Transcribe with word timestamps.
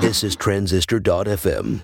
This 0.00 0.24
is 0.24 0.36
Transistor.fm. 0.36 1.82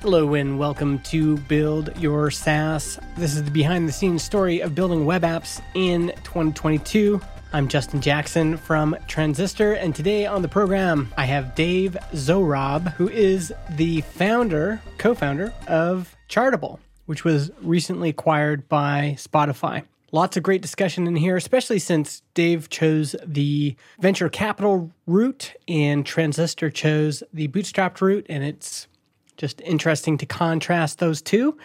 Hello 0.00 0.34
and 0.34 0.58
welcome 0.58 0.98
to 0.98 1.36
Build 1.38 1.96
Your 1.96 2.32
SaaS. 2.32 2.98
This 3.16 3.36
is 3.36 3.44
the 3.44 3.52
behind 3.52 3.88
the 3.88 3.92
scenes 3.92 4.24
story 4.24 4.60
of 4.60 4.74
building 4.74 5.06
web 5.06 5.22
apps 5.22 5.62
in 5.74 6.08
2022. 6.24 7.20
I'm 7.54 7.68
Justin 7.68 8.00
Jackson 8.00 8.56
from 8.56 8.96
Transistor, 9.06 9.74
and 9.74 9.94
today 9.94 10.26
on 10.26 10.42
the 10.42 10.48
program, 10.48 11.14
I 11.16 11.24
have 11.26 11.54
Dave 11.54 11.96
Zohrob, 12.12 12.92
who 12.94 13.08
is 13.08 13.52
the 13.70 14.00
founder, 14.00 14.82
co 14.98 15.14
founder 15.14 15.54
of 15.68 16.16
Chartable, 16.28 16.80
which 17.06 17.22
was 17.22 17.52
recently 17.62 18.08
acquired 18.08 18.68
by 18.68 19.14
Spotify. 19.20 19.84
Lots 20.10 20.36
of 20.36 20.42
great 20.42 20.62
discussion 20.62 21.06
in 21.06 21.14
here, 21.14 21.36
especially 21.36 21.78
since 21.78 22.22
Dave 22.34 22.70
chose 22.70 23.14
the 23.24 23.76
venture 24.00 24.28
capital 24.28 24.90
route 25.06 25.54
and 25.68 26.04
Transistor 26.04 26.70
chose 26.70 27.22
the 27.32 27.46
bootstrapped 27.46 28.00
route, 28.00 28.26
and 28.28 28.42
it's 28.42 28.88
just 29.36 29.60
interesting 29.60 30.18
to 30.18 30.26
contrast 30.26 30.98
those 30.98 31.22
two 31.22 31.56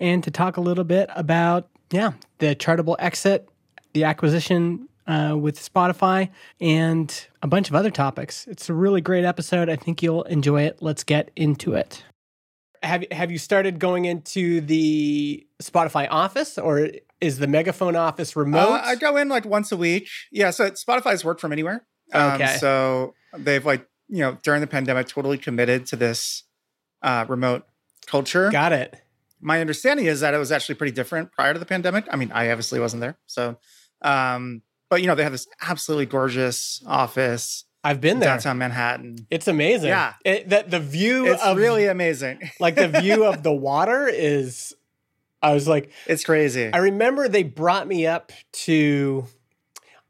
and 0.00 0.24
to 0.24 0.30
talk 0.32 0.56
a 0.56 0.60
little 0.60 0.82
bit 0.82 1.08
about, 1.14 1.68
yeah, 1.92 2.14
the 2.38 2.56
Chartable 2.56 2.96
exit, 2.98 3.48
the 3.92 4.02
acquisition 4.02 4.88
uh, 5.06 5.36
with 5.38 5.58
Spotify, 5.58 6.30
and 6.60 7.26
a 7.42 7.46
bunch 7.46 7.68
of 7.68 7.74
other 7.74 7.90
topics. 7.90 8.46
It's 8.46 8.68
a 8.68 8.74
really 8.74 9.00
great 9.00 9.24
episode. 9.24 9.68
I 9.68 9.76
think 9.76 10.02
you'll 10.02 10.24
enjoy 10.24 10.62
it. 10.62 10.78
Let's 10.80 11.04
get 11.04 11.30
into 11.36 11.74
it. 11.74 12.04
Have, 12.82 13.04
have 13.10 13.30
you 13.30 13.38
started 13.38 13.78
going 13.78 14.04
into 14.04 14.60
the 14.60 15.46
Spotify 15.62 16.06
office 16.10 16.58
or 16.58 16.90
is 17.20 17.38
the 17.38 17.46
Megaphone 17.46 17.96
office 17.96 18.36
remote? 18.36 18.68
Uh, 18.68 18.82
I 18.84 18.94
go 18.96 19.16
in 19.16 19.28
like 19.28 19.44
once 19.44 19.72
a 19.72 19.76
week. 19.76 20.08
Yeah, 20.30 20.50
so 20.50 20.70
Spotify's 20.70 21.24
work 21.24 21.40
from 21.40 21.52
anywhere. 21.52 21.86
Um, 22.12 22.32
Okay. 22.34 22.56
So 22.58 23.14
they've 23.36 23.64
like, 23.64 23.88
you 24.08 24.20
know, 24.20 24.38
during 24.42 24.60
the 24.60 24.66
pandemic, 24.66 25.08
totally 25.08 25.38
committed 25.38 25.86
to 25.86 25.96
this 25.96 26.44
uh, 27.02 27.24
remote 27.28 27.64
culture. 28.06 28.50
Got 28.50 28.72
it. 28.72 28.96
My 29.40 29.60
understanding 29.60 30.06
is 30.06 30.20
that 30.20 30.34
it 30.34 30.38
was 30.38 30.52
actually 30.52 30.76
pretty 30.76 30.92
different 30.92 31.32
prior 31.32 31.52
to 31.52 31.58
the 31.58 31.66
pandemic. 31.66 32.06
I 32.10 32.16
mean, 32.16 32.30
I 32.32 32.50
obviously 32.50 32.78
wasn't 32.80 33.00
there. 33.00 33.18
So, 33.26 33.58
um, 34.02 34.62
but 34.88 35.00
you 35.00 35.06
know, 35.06 35.14
they 35.14 35.22
have 35.22 35.32
this 35.32 35.46
absolutely 35.62 36.06
gorgeous 36.06 36.82
office 36.86 37.64
I've 37.86 38.00
been 38.00 38.18
there. 38.18 38.30
downtown 38.30 38.58
Manhattan. 38.58 39.28
It's 39.30 39.46
amazing. 39.46 39.90
Yeah. 39.90 40.14
It, 40.24 40.48
the, 40.48 40.64
the 40.66 40.80
view 40.80 41.26
It's 41.26 41.42
of 41.42 41.56
really 41.56 41.86
amazing. 41.86 42.50
like 42.60 42.74
the 42.74 42.88
view 42.88 43.24
of 43.24 43.44
the 43.44 43.52
water 43.52 44.08
is 44.08 44.74
I 45.40 45.54
was 45.54 45.68
like 45.68 45.92
It's 46.06 46.24
crazy. 46.24 46.72
I 46.72 46.78
remember 46.78 47.28
they 47.28 47.44
brought 47.44 47.86
me 47.86 48.04
up 48.06 48.32
to 48.64 49.26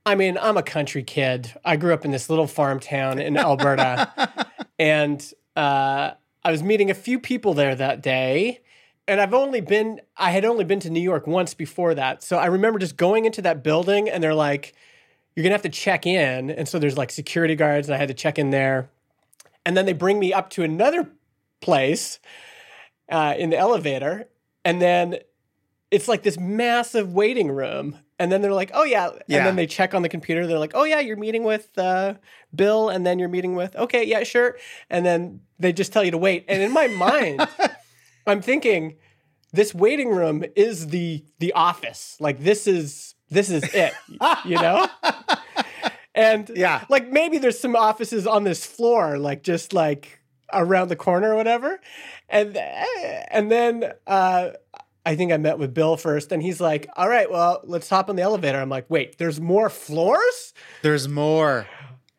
I 0.06 0.14
mean, 0.14 0.38
I'm 0.40 0.56
a 0.56 0.62
country 0.62 1.02
kid. 1.02 1.52
I 1.64 1.76
grew 1.76 1.92
up 1.92 2.04
in 2.04 2.12
this 2.12 2.30
little 2.30 2.46
farm 2.46 2.80
town 2.80 3.18
in 3.18 3.36
Alberta 3.36 4.46
and 4.78 5.22
uh, 5.54 6.12
I 6.44 6.50
was 6.50 6.62
meeting 6.62 6.90
a 6.90 6.94
few 6.94 7.18
people 7.18 7.52
there 7.52 7.74
that 7.74 8.02
day. 8.02 8.62
And 9.08 9.20
I've 9.20 9.34
only 9.34 9.60
been 9.60 10.00
I 10.16 10.30
had 10.30 10.44
only 10.44 10.64
been 10.64 10.80
to 10.80 10.90
New 10.90 11.00
York 11.00 11.26
once 11.26 11.54
before 11.54 11.94
that. 11.94 12.22
So 12.22 12.38
I 12.38 12.46
remember 12.46 12.78
just 12.78 12.96
going 12.96 13.24
into 13.24 13.42
that 13.42 13.62
building 13.62 14.08
and 14.08 14.22
they're 14.22 14.34
like 14.34 14.74
you're 15.34 15.42
going 15.42 15.50
to 15.50 15.54
have 15.54 15.62
to 15.62 15.68
check 15.68 16.06
in. 16.06 16.50
And 16.50 16.66
so 16.66 16.78
there's 16.78 16.96
like 16.96 17.10
security 17.10 17.54
guards 17.54 17.88
and 17.88 17.94
I 17.94 17.98
had 17.98 18.08
to 18.08 18.14
check 18.14 18.38
in 18.38 18.50
there. 18.50 18.88
And 19.66 19.76
then 19.76 19.84
they 19.84 19.92
bring 19.92 20.18
me 20.18 20.32
up 20.32 20.48
to 20.50 20.62
another 20.62 21.10
place 21.60 22.18
uh, 23.10 23.34
in 23.36 23.50
the 23.50 23.58
elevator. 23.58 24.28
And 24.64 24.80
then 24.80 25.18
it's 25.90 26.08
like 26.08 26.22
this 26.22 26.38
massive 26.38 27.12
waiting 27.12 27.50
room. 27.50 27.98
And 28.18 28.32
then 28.32 28.40
they're 28.40 28.52
like 28.52 28.70
oh 28.74 28.84
yeah. 28.84 29.10
And 29.10 29.46
then 29.46 29.56
they 29.56 29.66
check 29.66 29.94
on 29.94 30.02
the 30.02 30.08
computer. 30.08 30.46
They're 30.46 30.58
like 30.58 30.72
oh 30.74 30.84
yeah 30.84 31.00
you're 31.00 31.16
meeting 31.16 31.44
with 31.44 31.76
uh, 31.78 32.14
bill 32.54 32.88
and 32.88 33.06
then 33.06 33.18
you're 33.18 33.28
meeting 33.28 33.54
with 33.54 33.76
okay 33.76 34.04
yeah 34.04 34.24
sure. 34.24 34.56
And 34.90 35.06
then 35.06 35.42
they 35.60 35.72
just 35.72 35.92
tell 35.92 36.02
you 36.02 36.10
to 36.10 36.18
wait. 36.18 36.44
And 36.48 36.60
in 36.60 36.72
my 36.72 36.88
mind 36.88 37.46
i'm 38.26 38.42
thinking 38.42 38.96
this 39.56 39.74
waiting 39.74 40.10
room 40.10 40.44
is 40.54 40.88
the 40.88 41.24
the 41.40 41.52
office 41.54 42.16
like 42.20 42.38
this 42.38 42.66
is 42.66 43.14
this 43.30 43.50
is 43.50 43.64
it 43.74 43.92
you 44.44 44.56
know 44.56 44.86
and 46.14 46.50
Yeah. 46.54 46.84
like 46.88 47.08
maybe 47.08 47.38
there's 47.38 47.58
some 47.58 47.76
offices 47.76 48.26
on 48.26 48.44
this 48.44 48.64
floor 48.64 49.18
like 49.18 49.42
just 49.42 49.72
like 49.72 50.20
around 50.52 50.88
the 50.88 50.96
corner 50.96 51.32
or 51.32 51.36
whatever 51.36 51.80
and 52.28 52.56
and 52.56 53.50
then 53.50 53.92
uh 54.06 54.50
I 55.04 55.14
think 55.14 55.30
I 55.32 55.36
met 55.36 55.56
with 55.60 55.72
Bill 55.72 55.96
first, 55.96 56.32
and 56.32 56.42
he's 56.42 56.60
like, 56.60 56.88
"All 56.96 57.08
right, 57.08 57.30
well, 57.30 57.60
let's 57.62 57.88
hop 57.88 58.10
on 58.10 58.16
the 58.16 58.22
elevator." 58.22 58.58
I'm 58.60 58.68
like, 58.68 58.90
"Wait, 58.90 59.18
there's 59.18 59.40
more 59.40 59.70
floors?" 59.70 60.52
There's 60.82 61.06
more. 61.06 61.68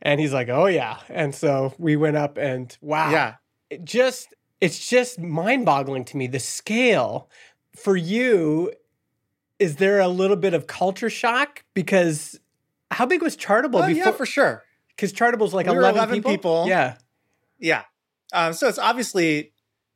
And 0.01 0.21
he's 0.21 0.31
like, 0.31 0.47
"Oh 0.47 0.67
yeah." 0.67 0.99
And 1.09 1.35
so 1.35 1.73
we 1.77 1.97
went 1.97 2.15
up, 2.15 2.37
and 2.37 2.73
wow, 2.79 3.11
Yeah. 3.11 3.33
just 3.83 4.33
it's 4.61 4.87
just 4.89 5.19
mind-boggling 5.19 6.05
to 6.05 6.17
me 6.17 6.27
the 6.27 6.39
scale 6.39 7.29
for 7.75 7.95
you. 7.95 8.73
Is 9.59 9.77
there 9.77 9.99
a 9.99 10.07
little 10.07 10.35
bit 10.35 10.53
of 10.53 10.67
culture 10.67 11.09
shock 11.09 11.63
because 11.73 12.39
how 12.91 13.05
big 13.05 13.21
was 13.21 13.35
Chartable 13.35 13.83
Oh, 13.83 13.87
before? 13.87 13.89
yeah, 13.91 14.11
for 14.11 14.25
sure. 14.25 14.63
Because 14.89 15.11
Chartable's 15.13 15.53
like 15.53 15.65
We 15.67 15.73
11, 15.77 15.95
11 15.95 16.15
people. 16.15 16.31
people. 16.31 16.65
Yeah, 16.67 16.95
Yeah. 17.59 17.83
Um, 18.33 18.53
so 18.53 18.67
it's 18.67 18.77
obviously, 18.79 19.53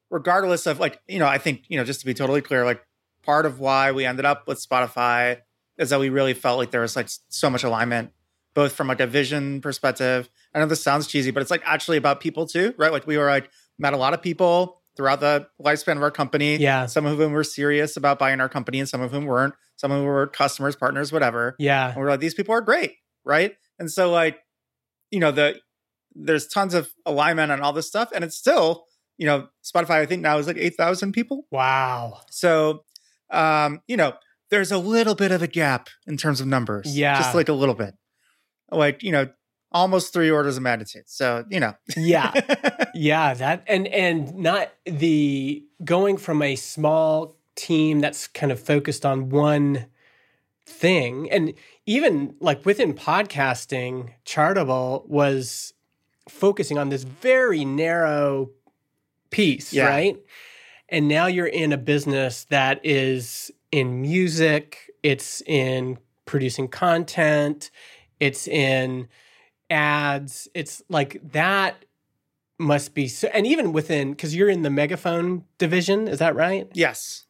regardless 0.09 0.65
of 0.65 0.79
like, 0.79 1.01
you 1.07 1.19
know, 1.19 1.25
I 1.27 1.37
think, 1.37 1.63
you 1.67 1.77
know, 1.77 1.83
just 1.83 1.99
to 2.01 2.05
be 2.05 2.13
totally 2.13 2.41
clear, 2.41 2.63
like 2.65 2.81
part 3.23 3.45
of 3.45 3.59
why 3.59 3.91
we 3.91 4.05
ended 4.05 4.25
up 4.25 4.47
with 4.47 4.57
Spotify 4.65 5.39
is 5.77 5.89
that 5.89 5.99
we 5.99 6.09
really 6.09 6.33
felt 6.33 6.57
like 6.57 6.71
there 6.71 6.81
was 6.81 6.95
like 6.95 7.07
so 7.29 7.49
much 7.49 7.63
alignment, 7.63 8.11
both 8.53 8.73
from 8.73 8.87
like 8.87 8.99
a 8.99 9.07
vision 9.07 9.59
perspective. 9.61 10.29
I 10.55 10.59
know 10.59 10.65
this 10.65 10.81
sounds 10.83 11.07
cheesy, 11.07 11.31
but 11.31 11.41
it's 11.41 11.51
like 11.51 11.61
actually 11.65 11.97
about 11.97 12.19
people 12.21 12.45
too, 12.45 12.73
right? 12.77 12.91
Like 12.91 13.05
we 13.05 13.17
were 13.17 13.27
like, 13.27 13.49
met 13.81 13.93
a 13.93 13.97
lot 13.97 14.13
of 14.13 14.21
people 14.21 14.81
throughout 14.95 15.19
the 15.19 15.47
lifespan 15.61 15.97
of 15.97 16.03
our 16.03 16.11
company. 16.11 16.57
Yeah. 16.57 16.85
Some 16.85 17.05
of 17.05 17.17
whom 17.17 17.31
were 17.31 17.43
serious 17.43 17.97
about 17.97 18.19
buying 18.19 18.39
our 18.39 18.49
company 18.49 18.79
and 18.79 18.87
some 18.87 19.01
of 19.01 19.11
whom 19.11 19.25
weren't. 19.25 19.53
Some 19.77 19.91
of 19.91 19.97
whom 19.97 20.05
were 20.05 20.27
customers, 20.27 20.75
partners, 20.75 21.11
whatever. 21.11 21.55
yeah, 21.57 21.87
And 21.89 21.97
we're 21.97 22.09
like, 22.09 22.19
these 22.19 22.33
people 22.35 22.53
are 22.53 22.61
great, 22.61 22.93
right? 23.25 23.55
And 23.79 23.91
so 23.91 24.11
like, 24.11 24.39
you 25.09 25.19
know, 25.19 25.31
the 25.31 25.59
there's 26.13 26.45
tons 26.47 26.73
of 26.73 26.89
alignment 27.05 27.51
on 27.51 27.61
all 27.61 27.73
this 27.73 27.87
stuff, 27.87 28.09
and 28.13 28.23
it's 28.23 28.37
still, 28.37 28.85
you 29.17 29.25
know, 29.25 29.47
Spotify 29.63 29.91
I 30.01 30.05
think 30.05 30.21
now 30.21 30.37
is 30.37 30.45
like 30.45 30.57
eight 30.57 30.75
thousand 30.75 31.13
people. 31.13 31.47
wow, 31.51 32.19
So, 32.29 32.83
um, 33.31 33.81
you 33.87 33.95
know, 33.97 34.13
there's 34.49 34.71
a 34.71 34.77
little 34.77 35.15
bit 35.15 35.31
of 35.31 35.41
a 35.41 35.47
gap 35.47 35.87
in 36.05 36.17
terms 36.17 36.41
of 36.41 36.47
numbers, 36.47 36.95
Yeah. 36.95 37.17
just 37.17 37.33
like 37.33 37.47
a 37.49 37.53
little 37.53 37.75
bit, 37.75 37.95
like 38.69 39.01
you 39.03 39.11
know, 39.13 39.29
almost 39.71 40.13
three 40.13 40.29
orders 40.29 40.57
of 40.57 40.63
magnitude. 40.63 41.03
So, 41.07 41.45
you 41.49 41.59
know, 41.59 41.73
yeah. 41.95 42.31
Yeah, 42.93 43.33
that 43.35 43.63
and 43.67 43.87
and 43.87 44.35
not 44.35 44.73
the 44.85 45.63
going 45.83 46.17
from 46.17 46.41
a 46.41 46.55
small 46.57 47.37
team 47.55 47.99
that's 48.01 48.27
kind 48.27 48.51
of 48.51 48.59
focused 48.59 49.05
on 49.05 49.29
one 49.29 49.85
thing 50.65 51.29
and 51.31 51.53
even 51.85 52.35
like 52.39 52.65
within 52.65 52.93
podcasting 52.93 54.09
chartable 54.25 55.07
was 55.07 55.73
focusing 56.29 56.77
on 56.77 56.89
this 56.89 57.03
very 57.03 57.65
narrow 57.65 58.49
piece 59.31 59.73
Yeah. 59.73 59.87
right 59.87 60.17
and 60.89 61.07
now 61.07 61.25
you're 61.27 61.47
in 61.47 61.71
a 61.73 61.77
business 61.77 62.45
that 62.45 62.79
is 62.85 63.51
in 63.71 64.01
music 64.01 64.91
it's 65.03 65.41
in 65.45 65.97
producing 66.25 66.67
content 66.67 67.69
it's 68.19 68.47
in 68.47 69.07
ads 69.71 70.47
it's 70.53 70.83
like 70.89 71.19
that 71.31 71.85
must 72.59 72.93
be 72.93 73.07
so 73.07 73.27
and 73.33 73.47
even 73.47 73.73
within 73.73 74.11
because 74.11 74.35
you're 74.35 74.49
in 74.49 74.61
the 74.61 74.69
megaphone 74.69 75.43
division 75.57 76.07
is 76.07 76.19
that 76.19 76.35
right? 76.35 76.69
Yes, 76.73 77.25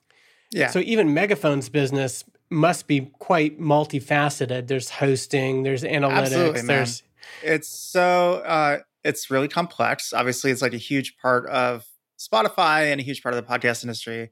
yeah, 0.52 0.70
so 0.70 0.80
even 0.80 1.14
megaphone's 1.14 1.70
business 1.70 2.26
must 2.50 2.86
be 2.86 3.10
quite 3.20 3.60
multifaceted. 3.60 4.68
There's 4.68 4.90
hosting 4.90 5.64
there's 5.64 5.84
analytics 5.84 6.12
Absolutely, 6.12 6.62
man. 6.64 6.68
there's 6.68 7.04
it's 7.42 7.70
so 7.70 8.44
uh 8.46 8.80
it's 9.04 9.32
really 9.32 9.48
complex. 9.48 10.12
Obviously 10.14 10.52
it's 10.52 10.62
like 10.62 10.74
a 10.74 10.78
huge 10.78 11.18
part 11.18 11.48
of 11.48 11.86
spotify 12.20 12.92
and 12.92 13.00
a 13.00 13.04
huge 13.04 13.24
part 13.24 13.34
of 13.34 13.44
the 13.44 13.50
podcast 13.50 13.84
industry. 13.84 14.32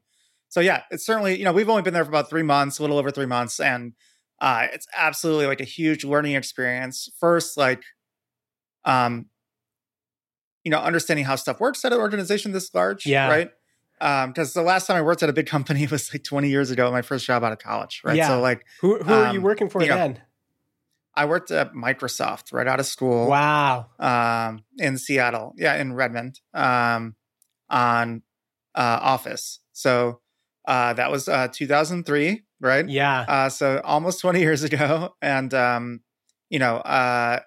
So 0.50 0.60
yeah 0.60 0.82
it's 0.90 1.06
certainly 1.06 1.38
you 1.38 1.44
know 1.44 1.52
we've 1.52 1.70
only 1.70 1.82
been 1.82 1.94
there 1.94 2.04
for 2.04 2.10
about 2.10 2.28
three 2.28 2.42
months 2.42 2.78
a 2.78 2.82
little 2.82 2.98
over 2.98 3.10
three 3.10 3.26
months 3.26 3.58
and 3.58 3.94
uh 4.40 4.66
it's 4.72 4.86
absolutely 4.96 5.46
like 5.46 5.60
a 5.60 5.64
huge 5.64 6.04
learning 6.04 6.34
experience. 6.34 7.08
First 7.18 7.56
like 7.56 7.82
um 8.84 9.26
you 10.64 10.70
know 10.70 10.78
understanding 10.78 11.24
how 11.24 11.36
stuff 11.36 11.60
works 11.60 11.84
at 11.84 11.92
an 11.92 11.98
organization 11.98 12.52
this 12.52 12.74
large 12.74 13.06
Yeah. 13.06 13.28
right 13.28 13.50
um 14.00 14.30
because 14.30 14.52
the 14.52 14.62
last 14.62 14.86
time 14.86 14.96
i 14.96 15.02
worked 15.02 15.22
at 15.22 15.28
a 15.28 15.32
big 15.32 15.46
company 15.46 15.86
was 15.90 16.12
like 16.12 16.24
20 16.24 16.48
years 16.48 16.70
ago 16.70 16.90
my 16.90 17.02
first 17.02 17.26
job 17.26 17.44
out 17.44 17.52
of 17.52 17.58
college 17.58 18.02
right 18.04 18.16
Yeah. 18.16 18.28
so 18.28 18.40
like 18.40 18.64
who, 18.80 18.98
who 19.02 19.12
are 19.12 19.32
you 19.32 19.38
um, 19.38 19.44
working 19.44 19.68
for 19.68 19.82
you 19.82 19.88
know, 19.88 19.96
then 19.96 20.22
i 21.14 21.24
worked 21.24 21.50
at 21.50 21.72
microsoft 21.74 22.52
right 22.52 22.66
out 22.66 22.80
of 22.80 22.86
school 22.86 23.26
wow 23.28 23.86
um, 23.98 24.64
in 24.78 24.96
Seattle, 24.96 25.54
yeah, 25.56 25.76
in 25.76 25.92
Redmond, 25.92 26.40
um, 26.54 27.14
on 27.68 28.22
uh, 28.74 28.98
office. 29.02 29.60
So 29.72 30.20
uh, 30.66 30.94
that 30.94 31.10
was 31.10 31.28
uh, 31.28 31.48
2003, 31.52 32.42
right? 32.60 32.88
Yeah. 32.88 33.24
Uh, 33.28 33.48
so 33.50 33.80
almost 33.84 34.20
20 34.20 34.40
years 34.40 34.62
ago, 34.62 35.14
and 35.20 35.52
um, 35.52 36.00
you 36.48 36.58
know, 36.58 36.76
uh, 36.76 37.40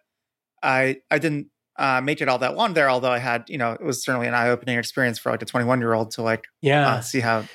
I 0.63 1.01
I 1.12 1.19
didn't 1.19 1.48
uh, 1.77 2.01
make 2.01 2.21
it 2.21 2.30
all 2.30 2.39
that 2.39 2.56
long 2.56 2.74
there. 2.74 2.89
Although 2.89 3.12
I 3.12 3.19
had, 3.19 3.44
you 3.50 3.57
know, 3.57 3.74
it 3.74 3.83
was 3.83 4.04
certainly 4.04 4.27
an 4.27 4.33
eye 4.33 4.50
opening 4.50 4.77
experience 4.77 5.19
for 5.19 5.31
like 5.31 5.42
a 5.42 5.45
21 5.45 5.80
year 5.80 5.94
old 5.94 6.12
to 6.12 6.21
like 6.21 6.45
yeah. 6.62 6.88
uh, 6.88 7.01
see 7.01 7.19
how 7.19 7.45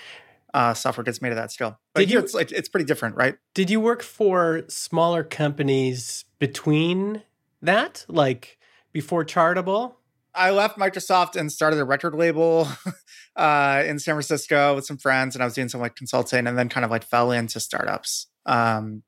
uh, 0.55 0.75
software 0.75 1.05
gets 1.05 1.22
made 1.22 1.32
at 1.32 1.37
that 1.37 1.52
scale. 1.52 1.78
But 1.94 2.00
Did 2.00 2.08
here 2.10 2.19
you- 2.19 2.25
it's 2.25 2.34
like 2.34 2.52
it's 2.52 2.69
pretty 2.69 2.84
different, 2.87 3.16
right? 3.16 3.37
Did 3.55 3.70
you 3.70 3.81
work 3.81 4.02
for 4.02 4.62
smaller 4.69 5.25
companies 5.25 6.25
between 6.38 7.22
that, 7.62 8.05
like 8.08 8.58
before 8.93 9.25
Chartable? 9.25 9.94
I 10.34 10.50
left 10.50 10.78
Microsoft 10.78 11.34
and 11.34 11.50
started 11.50 11.81
a 11.81 11.84
record 11.84 12.14
label 12.14 12.69
uh, 13.37 13.82
in 13.84 13.99
San 13.99 14.14
Francisco 14.14 14.75
with 14.75 14.87
some 14.87 14.96
friends, 14.96 15.34
and 15.34 15.43
I 15.43 15.46
was 15.46 15.55
doing 15.55 15.69
some 15.69 15.81
like 15.81 15.96
consulting, 15.96 16.46
and 16.46 16.56
then 16.56 16.69
kind 16.69 16.84
of 16.84 16.90
like 16.90 17.05
fell 17.05 17.32
into 17.32 17.58
startups, 17.60 18.28
um, 18.46 19.02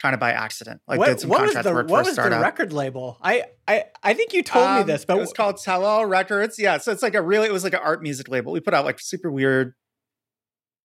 kind 0.00 0.14
of 0.14 0.20
by 0.20 0.32
accident. 0.32 0.80
Like 0.86 1.00
did 1.04 1.20
some 1.20 1.30
was 1.30 1.38
contract 1.38 1.64
the 1.64 1.72
work 1.72 1.88
what 1.88 2.04
for 2.04 2.22
a 2.22 2.24
was 2.24 2.30
the 2.30 2.40
record 2.40 2.72
label? 2.72 3.18
I 3.22 3.44
I 3.66 3.84
I 4.02 4.14
think 4.14 4.32
you 4.32 4.42
told 4.42 4.68
me 4.70 4.80
Um, 4.80 4.86
this, 4.86 5.04
but 5.04 5.16
it 5.16 5.20
was 5.20 5.32
called 5.32 5.58
Tell 5.58 6.04
Records. 6.04 6.58
Yeah, 6.58 6.78
so 6.78 6.92
it's 6.92 7.02
like 7.02 7.14
a 7.14 7.22
really 7.22 7.48
it 7.48 7.52
was 7.52 7.64
like 7.64 7.74
an 7.74 7.80
art 7.82 8.02
music 8.02 8.28
label. 8.28 8.52
We 8.52 8.60
put 8.60 8.74
out 8.74 8.84
like 8.84 9.00
super 9.00 9.30
weird, 9.30 9.74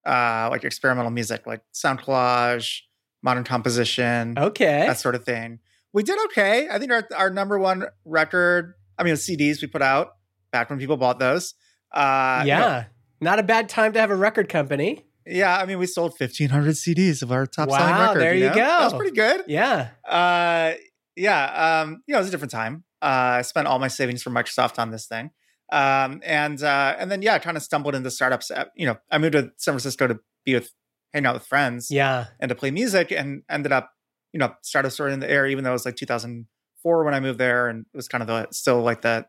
uh, 0.06 0.48
like 0.52 0.64
experimental 0.64 1.12
music, 1.12 1.46
like 1.46 1.62
sound 1.72 2.00
collage, 2.00 2.82
modern 3.22 3.44
composition, 3.44 4.36
okay. 4.38 4.86
that 4.88 5.00
sort 5.00 5.16
of 5.16 5.26
thing. 5.26 5.60
We 5.94 6.04
did 6.04 6.18
okay. 6.28 6.70
I 6.70 6.80
think 6.80 6.92
our 6.92 7.08
our 7.16 7.30
number 7.30 7.60
one 7.60 7.86
record. 8.06 8.76
I 8.98 9.04
mean, 9.04 9.16
CDs 9.16 9.62
we 9.62 9.68
put 9.68 9.82
out 9.82 10.14
back 10.52 10.70
when 10.70 10.80
people 10.80 10.98
bought 10.98 11.20
those. 11.20 11.54
Uh, 11.92 12.44
yeah. 12.46 12.86
Not 13.20 13.40
a 13.40 13.44
bad 13.44 13.70
time 13.70 13.94
to 13.94 14.00
have 14.00 14.10
a 14.10 14.16
record 14.16 14.50
company. 14.50 15.06
Yeah. 15.26 15.58
I 15.58 15.66
mean, 15.66 15.80
we 15.80 15.86
sold 15.88 16.16
fifteen 16.18 16.50
hundred 16.50 16.72
CDs 16.76 17.22
of 17.22 17.32
our 17.32 17.46
top 17.46 17.70
selling 17.70 17.86
Wow, 17.90 18.08
record. 18.10 18.22
there 18.22 18.34
you 18.34 18.48
know? 18.50 18.54
That 18.56 18.84
was 18.84 18.94
go. 18.94 19.00
pretty 19.00 19.16
good. 19.16 19.44
Yeah. 19.48 19.90
Uh, 20.08 20.74
yeah. 21.16 21.82
Um, 21.82 22.04
you 22.08 22.14
know, 22.14 22.20
it 22.20 22.22
was 22.22 22.28
a 22.30 22.32
different 22.32 22.52
time. 22.52 22.84
Uh, 23.02 23.40
I 23.40 23.42
spent 23.42 23.68
all 23.68 23.80
my 23.80 23.88
savings 23.88 24.22
from 24.24 24.34
Microsoft 24.34 24.80
on 24.80 24.92
this 24.92 25.08
thing. 25.08 25.32
Um, 25.72 26.22
and 26.26 26.62
uh, 26.62 26.96
and 27.00 27.10
then 27.10 27.22
yeah, 27.22 27.38
kind 27.40 27.56
of 27.58 27.64
stumbled 27.64 27.96
into 27.96 28.12
startups. 28.12 28.52
Uh, 28.52 28.66
You 28.76 28.88
know, 28.88 28.98
I 29.10 29.18
moved 29.18 29.34
to 29.34 29.52
San 29.58 29.74
Francisco 29.74 30.08
to 30.08 30.20
be 30.46 30.54
with, 30.56 30.70
hang 31.14 31.26
out 31.26 31.34
with 31.34 31.46
friends, 31.46 31.90
Yeah. 31.90 32.26
and 32.40 32.50
to 32.50 32.56
play 32.56 32.72
music, 32.72 33.12
and 33.12 33.44
ended 33.50 33.72
up, 33.72 33.92
you 34.34 34.40
know, 34.40 34.54
startups 34.64 35.00
were 35.00 35.08
in 35.08 35.20
the 35.22 35.30
air, 35.30 35.48
even 35.48 35.64
though 35.64 35.70
it 35.70 35.74
was 35.74 35.86
like 35.86 35.96
2004 35.96 37.04
when 37.06 37.14
I 37.14 37.20
moved 37.20 37.40
there, 37.40 37.68
and 37.70 37.86
it 37.94 37.96
was 37.98 38.08
kind 38.08 38.22
of 38.22 38.28
the, 38.28 38.48
still 38.52 38.82
like 38.82 39.02
that 39.04 39.28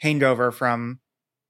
hangover 0.00 0.50
from 0.52 1.00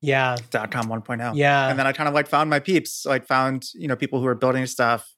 Yeah. 0.03 0.37
dot 0.51 0.71
com 0.71 0.87
1.0. 0.89 1.33
Yeah. 1.37 1.69
And 1.69 1.79
then 1.79 1.87
I 1.87 1.93
kind 1.93 2.09
of 2.09 2.15
like 2.15 2.29
found 2.29 2.51
my 2.51 2.59
peeps, 2.59 3.07
like 3.07 3.27
found, 3.27 3.69
you 3.75 3.89
know, 3.89 3.97
people 3.97 4.21
who 4.21 4.27
are 4.27 4.35
building 4.35 4.67
stuff. 4.67 5.15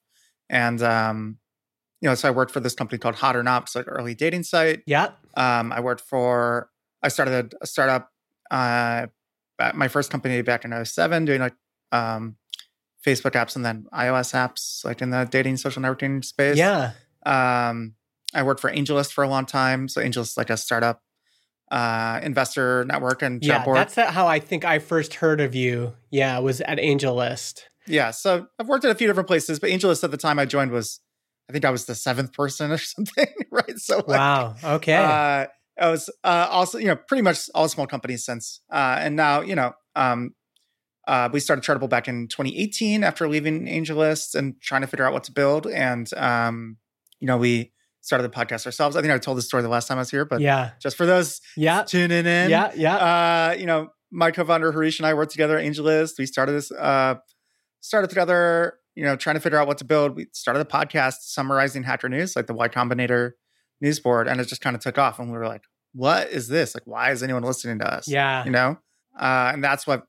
And, 0.49 0.81
um, 0.81 1.37
you 2.01 2.07
know, 2.09 2.15
so 2.15 2.27
I 2.27 2.31
worked 2.31 2.51
for 2.51 2.59
this 2.59 2.75
company 2.75 2.99
called 2.99 3.15
Hot 3.15 3.35
or 3.35 3.43
Not, 3.43 3.63
it's 3.63 3.75
like 3.75 3.85
early 3.87 4.13
dating 4.15 4.43
site. 4.43 4.83
yeah. 4.85 5.09
Um, 5.35 5.71
I 5.73 5.79
worked 5.81 6.01
for, 6.01 6.69
I 7.03 7.09
started 7.09 7.53
a, 7.61 7.67
startup, 7.67 8.11
uh, 8.51 9.07
at 9.59 9.75
my 9.75 9.87
first 9.87 10.11
company 10.11 10.41
back 10.41 10.63
in 10.65 10.85
07 10.85 11.25
doing 11.25 11.41
like, 11.41 11.55
um, 11.91 12.37
Facebook 13.05 13.31
apps 13.31 13.55
and 13.55 13.65
then 13.65 13.85
iOS 13.93 14.33
apps, 14.33 14.83
like 14.85 15.01
in 15.01 15.09
the 15.11 15.25
dating 15.25 15.57
social 15.57 15.81
networking 15.81 16.23
space. 16.23 16.57
Yeah. 16.57 16.91
Um, 17.25 17.95
I 18.33 18.43
worked 18.43 18.59
for 18.59 18.71
AngelList 18.71 19.11
for 19.13 19.23
a 19.23 19.29
long 19.29 19.45
time. 19.45 19.87
So 19.87 20.01
AngelList 20.01 20.21
is 20.21 20.37
like 20.37 20.49
a 20.49 20.57
startup, 20.57 21.01
uh, 21.71 22.19
investor 22.23 22.85
network 22.85 23.21
and 23.21 23.43
Yeah. 23.43 23.63
board. 23.65 23.77
That's 23.77 23.95
how 23.95 24.27
I 24.27 24.39
think 24.39 24.65
I 24.65 24.79
first 24.79 25.15
heard 25.15 25.41
of 25.41 25.55
you. 25.55 25.93
Yeah. 26.11 26.39
Was 26.39 26.61
at 26.61 26.79
Angel 26.79 27.15
List. 27.15 27.69
Yeah, 27.87 28.09
so 28.11 28.47
I've 28.57 28.67
worked 28.67 28.83
at 28.83 28.89
a 28.91 28.95
few 28.95 29.05
different 29.05 29.27
places, 29.27 29.59
but 29.59 29.69
AngelList 29.69 30.03
at 30.03 30.09
the 30.09 30.17
time 30.17 30.39
I 30.39 30.45
joined 30.45 30.71
was, 30.71 30.99
I 31.47 31.53
think 31.53 31.65
I 31.65 31.69
was 31.69 31.85
the 31.85 31.93
seventh 31.93 32.33
person 32.33 32.71
or 32.71 32.77
something, 32.93 33.27
right? 33.51 33.77
So 33.77 33.97
like, 33.97 34.07
Wow. 34.19 34.55
Okay. 34.63 34.95
uh, 34.95 35.45
I 35.79 35.91
was 35.91 36.09
uh, 36.23 36.47
also, 36.49 36.77
you 36.79 36.87
know, 36.87 36.95
pretty 36.95 37.21
much 37.21 37.47
all 37.53 37.67
small 37.69 37.85
companies 37.85 38.25
since, 38.25 38.61
uh, 38.71 38.97
and 38.99 39.15
now, 39.15 39.41
you 39.41 39.53
know, 39.55 39.73
um, 39.95 40.33
uh, 41.07 41.29
we 41.31 41.39
started 41.39 41.63
Chartable 41.63 41.87
back 41.89 42.07
in 42.07 42.27
2018 42.27 43.03
after 43.03 43.27
leaving 43.27 43.67
AngelList 43.67 44.33
and 44.33 44.59
trying 44.61 44.81
to 44.81 44.87
figure 44.87 45.05
out 45.05 45.13
what 45.13 45.23
to 45.25 45.31
build, 45.31 45.67
and 45.67 46.11
um, 46.15 46.77
you 47.19 47.27
know, 47.27 47.37
we 47.37 47.71
started 48.05 48.23
the 48.23 48.29
podcast 48.35 48.67
ourselves. 48.67 48.95
I 48.95 49.01
think 49.01 49.11
I 49.11 49.17
told 49.17 49.37
this 49.37 49.45
story 49.45 49.63
the 49.63 49.69
last 49.69 49.87
time 49.87 49.97
I 49.97 50.01
was 50.01 50.11
here, 50.11 50.25
but 50.25 50.39
yeah. 50.39 50.71
just 50.79 50.95
for 50.95 51.07
those 51.07 51.41
Yeah. 51.57 51.81
tuning 51.83 52.25
in, 52.27 52.49
Yeah. 52.51 52.71
Yeah. 52.75 52.95
uh, 52.97 53.55
you 53.57 53.65
know, 53.65 53.89
my 54.11 54.29
co-founder 54.29 54.71
Harish 54.71 54.99
and 54.99 55.07
I 55.07 55.15
worked 55.15 55.31
together 55.31 55.57
at 55.57 55.65
AngelList. 55.65 56.19
We 56.19 56.27
started 56.27 56.51
this, 56.51 56.71
uh, 56.71 57.15
started 57.81 58.09
together, 58.09 58.75
you 58.93 59.03
know, 59.03 59.15
trying 59.15 59.37
to 59.37 59.39
figure 59.39 59.57
out 59.57 59.65
what 59.65 59.79
to 59.79 59.85
build. 59.85 60.15
We 60.15 60.27
started 60.33 60.59
the 60.59 60.65
podcast 60.71 61.21
summarizing 61.21 61.81
Hacker 61.81 62.07
News, 62.07 62.35
like 62.35 62.45
the 62.45 62.53
Y 62.53 62.67
Combinator 62.67 63.31
news 63.81 63.99
board, 63.99 64.27
and 64.27 64.39
it 64.39 64.47
just 64.47 64.61
kind 64.61 64.75
of 64.75 64.81
took 64.83 64.99
off. 64.99 65.17
And 65.17 65.31
we 65.31 65.37
were 65.37 65.47
like, 65.47 65.63
"What 65.93 66.29
is 66.29 66.47
this? 66.47 66.75
Like, 66.75 66.83
why 66.85 67.09
is 67.11 67.23
anyone 67.23 67.41
listening 67.43 67.79
to 67.79 67.91
us?" 67.91 68.07
yeah. 68.07 68.45
you 68.45 68.51
know, 68.51 68.77
uh, 69.19 69.51
and 69.53 69.63
that's 69.63 69.85
what 69.87 70.05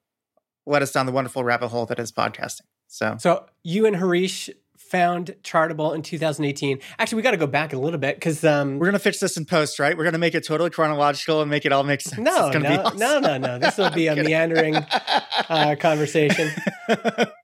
led 0.67 0.83
us 0.83 0.93
down 0.93 1.07
the 1.07 1.13
wonderful 1.13 1.43
rabbit 1.43 1.69
hole 1.69 1.87
that 1.87 1.99
is 1.99 2.13
podcasting. 2.13 2.67
So, 2.89 3.17
So 3.19 3.47
you 3.65 3.87
and 3.87 3.97
Harish 3.97 4.51
found 4.91 5.35
Chartable 5.43 5.95
in 5.95 6.03
2018. 6.03 6.79
Actually, 6.99 7.17
we 7.17 7.23
got 7.23 7.33
to 7.33 7.37
go 7.37 7.47
back 7.47 7.73
a 7.73 7.79
little 7.79 7.99
bit 7.99 8.17
because 8.17 8.45
um, 8.45 8.79
we're 8.79 8.87
gonna 8.87 8.99
fix 8.99 9.19
this 9.19 9.37
in 9.37 9.45
post, 9.45 9.79
right? 9.79 9.97
We're 9.97 10.05
gonna 10.05 10.19
make 10.19 10.35
it 10.35 10.45
totally 10.45 10.71
chronological 10.71 11.41
and 11.43 11.51
make 11.51 11.67
it 11.67 11.73
all 11.73 11.85
make 11.85 12.01
sense. 12.01 12.19
no, 12.19 12.51
no, 12.51 12.83
awesome. 12.83 12.99
no, 12.99 13.19
no, 13.19 13.39
no. 13.39 13.59
This 13.59 13.77
will 13.79 13.91
be 13.91 14.07
a 14.07 14.15
kidding. 14.15 14.31
meandering 14.31 14.77
uh, 14.77 15.77
conversation. 15.81 16.51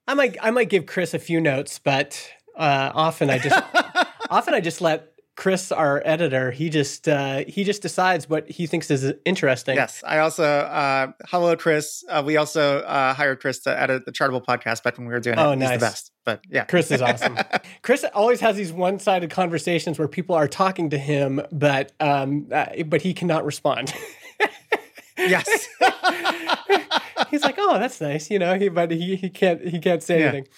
I 0.06 0.14
might, 0.14 0.36
I 0.40 0.50
might 0.50 0.68
give 0.68 0.86
Chris 0.86 1.14
a 1.14 1.18
few 1.18 1.40
notes, 1.40 1.78
but 1.78 2.28
uh, 2.56 2.92
often 2.94 3.30
I 3.30 3.38
just, 3.38 3.62
often 4.30 4.54
I 4.54 4.60
just 4.60 4.80
let 4.80 5.11
Chris, 5.34 5.72
our 5.72 6.02
editor, 6.04 6.50
he 6.50 6.68
just, 6.68 7.08
uh, 7.08 7.42
he 7.48 7.64
just 7.64 7.80
decides 7.80 8.28
what 8.28 8.48
he 8.50 8.66
thinks 8.66 8.90
is 8.90 9.14
interesting. 9.24 9.76
Yes, 9.76 10.02
I 10.06 10.18
also 10.18 10.44
uh, 10.44 11.12
hello 11.26 11.56
Chris. 11.56 12.04
Uh, 12.08 12.22
we 12.24 12.36
also 12.36 12.80
uh, 12.80 13.14
hired 13.14 13.40
Chris 13.40 13.60
to 13.60 13.80
edit 13.80 14.04
the 14.04 14.12
Chartable 14.12 14.44
podcast 14.44 14.82
back 14.82 14.98
when 14.98 15.06
we 15.06 15.12
were 15.14 15.20
doing 15.20 15.38
it. 15.38 15.42
Oh, 15.42 15.52
He's 15.52 15.60
nice. 15.60 15.70
the 15.80 15.86
best. 15.86 16.12
But 16.24 16.40
yeah, 16.50 16.64
Chris 16.64 16.90
is 16.90 17.00
awesome. 17.00 17.38
Chris 17.82 18.04
always 18.14 18.40
has 18.40 18.56
these 18.56 18.72
one-sided 18.72 19.30
conversations 19.30 19.98
where 19.98 20.06
people 20.06 20.36
are 20.36 20.46
talking 20.48 20.90
to 20.90 20.98
him, 20.98 21.40
but 21.50 21.92
um, 21.98 22.48
uh, 22.52 22.66
but 22.86 23.00
he 23.02 23.14
cannot 23.14 23.44
respond. 23.46 23.92
yes. 25.18 25.66
He's 27.30 27.42
like, 27.42 27.54
"Oh, 27.58 27.78
that's 27.78 28.00
nice," 28.00 28.30
you 28.30 28.38
know. 28.38 28.58
He, 28.58 28.68
but 28.68 28.90
he, 28.90 29.16
he 29.16 29.30
can't 29.30 29.66
he 29.66 29.78
can't 29.78 30.02
say 30.02 30.20
Yeah. 30.20 30.26
anything. 30.26 30.48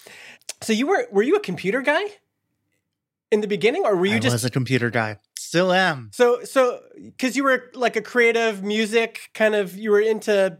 So 0.61 0.73
you 0.73 0.87
were 0.87 1.07
were 1.11 1.23
you 1.23 1.35
a 1.35 1.39
computer 1.39 1.81
guy 1.81 2.03
in 3.31 3.41
the 3.41 3.47
beginning, 3.47 3.83
or 3.85 3.95
were 3.95 4.05
you 4.05 4.15
I 4.15 4.19
just 4.19 4.33
was 4.33 4.45
a 4.45 4.49
computer 4.49 4.89
guy. 4.89 5.17
Still 5.37 5.71
am. 5.71 6.09
so 6.13 6.43
so 6.43 6.81
because 6.97 7.35
you 7.37 7.43
were 7.43 7.71
like 7.73 7.95
a 7.95 8.01
creative 8.01 8.63
music 8.63 9.29
kind 9.33 9.55
of 9.55 9.75
you 9.77 9.91
were 9.91 10.01
into 10.01 10.57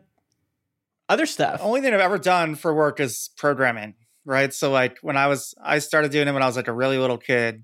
other 1.10 1.26
stuff? 1.26 1.60
Only 1.64 1.82
thing 1.82 1.94
I've 1.94 2.00
ever 2.00 2.18
done 2.18 2.56
for 2.56 2.74
work 2.74 3.00
is 3.00 3.30
programming. 3.38 3.96
Right. 4.26 4.54
So 4.54 4.72
like 4.72 4.98
when 5.02 5.18
I 5.18 5.28
was, 5.28 5.54
I 5.64 5.80
started 5.80 6.12
doing 6.12 6.28
it 6.28 6.32
when 6.32 6.42
I 6.42 6.48
was 6.48 6.56
like 6.56 6.68
a 6.68 6.74
really 6.74 6.98
little 6.98 7.18
kid. 7.18 7.64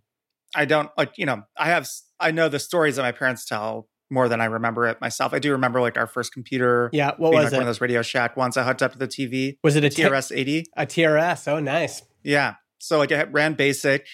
I 0.53 0.65
don't 0.65 0.91
like, 0.98 1.17
you 1.17 1.25
know, 1.25 1.43
I 1.58 1.67
have, 1.67 1.89
I 2.20 2.31
know 2.31 2.50
the 2.50 2.60
stories 2.60 2.98
that 2.98 3.01
my 3.01 3.12
parents 3.12 3.46
tell 3.46 3.88
more 4.12 4.29
than 4.29 4.41
I 4.41 4.46
remember 4.46 4.88
it 4.88 5.01
myself. 5.01 5.34
I 5.34 5.39
do 5.39 5.53
remember 5.53 5.81
like 5.81 5.98
our 5.98 6.05
first 6.05 6.34
computer. 6.34 6.89
yeah. 6.93 7.12
What 7.17 7.31
being 7.31 7.43
was 7.43 7.46
like 7.46 7.53
one 7.53 7.62
of 7.62 7.67
those 7.67 7.81
Radio 7.81 8.01
Shack 8.01 8.38
ones 8.38 8.58
I 8.58 8.63
hooked 8.63 8.84
up 8.84 8.91
to 8.91 9.00
the 9.00 9.08
TV. 9.08 9.58
Was 9.63 9.75
it 9.75 9.84
a 9.84 9.89
TRS 9.89 10.36
80. 10.36 10.65
a 10.77 10.86
TRS? 10.86 11.48
Oh, 11.48 11.60
nice. 11.60 12.03
Yeah. 12.24 12.55
So 12.79 13.00
like 13.00 13.12
it 13.12 13.31
ran 13.31 13.53
basic 13.53 14.05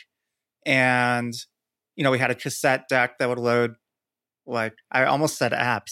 and 0.67 1.33
you 1.95 2.03
know, 2.03 2.11
we 2.11 2.19
had 2.19 2.29
a 2.29 2.35
cassette 2.35 2.87
deck 2.87 3.17
that 3.17 3.27
would 3.27 3.39
load 3.39 3.75
like 4.45 4.73
I 4.91 5.05
almost 5.05 5.37
said 5.37 5.51
apps, 5.51 5.91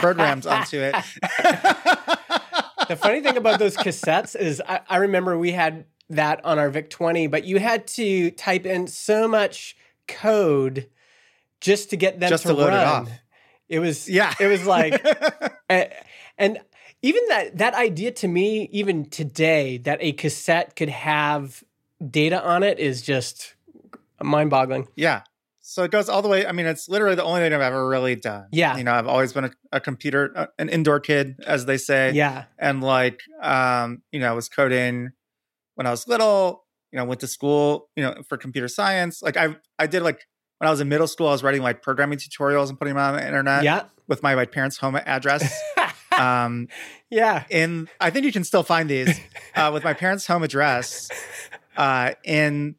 programs 0.00 0.46
onto 0.46 0.80
it. 0.80 0.92
the 2.88 2.96
funny 2.96 3.20
thing 3.20 3.36
about 3.36 3.58
those 3.58 3.76
cassettes 3.76 4.34
is 4.34 4.62
I, 4.66 4.80
I 4.88 4.96
remember 4.96 5.38
we 5.38 5.52
had 5.52 5.84
that 6.10 6.44
on 6.44 6.58
our 6.58 6.68
VIC 6.68 6.90
20, 6.90 7.26
but 7.28 7.44
you 7.44 7.58
had 7.58 7.86
to 7.88 8.30
type 8.32 8.66
in 8.66 8.86
so 8.86 9.28
much 9.28 9.76
code 10.08 10.88
just 11.60 11.90
to 11.90 11.96
get 11.96 12.18
them 12.18 12.30
Just 12.30 12.42
to, 12.42 12.48
to 12.48 12.54
load 12.54 12.72
it 12.72 12.74
off. 12.74 13.10
It 13.68 13.78
was 13.78 14.08
yeah. 14.08 14.34
it 14.40 14.46
was 14.46 14.66
like 14.66 15.04
Uh, 15.70 15.84
and 16.38 16.58
even 17.02 17.22
that 17.28 17.58
that 17.58 17.74
idea 17.74 18.10
to 18.10 18.28
me 18.28 18.68
even 18.72 19.08
today 19.08 19.78
that 19.78 19.98
a 20.00 20.12
cassette 20.12 20.76
could 20.76 20.88
have 20.88 21.62
data 22.10 22.42
on 22.44 22.62
it 22.62 22.78
is 22.78 23.00
just 23.00 23.54
mind-boggling 24.24 24.88
yeah. 24.96 25.22
So 25.64 25.84
it 25.84 25.92
goes 25.92 26.08
all 26.08 26.22
the 26.22 26.28
way. 26.28 26.44
I 26.44 26.50
mean, 26.50 26.66
it's 26.66 26.88
literally 26.88 27.14
the 27.14 27.22
only 27.22 27.40
thing 27.40 27.52
I've 27.52 27.60
ever 27.60 27.88
really 27.88 28.16
done. 28.16 28.48
Yeah. 28.50 28.76
You 28.76 28.82
know, 28.82 28.92
I've 28.92 29.06
always 29.06 29.32
been 29.32 29.44
a, 29.44 29.50
a 29.70 29.80
computer, 29.80 30.32
uh, 30.34 30.46
an 30.58 30.68
indoor 30.68 30.98
kid, 30.98 31.36
as 31.46 31.66
they 31.66 31.76
say. 31.76 32.10
yeah 32.10 32.46
And 32.58 32.82
like, 32.82 33.20
um, 33.40 34.02
you 34.10 34.18
know, 34.18 34.28
I 34.28 34.32
was 34.32 34.48
coding 34.48 35.10
when 35.76 35.86
I 35.86 35.90
was 35.92 36.08
little, 36.08 36.64
you 36.90 36.98
know, 36.98 37.04
went 37.04 37.20
to 37.20 37.28
school, 37.28 37.88
you 37.94 38.02
know, 38.02 38.22
for 38.28 38.36
computer 38.36 38.66
science. 38.66 39.22
Like 39.22 39.36
I, 39.36 39.54
I 39.78 39.86
did 39.86 40.02
like, 40.02 40.26
when 40.58 40.66
I 40.66 40.72
was 40.72 40.80
in 40.80 40.88
middle 40.88 41.06
school, 41.06 41.28
I 41.28 41.32
was 41.32 41.44
writing 41.44 41.62
like 41.62 41.80
programming 41.80 42.18
tutorials 42.18 42.68
and 42.68 42.76
putting 42.76 42.94
them 42.94 43.02
on 43.02 43.14
the 43.14 43.24
internet 43.24 43.62
yeah 43.62 43.84
with 44.08 44.22
my, 44.22 44.34
my 44.34 44.46
parents' 44.46 44.76
home 44.76 44.96
address. 44.96 45.60
Um, 46.12 46.68
yeah. 47.10 47.44
in 47.48 47.88
I 47.98 48.10
think 48.10 48.26
you 48.26 48.32
can 48.32 48.44
still 48.44 48.62
find 48.62 48.88
these 48.88 49.18
uh, 49.56 49.70
with 49.72 49.82
my 49.82 49.94
parents' 49.94 50.26
home 50.26 50.42
address 50.42 51.08
uh, 51.74 52.12
in 52.22 52.76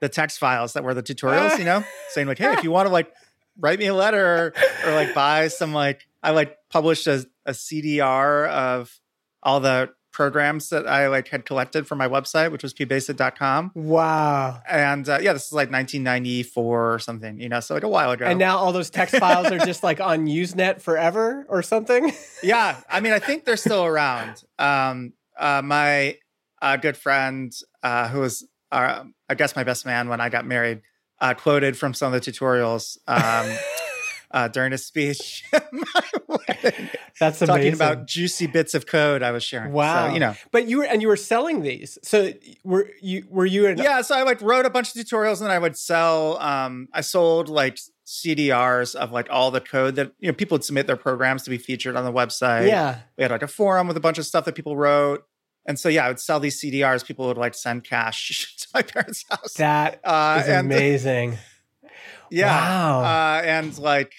the 0.00 0.08
text 0.08 0.38
files 0.38 0.72
that 0.74 0.84
were 0.84 0.94
the 0.94 1.02
tutorials. 1.02 1.58
You 1.58 1.64
know, 1.64 1.84
saying 2.10 2.26
like, 2.26 2.38
hey, 2.38 2.52
if 2.52 2.64
you 2.64 2.70
want 2.70 2.86
to 2.86 2.92
like 2.92 3.12
write 3.58 3.78
me 3.78 3.86
a 3.86 3.94
letter 3.94 4.52
or 4.84 4.92
like 4.92 5.14
buy 5.14 5.48
some 5.48 5.72
like 5.72 6.06
I 6.22 6.30
like 6.30 6.56
published 6.70 7.06
a, 7.06 7.26
a 7.46 7.52
CDR 7.52 8.48
of 8.48 9.00
all 9.42 9.60
the 9.60 9.90
programs 10.14 10.68
that 10.68 10.86
I 10.86 11.08
like 11.08 11.28
had 11.28 11.44
collected 11.44 11.86
for 11.86 11.96
my 11.96 12.08
website, 12.08 12.52
which 12.52 12.62
was 12.62 12.72
pbasic.com. 12.72 13.72
Wow. 13.74 14.62
And 14.70 15.06
uh, 15.08 15.18
yeah, 15.20 15.32
this 15.32 15.46
is 15.46 15.52
like 15.52 15.70
1994 15.70 16.94
or 16.94 16.98
something, 17.00 17.40
you 17.40 17.48
know, 17.48 17.58
so 17.58 17.74
like 17.74 17.82
a 17.82 17.88
while 17.88 18.12
ago. 18.12 18.24
And 18.24 18.38
now 18.38 18.56
all 18.56 18.72
those 18.72 18.90
text 18.90 19.16
files 19.16 19.48
are 19.48 19.58
just 19.58 19.82
like 19.82 20.00
on 20.00 20.26
Usenet 20.26 20.80
forever 20.80 21.44
or 21.48 21.62
something. 21.62 22.12
yeah, 22.42 22.80
I 22.88 23.00
mean, 23.00 23.12
I 23.12 23.18
think 23.18 23.44
they're 23.44 23.56
still 23.56 23.84
around. 23.84 24.44
Um, 24.58 25.14
uh, 25.36 25.62
my 25.64 26.16
uh, 26.62 26.76
good 26.76 26.96
friend, 26.96 27.52
uh, 27.82 28.08
who 28.08 28.20
was, 28.20 28.46
uh, 28.74 29.04
I 29.28 29.34
guess, 29.34 29.56
my 29.56 29.64
best 29.64 29.86
man 29.86 30.08
when 30.08 30.20
I 30.20 30.28
got 30.28 30.46
married, 30.46 30.82
uh, 31.20 31.34
quoted 31.34 31.76
from 31.76 31.94
some 31.94 32.12
of 32.12 32.22
the 32.24 32.30
tutorials 32.30 32.98
um, 33.06 33.56
uh, 34.30 34.48
during 34.48 34.72
a 34.72 34.78
speech 34.78 35.44
at 35.52 35.72
my 35.72 36.02
wedding, 36.48 36.90
That's 37.20 37.38
talking 37.38 37.54
amazing. 37.54 37.74
about 37.74 38.06
juicy 38.06 38.46
bits 38.48 38.74
of 38.74 38.86
code 38.86 39.22
I 39.22 39.30
was 39.30 39.44
sharing. 39.44 39.72
wow. 39.72 40.08
So, 40.08 40.14
you 40.14 40.20
know, 40.20 40.34
but 40.50 40.66
you 40.68 40.78
were 40.78 40.84
and 40.84 41.00
you 41.00 41.08
were 41.08 41.16
selling 41.16 41.62
these. 41.62 41.98
So 42.02 42.32
were 42.64 42.90
you 43.00 43.26
were 43.30 43.46
you 43.46 43.66
in 43.66 43.78
yeah. 43.78 44.02
So 44.02 44.16
I 44.16 44.22
like 44.22 44.40
wrote 44.42 44.66
a 44.66 44.70
bunch 44.70 44.94
of 44.94 45.00
tutorials 45.00 45.40
and 45.40 45.52
I 45.52 45.58
would 45.58 45.76
sell. 45.76 46.38
Um, 46.40 46.88
I 46.92 47.00
sold 47.00 47.48
like 47.48 47.78
CDRs 48.06 48.94
of 48.94 49.12
like 49.12 49.28
all 49.30 49.50
the 49.50 49.60
code 49.60 49.94
that 49.94 50.12
you 50.18 50.28
know 50.28 50.34
people 50.34 50.56
would 50.56 50.64
submit 50.64 50.86
their 50.86 50.96
programs 50.96 51.44
to 51.44 51.50
be 51.50 51.58
featured 51.58 51.94
on 51.96 52.04
the 52.04 52.12
website. 52.12 52.66
Yeah. 52.68 52.98
we 53.16 53.22
had 53.22 53.30
like 53.30 53.42
a 53.42 53.48
forum 53.48 53.86
with 53.86 53.96
a 53.96 54.00
bunch 54.00 54.18
of 54.18 54.26
stuff 54.26 54.44
that 54.46 54.54
people 54.54 54.76
wrote. 54.76 55.24
And 55.66 55.78
so 55.78 55.88
yeah, 55.88 56.04
I 56.04 56.08
would 56.08 56.20
sell 56.20 56.40
these 56.40 56.60
CDRs. 56.60 57.04
People 57.06 57.26
would 57.28 57.38
like 57.38 57.54
send 57.54 57.84
cash 57.84 58.54
to 58.60 58.68
my 58.74 58.82
parents' 58.82 59.24
house. 59.30 59.54
That 59.54 60.00
uh, 60.04 60.40
is 60.42 60.48
and 60.48 60.66
amazing. 60.66 61.38
yeah, 62.30 62.48
Wow. 62.48 63.00
uh, 63.04 63.42
and 63.44 63.76
like 63.78 64.12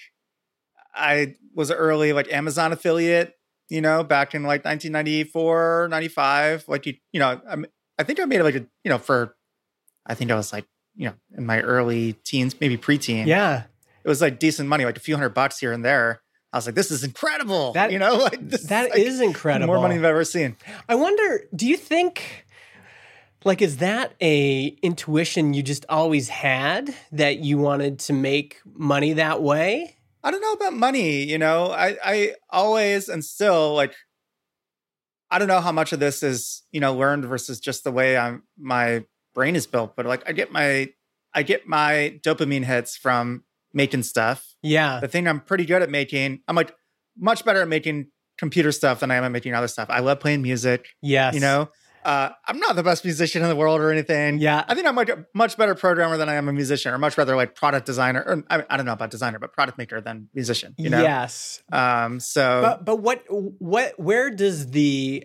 I 0.94 1.36
was 1.54 1.70
an 1.70 1.76
early 1.76 2.12
like 2.12 2.32
Amazon 2.32 2.72
affiliate. 2.72 3.34
You 3.68 3.80
know, 3.80 4.04
back 4.04 4.32
in 4.34 4.42
like 4.44 4.64
1994, 4.64 5.88
95. 5.90 6.64
Like 6.68 6.86
you, 6.86 6.94
you 7.12 7.18
know, 7.18 7.40
I, 7.50 7.56
I 7.98 8.02
think 8.04 8.20
I 8.20 8.24
made 8.24 8.40
like 8.42 8.54
a 8.54 8.60
you 8.84 8.88
know 8.88 8.98
for, 8.98 9.34
I 10.06 10.14
think 10.14 10.30
I 10.30 10.36
was 10.36 10.52
like 10.52 10.66
you 10.94 11.08
know 11.08 11.14
in 11.36 11.46
my 11.46 11.60
early 11.60 12.12
teens, 12.24 12.54
maybe 12.60 12.76
preteen. 12.78 13.26
Yeah. 13.26 13.64
it 14.04 14.08
was 14.08 14.20
like 14.20 14.38
decent 14.38 14.68
money, 14.68 14.84
like 14.84 14.96
a 14.96 15.00
few 15.00 15.16
hundred 15.16 15.30
bucks 15.30 15.58
here 15.58 15.72
and 15.72 15.84
there. 15.84 16.22
I 16.56 16.58
was 16.58 16.66
like, 16.66 16.74
this 16.74 16.90
is 16.90 17.04
incredible. 17.04 17.72
That- 17.72 17.92
you 17.92 17.98
know, 17.98 18.16
like 18.30 18.40
this 18.48 18.64
That 18.64 18.90
like, 18.90 18.98
is 18.98 19.20
incredible. 19.20 19.66
more 19.66 19.80
money 19.82 19.96
than 19.96 20.04
I've 20.04 20.10
ever 20.10 20.24
seen. 20.24 20.56
I 20.88 20.94
wonder, 20.94 21.44
do 21.54 21.66
you 21.66 21.76
think 21.76 22.46
like 23.44 23.62
is 23.62 23.76
that 23.76 24.14
a 24.20 24.66
intuition 24.82 25.54
you 25.54 25.62
just 25.62 25.84
always 25.88 26.28
had 26.28 26.94
that 27.12 27.38
you 27.40 27.58
wanted 27.58 27.98
to 28.00 28.12
make 28.12 28.58
money 28.74 29.12
that 29.12 29.42
way? 29.42 29.96
I 30.24 30.30
don't 30.32 30.40
know 30.40 30.52
about 30.54 30.72
money, 30.72 31.22
you 31.22 31.38
know. 31.38 31.70
I 31.70 31.96
I 32.04 32.34
always 32.50 33.08
and 33.08 33.24
still 33.24 33.74
like 33.74 33.94
I 35.30 35.38
don't 35.38 35.48
know 35.48 35.60
how 35.60 35.72
much 35.72 35.92
of 35.92 36.00
this 36.00 36.22
is, 36.22 36.62
you 36.70 36.80
know, 36.80 36.94
learned 36.94 37.24
versus 37.24 37.60
just 37.60 37.84
the 37.84 37.92
way 37.92 38.16
I'm 38.16 38.42
my 38.58 39.04
brain 39.34 39.54
is 39.56 39.66
built, 39.66 39.94
but 39.96 40.06
like 40.06 40.22
I 40.28 40.32
get 40.32 40.50
my 40.50 40.88
I 41.34 41.42
get 41.42 41.68
my 41.68 42.18
dopamine 42.24 42.64
hits 42.64 42.96
from 42.96 43.44
making 43.72 44.02
stuff. 44.02 44.44
Yeah. 44.62 45.00
The 45.00 45.08
thing 45.08 45.28
I'm 45.28 45.40
pretty 45.40 45.64
good 45.64 45.82
at 45.82 45.90
making, 45.90 46.40
I'm 46.48 46.56
like 46.56 46.74
much 47.18 47.44
better 47.44 47.62
at 47.62 47.68
making 47.68 48.06
computer 48.38 48.72
stuff 48.72 49.00
than 49.00 49.10
I 49.10 49.16
am 49.16 49.24
at 49.24 49.32
making 49.32 49.54
other 49.54 49.68
stuff. 49.68 49.88
I 49.90 50.00
love 50.00 50.20
playing 50.20 50.42
music, 50.42 50.86
Yes. 51.02 51.34
you 51.34 51.40
know. 51.40 51.70
Uh, 52.04 52.30
I'm 52.46 52.60
not 52.60 52.76
the 52.76 52.84
best 52.84 53.04
musician 53.04 53.42
in 53.42 53.48
the 53.48 53.56
world 53.56 53.80
or 53.80 53.90
anything. 53.90 54.38
Yeah. 54.38 54.64
I 54.68 54.74
think 54.76 54.86
I'm 54.86 54.94
like 54.94 55.08
a 55.08 55.26
much 55.34 55.56
better 55.56 55.74
programmer 55.74 56.16
than 56.16 56.28
I 56.28 56.34
am 56.34 56.48
a 56.48 56.52
musician, 56.52 56.94
or 56.94 56.98
much 56.98 57.18
rather 57.18 57.34
like 57.34 57.56
product 57.56 57.84
designer. 57.84 58.22
Or 58.24 58.44
I, 58.48 58.62
I 58.70 58.76
don't 58.76 58.86
know 58.86 58.92
about 58.92 59.10
designer, 59.10 59.40
but 59.40 59.52
product 59.52 59.76
maker 59.76 60.00
than 60.00 60.28
musician. 60.32 60.74
You 60.78 60.90
know. 60.90 61.02
Yes. 61.02 61.62
Um. 61.72 62.20
So 62.20 62.60
But 62.62 62.84
but 62.84 62.96
what 63.00 63.24
what 63.28 63.98
where 63.98 64.30
does 64.30 64.70
the 64.70 65.24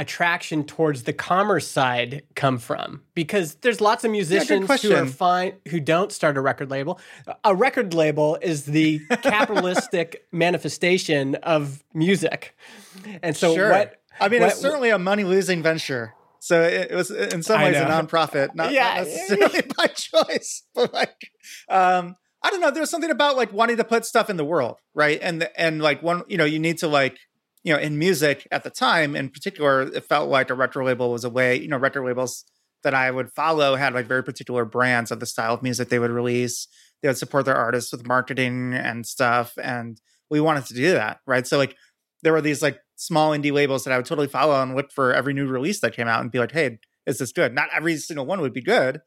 attraction 0.00 0.64
towards 0.64 1.02
the 1.04 1.12
commerce 1.12 1.68
side 1.68 2.22
come 2.34 2.58
from? 2.58 3.02
Because 3.14 3.56
there's 3.56 3.80
lots 3.80 4.02
of 4.02 4.10
musicians 4.10 4.82
who 4.82 4.94
are 4.94 5.06
fine 5.06 5.52
who 5.68 5.78
don't 5.78 6.10
start 6.10 6.36
a 6.36 6.40
record 6.40 6.70
label. 6.70 6.98
A 7.44 7.54
record 7.54 7.92
label 7.94 8.38
is 8.40 8.64
the 8.64 9.00
capitalistic 9.22 10.26
manifestation 10.32 11.34
of 11.36 11.84
music. 11.94 12.56
And 13.22 13.36
so 13.36 13.54
sure. 13.54 13.70
what 13.70 14.00
I 14.20 14.28
mean, 14.28 14.40
what- 14.40 14.52
it's 14.52 14.60
certainly 14.60 14.90
a 14.90 14.98
money 14.98 15.24
losing 15.24 15.62
venture. 15.62 16.14
So 16.42 16.62
it, 16.62 16.90
was 16.90 17.10
in 17.10 17.42
some 17.42 17.60
ways 17.60 17.76
a 17.76 17.84
nonprofit, 17.84 18.54
not, 18.54 18.72
Yeah. 18.72 18.94
not 18.94 19.06
necessarily 19.06 19.60
by 19.76 19.88
choice, 19.88 20.62
but 20.74 20.90
like, 20.94 21.30
um, 21.68 22.16
I 22.42 22.48
don't 22.48 22.62
know. 22.62 22.70
There's 22.70 22.88
something 22.88 23.10
about 23.10 23.36
like 23.36 23.52
wanting 23.52 23.76
to 23.76 23.84
put 23.84 24.06
stuff 24.06 24.30
in 24.30 24.38
the 24.38 24.44
world, 24.44 24.78
right? 24.94 25.18
And 25.20 25.46
and 25.54 25.82
like 25.82 26.02
one, 26.02 26.22
you 26.28 26.38
know, 26.38 26.46
you 26.46 26.58
need 26.58 26.78
to 26.78 26.88
like, 26.88 27.18
you 27.62 27.72
know, 27.72 27.78
in 27.78 27.98
music 27.98 28.46
at 28.50 28.64
the 28.64 28.70
time, 28.70 29.14
in 29.14 29.28
particular, 29.28 29.82
it 29.82 30.04
felt 30.04 30.30
like 30.30 30.50
a 30.50 30.54
retro 30.54 30.84
label 30.84 31.10
was 31.12 31.24
a 31.24 31.30
way. 31.30 31.56
You 31.56 31.68
know, 31.68 31.76
record 31.76 32.04
labels 32.04 32.44
that 32.82 32.94
I 32.94 33.10
would 33.10 33.30
follow 33.32 33.76
had 33.76 33.92
like 33.92 34.06
very 34.06 34.24
particular 34.24 34.64
brands 34.64 35.10
of 35.10 35.20
the 35.20 35.26
style 35.26 35.54
of 35.54 35.62
music 35.62 35.88
they 35.88 35.98
would 35.98 36.10
release. 36.10 36.66
They 37.02 37.08
would 37.08 37.18
support 37.18 37.44
their 37.44 37.56
artists 37.56 37.92
with 37.92 38.06
marketing 38.06 38.72
and 38.74 39.06
stuff, 39.06 39.54
and 39.62 40.00
we 40.30 40.40
wanted 40.40 40.66
to 40.66 40.74
do 40.74 40.92
that, 40.92 41.18
right? 41.26 41.46
So 41.46 41.58
like, 41.58 41.76
there 42.22 42.32
were 42.32 42.40
these 42.40 42.62
like 42.62 42.78
small 42.96 43.30
indie 43.30 43.52
labels 43.52 43.84
that 43.84 43.92
I 43.92 43.96
would 43.96 44.06
totally 44.06 44.28
follow 44.28 44.60
and 44.62 44.76
look 44.76 44.92
for 44.92 45.12
every 45.12 45.32
new 45.32 45.46
release 45.46 45.80
that 45.80 45.94
came 45.94 46.08
out 46.08 46.20
and 46.20 46.30
be 46.30 46.38
like, 46.38 46.52
hey, 46.52 46.78
is 47.06 47.18
this 47.18 47.32
good? 47.32 47.54
Not 47.54 47.68
every 47.74 47.96
single 47.96 48.26
one 48.26 48.40
would 48.42 48.52
be 48.52 48.62
good, 48.62 49.00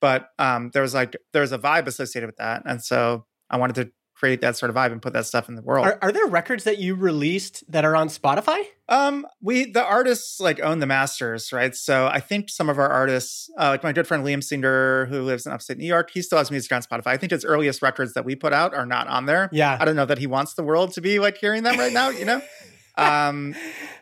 but 0.00 0.28
um, 0.38 0.70
there 0.72 0.82
was 0.82 0.94
like 0.94 1.16
there 1.32 1.42
was 1.42 1.52
a 1.52 1.58
vibe 1.58 1.86
associated 1.86 2.26
with 2.26 2.36
that, 2.36 2.62
and 2.64 2.82
so 2.82 3.26
I 3.48 3.56
wanted 3.56 3.76
to 3.76 3.92
create 4.20 4.42
that 4.42 4.54
sort 4.54 4.68
of 4.68 4.76
vibe 4.76 4.92
and 4.92 5.00
put 5.00 5.14
that 5.14 5.24
stuff 5.24 5.48
in 5.48 5.54
the 5.54 5.62
world. 5.62 5.86
are, 5.86 5.98
are 6.02 6.12
there 6.12 6.26
records 6.26 6.64
that 6.64 6.76
you 6.76 6.94
released 6.94 7.64
that 7.72 7.86
are 7.86 7.96
on 7.96 8.08
Spotify? 8.08 8.62
Um, 8.86 9.26
we 9.40 9.70
the 9.70 9.82
artists 9.82 10.38
like 10.40 10.60
own 10.60 10.78
the 10.78 10.86
masters, 10.86 11.54
right? 11.54 11.74
So 11.74 12.06
I 12.06 12.20
think 12.20 12.50
some 12.50 12.68
of 12.68 12.78
our 12.78 12.88
artists, 12.88 13.48
uh, 13.58 13.68
like 13.68 13.82
my 13.82 13.94
good 13.94 14.06
friend 14.06 14.22
Liam 14.22 14.44
Singer, 14.44 15.06
who 15.06 15.22
lives 15.22 15.46
in 15.46 15.52
upstate 15.52 15.78
New 15.78 15.86
York, 15.86 16.10
he 16.12 16.20
still 16.20 16.36
has 16.36 16.50
music 16.50 16.70
on 16.70 16.82
Spotify. 16.82 17.06
I 17.06 17.16
think 17.16 17.32
his 17.32 17.46
earliest 17.46 17.80
records 17.80 18.12
that 18.12 18.26
we 18.26 18.34
put 18.34 18.52
out 18.52 18.74
are 18.74 18.84
not 18.84 19.06
on 19.06 19.24
there. 19.24 19.48
Yeah. 19.52 19.78
I 19.80 19.86
don't 19.86 19.96
know 19.96 20.06
that 20.06 20.18
he 20.18 20.26
wants 20.26 20.52
the 20.52 20.62
world 20.62 20.92
to 20.94 21.00
be 21.00 21.18
like 21.18 21.38
hearing 21.38 21.62
them 21.62 21.78
right 21.78 21.92
now, 21.92 22.10
you 22.10 22.26
know? 22.26 22.42
um, 22.98 23.54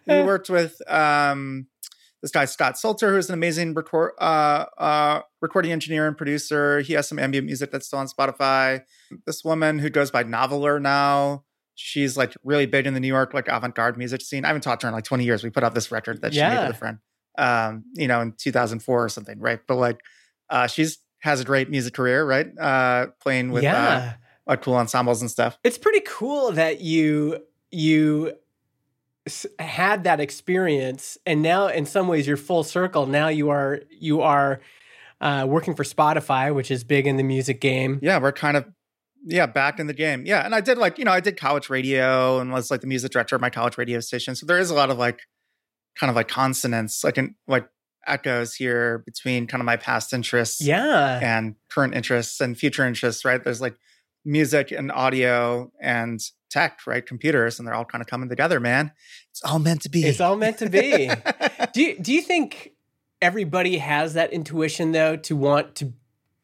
we 0.05 0.21
worked 0.23 0.51
with 0.51 0.81
um, 0.91 1.69
this 2.23 2.31
guy 2.31 2.45
Scott 2.45 2.75
Solter, 2.75 3.11
who's 3.11 3.29
an 3.29 3.35
amazing 3.35 3.75
record 3.75 4.13
uh, 4.19 4.65
uh, 4.77 5.23
recording 5.41 5.73
engineer 5.73 6.07
and 6.07 6.17
producer. 6.17 6.81
He 6.81 6.95
has 6.95 7.09
some 7.09 7.19
ambient 7.19 7.47
music 7.47 7.71
that's 7.71 7.87
still 7.87 7.99
on 7.99 8.09
Spotify. 8.09 8.83
This 9.27 9.45
woman 9.45 9.79
who 9.79 9.91
goes 9.91 10.11
by 10.11 10.25
Noveller 10.25 10.81
now. 10.81 11.45
She's 11.75 12.17
like 12.17 12.35
really 12.43 12.67
big 12.67 12.89
in 12.89 12.95
the 12.95 13.01
New 13.01 13.09
York 13.09 13.35
like 13.35 13.47
avant-garde 13.47 13.97
music 13.97 14.21
scene. 14.21 14.45
I 14.45 14.49
haven't 14.49 14.63
talked 14.63 14.81
to 14.81 14.87
her 14.87 14.89
in 14.89 14.95
like 14.95 15.05
20 15.05 15.25
years. 15.25 15.45
We 15.45 15.51
put 15.51 15.63
out 15.63 15.75
this 15.75 15.93
record 15.93 16.23
that 16.23 16.35
she 16.35 16.41
made 16.41 16.61
with 16.61 16.75
a 16.75 16.79
friend, 16.79 16.99
um, 17.39 17.85
you 17.95 18.09
know, 18.09 18.21
in 18.21 18.33
2004 18.37 19.05
or 19.05 19.09
something, 19.09 19.39
right? 19.39 19.61
But 19.67 19.77
like, 19.77 20.01
uh, 20.51 20.67
she's 20.67 20.99
has 21.21 21.41
a 21.41 21.45
great 21.45 21.71
music 21.71 21.95
career, 21.95 22.25
right? 22.25 22.47
Uh, 22.59 23.09
playing 23.21 23.53
with 23.53 23.63
uh, 23.63 23.69
yeah. 23.69 24.15
like 24.47 24.63
cool 24.63 24.75
ensembles 24.75 25.21
and 25.21 25.31
stuff. 25.31 25.59
it's 25.63 25.79
pretty 25.79 26.01
cool 26.01 26.53
that 26.53 26.81
you 26.81 27.39
you 27.71 28.33
had 29.59 30.05
that 30.05 30.21
experience 30.21 31.19
and 31.27 31.43
now 31.43 31.67
in 31.69 31.87
some 31.87 32.09
ways 32.09 32.27
you're 32.27 32.37
full 32.37 32.65
circle 32.65 33.07
now 33.07 33.29
you 33.29 33.51
are 33.51 33.81
you 33.91 34.21
are 34.23 34.61
uh, 35.21 35.45
working 35.49 35.75
for 35.75 35.85
spotify 35.85 36.55
which 36.55 36.71
is 36.71 36.85
big 36.85 37.07
in 37.07 37.17
the 37.17 37.23
music 37.23 37.61
game 37.61 37.99
yeah, 38.03 38.19
we're 38.19 38.33
kind 38.33 38.57
of 38.57 38.67
yeah 39.25 39.47
back 39.47 39.79
in 39.79 39.87
the 39.87 39.95
game. 39.95 40.25
Yeah, 40.27 40.45
and 40.45 40.55
I 40.55 40.61
did 40.61 40.79
like 40.79 40.99
you 40.99 41.05
know 41.05 41.13
I 41.13 41.21
did 41.21 41.39
college 41.39 41.71
radio 41.71 42.41
and 42.41 42.53
was 42.53 42.71
like 42.71 42.81
the 42.81 42.87
music 42.87 43.13
director 43.13 43.37
of 43.37 43.43
my 43.43 43.51
college 43.51 43.79
radio 43.79 44.01
station. 44.01 44.35
So 44.35 44.47
there 44.47 44.59
is 44.59 44.71
a 44.71 44.75
lot 44.75 44.91
of 44.91 44.99
like 44.99 45.21
kind 45.99 46.11
of 46.11 46.17
like 46.17 46.29
consonants, 46.29 47.05
like 47.05 47.19
in 47.19 47.35
like 47.47 47.69
echoes 48.07 48.55
here 48.55 49.03
between 49.05 49.47
kind 49.47 49.61
of 49.61 49.67
my 49.67 49.77
past 49.77 50.15
interests 50.15 50.63
yeah 50.63 51.21
and 51.23 51.57
current 51.71 51.95
interests 51.95 52.41
and 52.41 52.57
future 52.57 52.87
interests. 52.87 53.25
Right? 53.25 53.43
There's 53.43 53.61
like 53.61 53.77
music 54.25 54.71
and 54.71 54.91
audio 54.93 55.71
and 55.81 56.21
tech, 56.49 56.81
right? 56.87 57.05
Computers, 57.05 57.59
and 57.59 57.67
they're 57.67 57.75
all 57.75 57.85
kind 57.85 58.03
of 58.03 58.09
coming 58.09 58.29
together. 58.29 58.61
Man, 58.61 58.93
it's 59.31 59.43
all 59.43 59.59
meant 59.59 59.83
to 59.83 59.89
be. 59.89 60.05
it's 60.05 60.21
all 60.21 60.37
meant 60.37 60.59
to 60.59 60.69
be 60.69 61.11
do 61.73 61.83
you, 61.83 61.99
do 61.99 62.13
you 62.13 62.23
think 62.23 62.73
everybody 63.21 63.79
has 63.79 64.15
that 64.15 64.33
intuition 64.33 64.93
though 64.93 65.17
to 65.17 65.37
want 65.37 65.75
to 65.77 65.93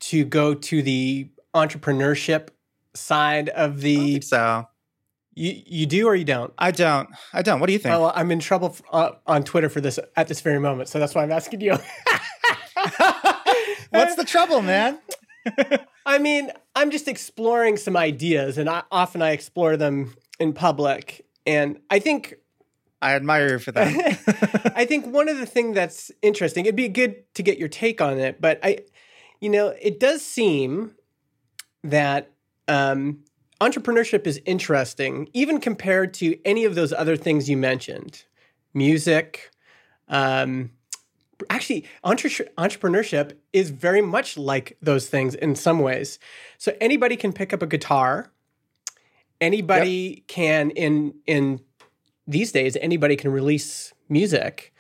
to 0.01 0.25
go 0.25 0.55
to 0.55 0.83
the 0.83 1.29
entrepreneurship 1.55 2.49
side 2.95 3.49
of 3.51 3.81
the 3.81 4.13
think 4.13 4.25
so 4.25 4.67
you, 5.35 5.63
you 5.67 5.87
do 5.87 6.07
or 6.07 6.15
you 6.15 6.25
don't 6.25 6.53
I 6.59 6.71
don't. 6.71 7.09
I 7.33 7.43
don't. 7.43 7.59
What 7.59 7.67
do 7.67 7.73
you 7.73 7.79
think? 7.79 7.95
Oh, 7.95 8.13
I'm 8.15 8.31
in 8.31 8.39
trouble 8.39 8.77
uh, 8.93 9.11
on 9.27 9.43
Twitter 9.43 9.69
for 9.69 9.81
this 9.81 9.99
at 10.17 10.29
this 10.29 10.41
very 10.41 10.61
moment, 10.61 10.89
so 10.89 11.01
that's 11.01 11.15
why 11.15 11.25
I'm 11.25 11.33
asking 11.33 11.61
you. 11.61 11.73
What's 13.91 14.17
the 14.17 14.25
trouble, 14.25 14.63
man? 14.63 14.99
I 16.07 16.19
mean, 16.19 16.51
I'm 16.75 16.91
just 16.91 17.09
exploring 17.09 17.77
some 17.77 17.97
ideas, 17.97 18.59
and 18.59 18.69
I, 18.69 18.83
often 18.91 19.23
I 19.23 19.31
explore 19.31 19.77
them 19.77 20.15
in 20.39 20.53
public. 20.53 21.25
And 21.47 21.81
I 21.91 21.99
think 21.99 22.35
I 23.01 23.15
admire 23.15 23.53
you 23.53 23.59
for 23.59 23.73
that. 23.73 24.73
I 24.77 24.85
think 24.85 25.07
one 25.07 25.29
of 25.29 25.39
the 25.39 25.47
things 25.47 25.75
that's 25.75 26.11
interesting, 26.23 26.67
it'd 26.67 26.77
be 26.77 26.89
good 26.89 27.33
to 27.35 27.43
get 27.43 27.59
your 27.59 27.69
take 27.69 28.01
on 28.01 28.19
it, 28.19 28.41
but 28.41 28.59
I, 28.63 28.79
you 29.41 29.49
know, 29.49 29.75
it 29.81 30.01
does 30.01 30.23
seem 30.23 30.95
that 31.83 32.31
um, 32.67 33.25
entrepreneurship 33.61 34.27
is 34.27 34.41
interesting, 34.47 35.29
even 35.33 35.61
compared 35.61 36.15
to 36.15 36.39
any 36.45 36.65
of 36.65 36.75
those 36.75 36.93
other 36.93 37.17
things 37.17 37.49
you 37.49 37.57
mentioned 37.57 38.25
music. 38.73 39.51
Um, 40.09 40.71
actually, 41.51 41.85
entre- 42.03 42.49
entrepreneurship 42.59 43.33
is 43.53 43.71
very 43.71 44.03
much 44.03 44.37
like 44.37 44.77
those 44.81 45.09
things 45.09 45.35
in 45.35 45.55
some 45.55 45.79
ways. 45.79 46.19
So 46.59 46.77
anybody 46.81 47.17
can 47.17 47.33
pick 47.33 47.53
up 47.53 47.63
a 47.63 47.67
guitar. 47.67 48.31
Anybody 49.41 50.17
yep. 50.17 50.27
can 50.29 50.71
in 50.71 51.15
in 51.27 51.61
these 52.27 52.53
days 52.53 52.77
anybody 52.81 53.17
can 53.17 53.31
release 53.31 53.93
music. 54.09 54.73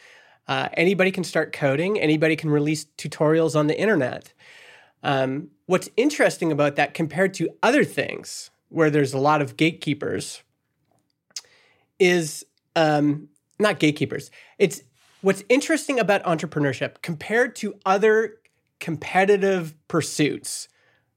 Uh, 0.46 0.68
anybody 0.74 1.10
can 1.10 1.24
start 1.24 1.52
coding. 1.52 1.98
Anybody 1.98 2.36
can 2.36 2.50
release 2.50 2.86
tutorials 2.98 3.58
on 3.58 3.66
the 3.66 3.78
internet. 3.78 4.32
Um, 5.02 5.50
what's 5.66 5.88
interesting 5.96 6.52
about 6.52 6.76
that 6.76 6.94
compared 6.94 7.34
to 7.34 7.48
other 7.62 7.84
things 7.84 8.50
where 8.68 8.90
there's 8.90 9.12
a 9.12 9.18
lot 9.18 9.42
of 9.42 9.56
gatekeepers 9.56 10.42
is 11.98 12.44
um, 12.76 13.28
not 13.58 13.78
gatekeepers. 13.78 14.30
It's 14.58 14.82
what's 15.24 15.42
interesting 15.48 15.98
about 15.98 16.22
entrepreneurship 16.24 17.00
compared 17.00 17.56
to 17.56 17.74
other 17.86 18.34
competitive 18.78 19.74
pursuits 19.88 20.68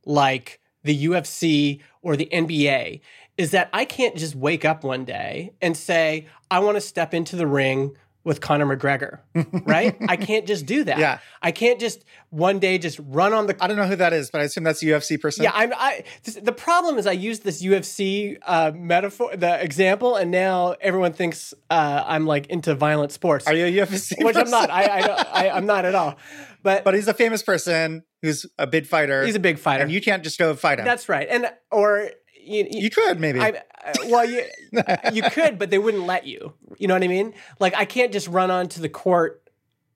like 0.05 0.61
the 0.83 1.05
UFC 1.07 1.81
or 2.01 2.15
the 2.15 2.29
NBA 2.31 3.01
is 3.37 3.51
that 3.51 3.69
I 3.73 3.83
can't 3.83 4.15
just 4.15 4.33
wake 4.33 4.63
up 4.63 4.85
one 4.85 5.03
day 5.03 5.51
and 5.61 5.75
say, 5.75 6.25
I 6.49 6.59
want 6.59 6.77
to 6.77 6.81
step 6.81 7.13
into 7.13 7.35
the 7.35 7.45
ring 7.45 7.97
with 8.27 8.41
Conor 8.41 8.65
McGregor, 8.65 9.19
right? 9.65 9.95
I 10.09 10.17
can't 10.17 10.45
just 10.45 10.65
do 10.65 10.83
that. 10.83 10.99
Yeah. 10.99 11.19
I 11.41 11.53
can't 11.53 11.79
just 11.79 12.03
one 12.29 12.59
day 12.59 12.77
just 12.77 12.99
run 13.01 13.31
on 13.31 13.47
the. 13.47 13.55
I 13.63 13.67
don't 13.67 13.77
know 13.77 13.87
who 13.87 13.95
that 13.95 14.11
is, 14.11 14.29
but 14.29 14.41
I 14.41 14.43
assume 14.43 14.65
that's 14.65 14.83
a 14.83 14.85
UFC 14.85 15.19
person. 15.19 15.45
Yeah, 15.45 15.51
I'm. 15.53 15.71
I 15.73 16.03
this, 16.23 16.35
the 16.35 16.51
problem 16.51 16.97
is 16.97 17.07
I 17.07 17.13
used 17.13 17.43
this 17.43 17.63
UFC 17.63 18.37
uh, 18.45 18.73
metaphor, 18.75 19.33
the 19.35 19.63
example, 19.63 20.17
and 20.17 20.29
now 20.29 20.75
everyone 20.81 21.13
thinks 21.13 21.53
uh, 21.69 22.03
I'm 22.05 22.25
like 22.25 22.47
into 22.47 22.75
violent 22.75 23.13
sports. 23.13 23.47
Are 23.47 23.53
you 23.53 23.65
a 23.65 23.85
UFC? 23.85 24.13
Which 24.23 24.35
person? 24.35 24.53
I'm 24.53 24.59
not. 24.61 24.69
I, 24.69 24.83
I, 24.83 25.45
I 25.45 25.49
I'm 25.55 25.65
not 25.65 25.85
at 25.85 25.95
all. 25.95 26.17
But 26.63 26.83
but 26.83 26.95
he's 26.95 27.07
a 27.07 27.13
famous 27.13 27.43
person 27.43 28.03
who's 28.21 28.45
a 28.57 28.67
big 28.67 28.87
fighter. 28.87 29.25
He's 29.25 29.35
a 29.35 29.39
big 29.39 29.57
fighter, 29.57 29.83
and 29.83 29.91
you 29.91 30.01
can't 30.01 30.21
just 30.21 30.37
go 30.37 30.53
fight 30.53 30.79
him. 30.79 30.85
That's 30.85 31.07
right. 31.07 31.27
And 31.29 31.49
or 31.71 32.09
you, 32.47 32.67
you 32.69 32.89
could 32.89 33.19
maybe. 33.19 33.39
I, 33.39 33.49
uh, 33.49 33.93
well, 34.07 34.29
you 34.29 34.43
you 35.13 35.23
could, 35.23 35.59
but 35.59 35.69
they 35.69 35.77
wouldn't 35.77 36.05
let 36.05 36.25
you. 36.25 36.53
You 36.77 36.87
know 36.87 36.93
what 36.93 37.03
I 37.03 37.07
mean? 37.07 37.33
Like 37.59 37.75
I 37.75 37.85
can't 37.85 38.11
just 38.11 38.27
run 38.27 38.51
onto 38.51 38.81
the 38.81 38.89
court 38.89 39.43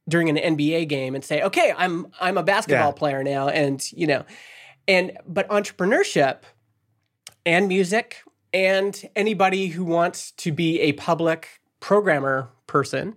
during 0.08 0.29
an 0.29 0.58
NBA 0.58 0.88
game 0.88 1.15
and 1.15 1.24
say, 1.24 1.41
"Okay, 1.41 1.74
I'm 1.75 2.08
I'm 2.20 2.38
a 2.38 2.43
basketball 2.43 2.89
yeah. 2.89 3.00
player 3.00 3.24
now," 3.24 3.48
and 3.48 3.84
you 3.91 4.08
know, 4.08 4.25
and 4.88 5.17
but 5.27 5.48
entrepreneurship 5.50 6.43
and 7.46 7.67
music 7.67 8.22
and 8.53 9.10
anybody 9.15 9.67
who 9.67 9.84
wants 9.84 10.31
to 10.31 10.51
be 10.51 10.81
a 10.81 10.93
public 10.93 11.62
programmer 11.79 12.50
person, 12.67 13.15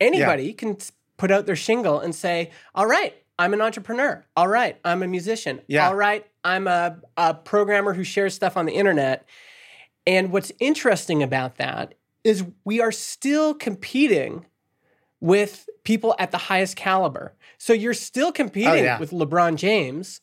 anybody 0.00 0.44
yeah. 0.44 0.52
can 0.52 0.76
put 1.16 1.30
out 1.30 1.46
their 1.46 1.56
shingle 1.56 2.00
and 2.00 2.14
say, 2.14 2.50
"All 2.74 2.86
right, 2.86 3.14
I'm 3.38 3.52
an 3.52 3.60
entrepreneur. 3.60 4.24
All 4.36 4.48
right, 4.48 4.78
I'm 4.84 5.02
a 5.02 5.06
musician. 5.06 5.60
Yeah. 5.68 5.88
All 5.88 5.94
right, 5.94 6.26
I'm 6.44 6.66
a, 6.66 6.98
a 7.16 7.34
programmer 7.34 7.92
who 7.92 8.04
shares 8.04 8.34
stuff 8.34 8.56
on 8.56 8.66
the 8.66 8.72
internet. 8.72 9.26
And 10.06 10.32
what's 10.32 10.52
interesting 10.60 11.22
about 11.22 11.56
that 11.56 11.94
is 12.24 12.44
we 12.64 12.80
are 12.80 12.92
still 12.92 13.54
competing 13.54 14.46
with 15.20 15.68
people 15.84 16.14
at 16.18 16.30
the 16.30 16.38
highest 16.38 16.76
caliber. 16.76 17.34
So 17.58 17.72
you're 17.72 17.94
still 17.94 18.32
competing 18.32 18.70
oh, 18.70 18.74
yeah. 18.74 18.98
with 18.98 19.10
LeBron 19.10 19.56
James, 19.56 20.20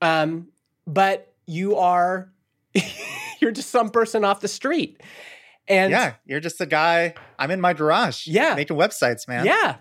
um, 0.00 0.48
but 0.86 1.32
you 1.46 1.76
are 1.76 2.32
you're 3.40 3.50
just 3.50 3.70
some 3.70 3.90
person 3.90 4.24
off 4.24 4.40
the 4.40 4.48
street. 4.48 5.00
And 5.68 5.90
yeah, 5.90 6.14
you're 6.26 6.40
just 6.40 6.60
a 6.60 6.66
guy. 6.66 7.14
I'm 7.38 7.50
in 7.50 7.60
my 7.60 7.72
garage. 7.72 8.26
Yeah, 8.26 8.54
making 8.54 8.76
websites, 8.76 9.28
man. 9.28 9.46
Yeah. 9.46 9.76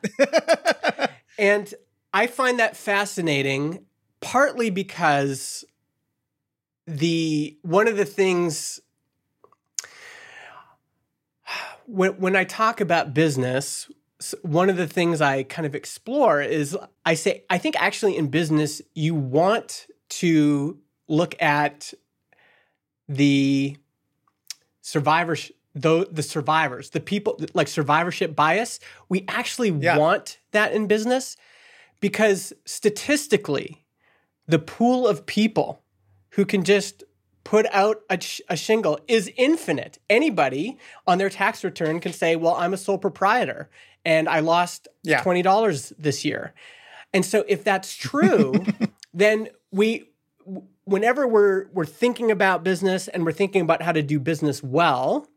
and 1.39 1.73
I 2.13 2.27
find 2.27 2.59
that 2.59 2.75
fascinating, 2.75 3.85
partly 4.19 4.69
because 4.69 5.63
the 6.85 7.57
one 7.61 7.87
of 7.87 7.97
the 7.97 8.05
things 8.05 8.81
when 11.85 12.11
when 12.13 12.35
I 12.35 12.43
talk 12.43 12.81
about 12.81 13.13
business, 13.13 13.89
one 14.41 14.69
of 14.69 14.77
the 14.77 14.87
things 14.87 15.21
I 15.21 15.43
kind 15.43 15.65
of 15.65 15.75
explore 15.75 16.41
is 16.41 16.77
I 17.05 17.13
say 17.13 17.43
I 17.49 17.57
think 17.57 17.81
actually 17.81 18.17
in 18.17 18.27
business 18.27 18.81
you 18.93 19.15
want 19.15 19.87
to 20.09 20.79
look 21.07 21.41
at 21.41 21.93
the 23.07 23.77
survivors 24.81 25.51
the, 25.73 26.07
the 26.11 26.23
survivors 26.23 26.89
the 26.89 26.99
people 26.99 27.39
like 27.53 27.67
survivorship 27.67 28.35
bias 28.35 28.79
we 29.07 29.23
actually 29.29 29.69
yeah. 29.69 29.97
want 29.97 30.37
that 30.51 30.73
in 30.73 30.87
business 30.87 31.37
because 32.01 32.51
statistically, 32.65 33.85
the 34.47 34.59
pool 34.59 35.07
of 35.07 35.25
people 35.25 35.81
who 36.31 36.45
can 36.45 36.65
just 36.65 37.03
put 37.43 37.65
out 37.71 38.01
a, 38.09 38.19
sh- 38.19 38.41
a, 38.49 38.57
shingle 38.57 38.99
is 39.07 39.31
infinite. 39.37 39.99
Anybody 40.09 40.77
on 41.07 41.17
their 41.17 41.29
tax 41.29 41.63
return 41.63 41.99
can 41.99 42.11
say, 42.11 42.35
Well, 42.35 42.55
I'm 42.55 42.73
a 42.73 42.77
sole 42.77 42.97
proprietor 42.97 43.69
and 44.03 44.27
I 44.27 44.39
lost 44.39 44.87
yeah. 45.03 45.23
$20 45.23 45.93
this 45.97 46.25
year. 46.25 46.53
And 47.13 47.25
so, 47.25 47.45
if 47.47 47.63
that's 47.63 47.95
true, 47.95 48.53
then 49.13 49.49
we, 49.71 50.09
whenever 50.85 51.27
we're, 51.27 51.67
we're 51.71 51.85
thinking 51.85 52.31
about 52.31 52.63
business 52.63 53.07
and 53.07 53.25
we're 53.25 53.31
thinking 53.31 53.61
about 53.61 53.81
how 53.81 53.91
to 53.91 54.01
do 54.01 54.19
business 54.19 54.63
well, 54.63 55.27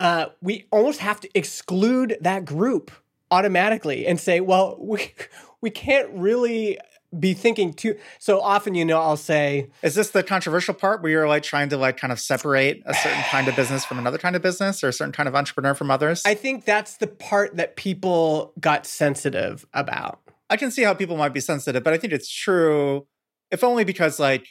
uh, 0.00 0.26
we 0.42 0.66
almost 0.70 1.00
have 1.00 1.20
to 1.20 1.38
exclude 1.38 2.16
that 2.20 2.44
group 2.44 2.90
automatically 3.34 4.06
and 4.06 4.20
say, 4.20 4.40
well, 4.40 4.76
we 4.80 5.12
we 5.60 5.70
can't 5.70 6.08
really 6.12 6.78
be 7.18 7.32
thinking 7.32 7.72
too 7.72 7.96
so 8.18 8.40
often 8.40 8.74
you 8.74 8.84
know 8.84 9.00
i'll 9.00 9.16
say 9.16 9.70
is 9.82 9.94
this 9.94 10.10
the 10.10 10.20
controversial 10.20 10.74
part 10.74 11.00
where 11.00 11.12
you're 11.12 11.28
like 11.28 11.44
trying 11.44 11.68
to 11.68 11.76
like 11.76 11.96
kind 11.96 12.12
of 12.12 12.18
separate 12.18 12.82
a 12.86 12.92
certain 12.92 13.22
kind 13.30 13.46
of 13.46 13.54
business 13.54 13.84
from 13.84 14.00
another 14.00 14.18
kind 14.18 14.34
of 14.34 14.42
business 14.42 14.82
or 14.82 14.88
a 14.88 14.92
certain 14.92 15.12
kind 15.12 15.28
of 15.28 15.36
entrepreneur 15.36 15.74
from 15.74 15.92
others? 15.92 16.22
I 16.26 16.34
think 16.34 16.64
that's 16.64 16.96
the 16.96 17.06
part 17.06 17.54
that 17.54 17.76
people 17.76 18.52
got 18.58 18.84
sensitive 18.84 19.64
about. 19.72 20.18
I 20.50 20.56
can 20.56 20.72
see 20.72 20.82
how 20.82 20.92
people 20.92 21.16
might 21.16 21.32
be 21.32 21.38
sensitive 21.40 21.84
but 21.84 21.92
i 21.92 21.98
think 21.98 22.12
it's 22.12 22.28
true 22.28 23.06
if 23.52 23.62
only 23.62 23.84
because 23.84 24.18
like 24.18 24.48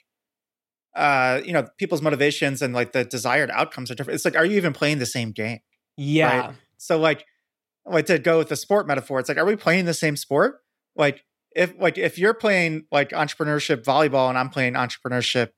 uh 0.95 1.41
you 1.43 1.51
know 1.51 1.67
people's 1.77 2.01
motivations 2.01 2.61
and 2.61 2.73
like 2.73 2.93
the 2.93 3.03
desired 3.03 3.51
outcomes 3.51 3.91
are 3.91 3.95
different. 3.95 4.15
It's 4.15 4.23
like 4.23 4.37
are 4.37 4.45
you 4.45 4.55
even 4.55 4.71
playing 4.71 4.99
the 4.99 5.05
same 5.05 5.31
game? 5.31 5.59
Yeah. 5.97 6.39
Right? 6.39 6.55
so 6.77 6.97
like 6.97 7.25
like 7.85 8.05
to 8.07 8.19
go 8.19 8.37
with 8.37 8.49
the 8.49 8.55
sport 8.55 8.87
metaphor, 8.87 9.19
it's 9.19 9.29
like, 9.29 9.37
are 9.37 9.45
we 9.45 9.55
playing 9.55 9.85
the 9.85 9.93
same 9.93 10.15
sport? 10.15 10.59
Like 10.95 11.23
if 11.55 11.73
like 11.79 11.97
if 11.97 12.17
you're 12.17 12.33
playing 12.33 12.85
like 12.91 13.09
entrepreneurship 13.09 13.83
volleyball 13.83 14.29
and 14.29 14.37
I'm 14.37 14.49
playing 14.49 14.73
entrepreneurship 14.73 15.49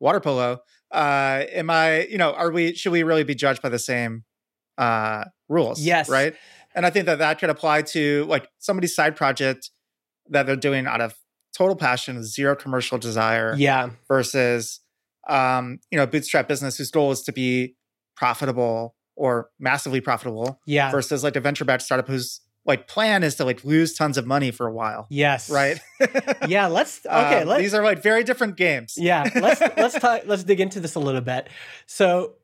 water 0.00 0.20
polo, 0.20 0.60
uh, 0.92 1.44
am 1.52 1.70
I, 1.70 2.06
you 2.06 2.18
know, 2.18 2.32
are 2.32 2.50
we 2.50 2.74
should 2.74 2.92
we 2.92 3.02
really 3.02 3.24
be 3.24 3.34
judged 3.34 3.62
by 3.62 3.68
the 3.68 3.78
same 3.78 4.24
uh 4.76 5.24
rules? 5.48 5.80
Yes. 5.80 6.08
Right. 6.08 6.34
And 6.74 6.86
I 6.86 6.90
think 6.90 7.06
that 7.06 7.18
that 7.18 7.38
could 7.38 7.50
apply 7.50 7.82
to 7.82 8.24
like 8.28 8.48
somebody's 8.58 8.94
side 8.94 9.16
project 9.16 9.70
that 10.30 10.46
they're 10.46 10.56
doing 10.56 10.86
out 10.86 11.00
of 11.00 11.14
total 11.56 11.74
passion, 11.74 12.22
zero 12.24 12.54
commercial 12.54 12.98
desire. 12.98 13.54
Yeah. 13.56 13.90
Versus 14.06 14.80
um, 15.28 15.80
you 15.90 15.98
know, 15.98 16.06
bootstrap 16.06 16.48
business 16.48 16.78
whose 16.78 16.90
goal 16.90 17.10
is 17.12 17.22
to 17.22 17.32
be 17.32 17.74
profitable 18.16 18.94
or 19.18 19.50
massively 19.58 20.00
profitable. 20.00 20.60
Yeah. 20.64 20.90
Versus 20.90 21.22
like 21.22 21.36
a 21.36 21.40
venture 21.40 21.64
backed 21.64 21.82
startup 21.82 22.08
whose 22.08 22.40
like 22.64 22.86
plan 22.86 23.22
is 23.22 23.34
to 23.36 23.44
like 23.44 23.64
lose 23.64 23.94
tons 23.94 24.16
of 24.16 24.26
money 24.26 24.50
for 24.50 24.66
a 24.66 24.72
while. 24.72 25.06
Yes. 25.10 25.50
Right. 25.50 25.80
yeah. 26.48 26.66
Let's 26.66 27.00
okay. 27.06 27.42
Um, 27.42 27.48
let's, 27.48 27.62
these 27.62 27.74
are 27.74 27.82
like 27.82 28.02
very 28.02 28.24
different 28.24 28.56
games. 28.56 28.94
yeah. 28.96 29.28
Let's 29.34 29.60
let's 29.76 29.98
talk. 29.98 30.22
Let's 30.26 30.44
dig 30.44 30.60
into 30.60 30.80
this 30.80 30.94
a 30.94 31.00
little 31.00 31.20
bit. 31.20 31.48
So, 31.86 32.34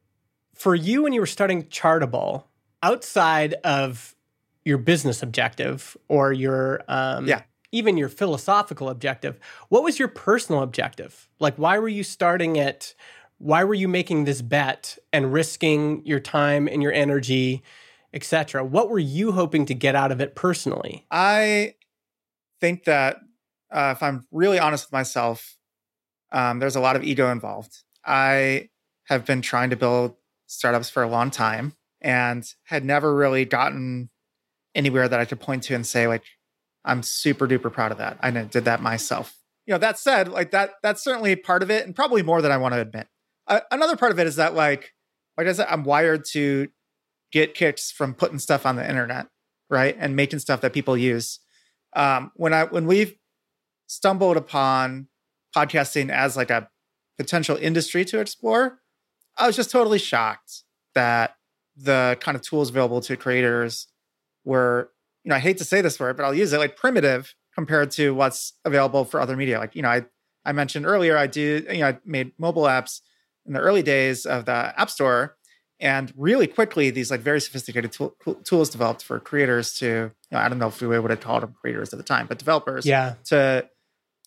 for 0.54 0.74
you, 0.74 1.02
when 1.02 1.12
you 1.12 1.20
were 1.20 1.26
starting 1.26 1.64
Chartable, 1.64 2.44
outside 2.82 3.54
of 3.64 4.14
your 4.64 4.78
business 4.78 5.22
objective 5.22 5.96
or 6.08 6.32
your 6.32 6.82
um, 6.88 7.26
yeah. 7.26 7.42
even 7.70 7.96
your 7.96 8.08
philosophical 8.08 8.88
objective, 8.88 9.38
what 9.68 9.84
was 9.84 9.98
your 9.98 10.08
personal 10.08 10.62
objective? 10.62 11.28
Like, 11.38 11.56
why 11.56 11.78
were 11.78 11.88
you 11.88 12.02
starting 12.02 12.56
it? 12.56 12.94
Why 13.44 13.64
were 13.64 13.74
you 13.74 13.88
making 13.88 14.24
this 14.24 14.42
bet 14.42 14.98
and 15.12 15.32
risking 15.32 16.04
your 16.06 16.20
time 16.20 16.66
and 16.68 16.82
your 16.82 16.92
energy 16.92 17.62
etc 18.12 18.64
what 18.64 18.88
were 18.88 18.98
you 18.98 19.32
hoping 19.32 19.66
to 19.66 19.74
get 19.74 19.94
out 19.94 20.12
of 20.12 20.20
it 20.20 20.34
personally 20.34 21.06
i 21.10 21.74
think 22.60 22.84
that 22.84 23.18
uh, 23.72 23.92
if 23.96 24.02
i'm 24.02 24.26
really 24.30 24.58
honest 24.58 24.86
with 24.86 24.92
myself 24.92 25.56
um, 26.32 26.58
there's 26.58 26.76
a 26.76 26.80
lot 26.80 26.96
of 26.96 27.04
ego 27.04 27.30
involved 27.30 27.82
i 28.04 28.68
have 29.06 29.24
been 29.24 29.42
trying 29.42 29.70
to 29.70 29.76
build 29.76 30.14
startups 30.46 30.90
for 30.90 31.02
a 31.02 31.08
long 31.08 31.30
time 31.30 31.74
and 32.00 32.54
had 32.64 32.84
never 32.84 33.14
really 33.14 33.44
gotten 33.44 34.10
anywhere 34.74 35.08
that 35.08 35.20
I 35.20 35.24
could 35.24 35.40
point 35.40 35.62
to 35.64 35.74
and 35.74 35.86
say, 35.86 36.06
like, 36.06 36.24
I'm 36.84 37.02
super 37.02 37.48
duper 37.48 37.72
proud 37.72 37.92
of 37.92 37.98
that. 37.98 38.18
I 38.20 38.30
did 38.30 38.66
that 38.66 38.82
myself. 38.82 39.36
You 39.66 39.72
know, 39.72 39.78
that 39.78 39.98
said, 39.98 40.28
like 40.28 40.50
that, 40.50 40.72
that's 40.82 41.02
certainly 41.02 41.34
part 41.36 41.62
of 41.62 41.70
it 41.70 41.86
and 41.86 41.96
probably 41.96 42.22
more 42.22 42.42
than 42.42 42.52
I 42.52 42.58
want 42.58 42.74
to 42.74 42.80
admit. 42.80 43.08
Another 43.70 43.96
part 43.96 44.12
of 44.12 44.18
it 44.18 44.26
is 44.26 44.36
that, 44.36 44.54
like, 44.54 44.92
like 45.36 45.46
I 45.46 45.52
said, 45.52 45.66
I'm 45.68 45.84
wired 45.84 46.24
to 46.32 46.68
get 47.32 47.54
kicks 47.54 47.90
from 47.90 48.14
putting 48.14 48.38
stuff 48.38 48.64
on 48.64 48.76
the 48.76 48.88
internet, 48.88 49.26
right? 49.68 49.96
And 49.98 50.16
making 50.16 50.38
stuff 50.38 50.60
that 50.62 50.72
people 50.72 50.96
use. 50.96 51.40
Um, 51.94 52.32
when 52.36 52.54
I, 52.54 52.64
when 52.64 52.86
we've 52.86 53.14
stumbled 53.86 54.36
upon 54.36 55.08
podcasting 55.54 56.10
as 56.10 56.36
like 56.36 56.50
a 56.50 56.68
potential 57.18 57.56
industry 57.56 58.04
to 58.06 58.20
explore, 58.20 58.80
I 59.36 59.46
was 59.46 59.56
just 59.56 59.70
totally 59.70 59.98
shocked 59.98 60.62
that 60.94 61.36
the 61.76 62.16
kind 62.20 62.36
of 62.36 62.42
tools 62.42 62.70
available 62.70 63.00
to 63.02 63.16
creators 63.16 63.88
were, 64.44 64.90
you 65.24 65.30
know, 65.30 65.36
I 65.36 65.40
hate 65.40 65.58
to 65.58 65.64
say 65.64 65.80
this 65.80 65.98
word, 65.98 66.16
but 66.16 66.24
I'll 66.24 66.34
use 66.34 66.52
it 66.52 66.58
like 66.58 66.76
primitive 66.76 67.34
compared 67.54 67.90
to 67.92 68.14
what's 68.14 68.54
available 68.64 69.04
for 69.04 69.20
other 69.20 69.36
media. 69.36 69.58
Like, 69.58 69.74
you 69.74 69.82
know, 69.82 69.88
I 69.88 70.04
I 70.44 70.52
mentioned 70.52 70.86
earlier, 70.86 71.16
I 71.16 71.26
do, 71.26 71.64
you 71.70 71.78
know, 71.78 71.88
I 71.88 71.98
made 72.04 72.32
mobile 72.38 72.64
apps 72.64 73.00
in 73.46 73.52
the 73.52 73.60
early 73.60 73.82
days 73.82 74.26
of 74.26 74.46
the 74.46 74.52
App 74.52 74.90
Store. 74.90 75.36
And 75.80 76.12
really 76.16 76.46
quickly, 76.46 76.90
these 76.90 77.10
like 77.10 77.20
very 77.20 77.40
sophisticated 77.40 77.92
tool, 77.92 78.14
tools 78.44 78.70
developed 78.70 79.02
for 79.02 79.18
creators 79.18 79.74
to, 79.78 79.86
you 79.86 80.12
know, 80.30 80.38
I 80.38 80.48
don't 80.48 80.58
know 80.58 80.68
if 80.68 80.80
we 80.80 80.98
would 80.98 81.10
have 81.10 81.20
called 81.20 81.42
them 81.42 81.54
creators 81.60 81.92
at 81.92 81.98
the 81.98 82.04
time, 82.04 82.26
but 82.26 82.38
developers, 82.38 82.86
yeah, 82.86 83.14
to 83.24 83.68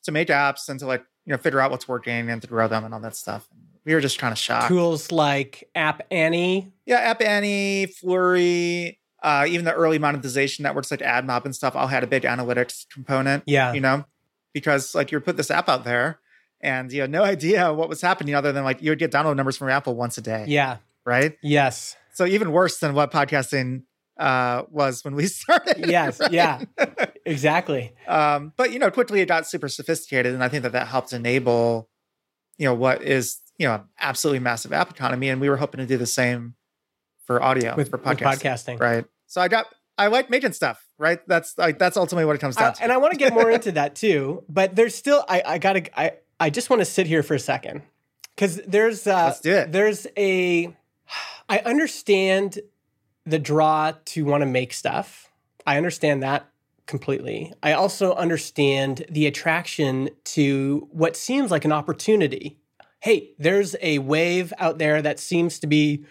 to 0.04 0.12
make 0.12 0.28
apps 0.28 0.70
and 0.70 0.80
to 0.80 0.86
like 0.86 1.04
you 1.26 1.32
know 1.32 1.38
figure 1.38 1.60
out 1.60 1.72
what's 1.72 1.88
working 1.88 2.30
and 2.30 2.42
to 2.42 2.48
grow 2.48 2.68
them 2.68 2.84
and 2.84 2.94
all 2.94 3.00
that 3.00 3.16
stuff. 3.16 3.48
We 3.86 3.94
were 3.94 4.02
just 4.02 4.20
kind 4.20 4.34
of 4.34 4.38
shocked. 4.38 4.68
Tools 4.68 5.12
like 5.12 5.70
App 5.74 6.06
Annie, 6.12 6.74
yeah, 6.86 6.98
App 6.98 7.22
Annie, 7.22 7.86
Flurry, 7.86 9.00
uh, 9.24 9.46
even 9.48 9.66
the 9.66 9.74
early 9.74 10.00
monetization 10.00 10.64
networks 10.64 10.92
like 10.92 11.00
AdMob 11.00 11.46
and 11.46 11.56
stuff 11.56 11.76
all 11.76 11.88
had 11.88 12.04
a 12.04 12.08
big 12.08 12.24
analytics 12.24 12.86
component. 12.92 13.44
Yeah, 13.46 13.74
you 13.74 13.80
know, 13.80 14.06
because 14.54 14.94
like 14.94 15.12
you 15.12 15.20
put 15.22 15.38
this 15.38 15.50
app 15.50 15.70
out 15.70 15.86
there 15.86 16.20
and 16.68 16.92
you 16.92 17.02
had 17.02 17.10
no 17.10 17.24
idea 17.36 17.74
what 17.74 17.90
was 17.90 18.02
happening 18.02 18.36
other 18.36 18.52
than 18.52 18.64
like 18.64 18.82
you 18.82 18.92
would 18.92 19.00
get 19.00 19.12
download 19.12 19.36
numbers 19.36 19.58
from 19.58 19.70
Apple 19.70 19.96
once 19.96 20.18
a 20.18 20.22
day. 20.22 20.46
Yeah, 20.48 20.78
right. 21.06 21.38
Yes. 21.42 21.96
So 22.14 22.26
even 22.26 22.52
worse 22.52 22.80
than 22.80 22.94
what 22.94 23.12
podcasting 23.12 23.84
uh, 24.18 24.64
was 24.70 25.04
when 25.04 25.16
we 25.16 25.28
started. 25.28 25.86
Yes. 25.88 26.20
Right? 26.20 26.32
Yeah. 26.32 26.64
Exactly. 27.26 27.94
Um, 28.08 28.54
but 28.58 28.72
you 28.72 28.80
know, 28.80 28.92
quickly 28.92 29.22
it 29.22 29.28
got 29.28 29.48
super 29.48 29.68
sophisticated, 29.68 30.34
and 30.34 30.44
I 30.44 30.50
think 30.50 30.64
that 30.64 30.74
that 30.74 30.88
helped 30.88 31.14
enable, 31.14 31.90
you 32.58 32.66
know, 32.66 32.74
what 32.74 33.04
is 33.04 33.40
you 33.58 33.68
know 33.68 33.84
absolutely 34.00 34.40
massive 34.40 34.74
app 34.74 34.92
economy, 34.92 35.30
and 35.30 35.42
we 35.42 35.50
were 35.50 35.58
hoping 35.58 35.80
to 35.80 35.86
do 35.86 35.98
the 35.98 36.06
same 36.06 36.56
for 37.26 37.42
audio 37.42 37.76
with, 37.76 37.90
for 37.90 37.98
podcasting. 37.98 38.10
With 38.10 38.42
podcasting. 38.42 38.80
right? 38.80 39.06
So 39.28 39.42
I 39.42 39.48
got 39.48 39.68
I 39.98 40.08
like 40.08 40.30
making 40.30 40.54
stuff, 40.54 40.84
right? 40.98 41.20
That's 41.28 41.58
like 41.58 41.80
that's 41.80 41.98
ultimately 41.98 42.26
what 42.26 42.36
it 42.36 42.40
comes 42.40 42.56
down 42.56 42.70
I, 42.70 42.74
to. 42.74 42.84
And 42.84 42.92
I 42.92 42.98
want 42.98 43.14
to 43.14 43.18
get 43.18 43.34
more 43.34 43.50
into 43.52 43.74
that 43.74 43.96
too, 43.96 44.44
but 44.48 44.76
there's 44.76 44.96
still 44.96 45.24
I 45.28 45.44
I 45.46 45.58
gotta 45.58 46.00
I 46.00 46.14
I 46.40 46.50
just 46.50 46.70
want 46.70 46.82
to 46.82 46.86
sit 46.86 47.08
here 47.08 47.24
for 47.24 47.34
a 47.34 47.40
second 47.40 47.82
because 48.36 48.58
there's 48.68 49.08
uh, 49.08 49.26
Let's 49.26 49.40
do 49.42 49.54
it. 49.56 49.72
there's 49.72 50.08
a 50.16 50.76
I 51.50 51.60
understand 51.60 52.60
the 53.26 53.40
draw 53.40 53.94
to 54.06 54.26
want 54.26 54.42
to 54.42 54.46
make 54.46 54.74
stuff. 54.74 55.30
I 55.66 55.78
understand 55.78 56.24
that 56.24 56.50
completely. 56.86 57.54
I 57.62 57.74
also 57.74 58.14
understand 58.14 59.06
the 59.10 59.28
attraction 59.28 60.10
to 60.26 60.88
what 60.92 61.16
seems 61.18 61.52
like 61.52 61.66
an 61.66 61.72
opportunity. 61.72 62.60
Hey, 63.02 63.32
there's 63.38 63.76
a 63.82 64.00
wave 64.00 64.54
out 64.58 64.78
there 64.78 65.02
that 65.02 65.20
seems 65.20 65.60
to 65.60 65.68
be 65.68 66.06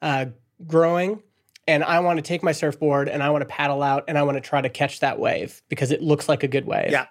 uh, 0.00 0.26
growing, 0.66 1.22
and 1.68 1.84
I 1.84 2.00
want 2.00 2.18
to 2.18 2.22
take 2.22 2.42
my 2.42 2.52
surfboard 2.52 3.08
and 3.08 3.22
I 3.22 3.30
want 3.30 3.42
to 3.42 3.46
paddle 3.46 3.82
out 3.82 4.04
and 4.08 4.18
I 4.18 4.22
want 4.22 4.36
to 4.36 4.40
try 4.40 4.60
to 4.60 4.68
catch 4.68 5.00
that 5.00 5.18
wave 5.18 5.62
because 5.68 5.90
it 5.90 6.02
looks 6.02 6.28
like 6.28 6.42
a 6.42 6.48
good 6.48 6.66
wave. 6.66 6.90
Yeah. 6.90 7.06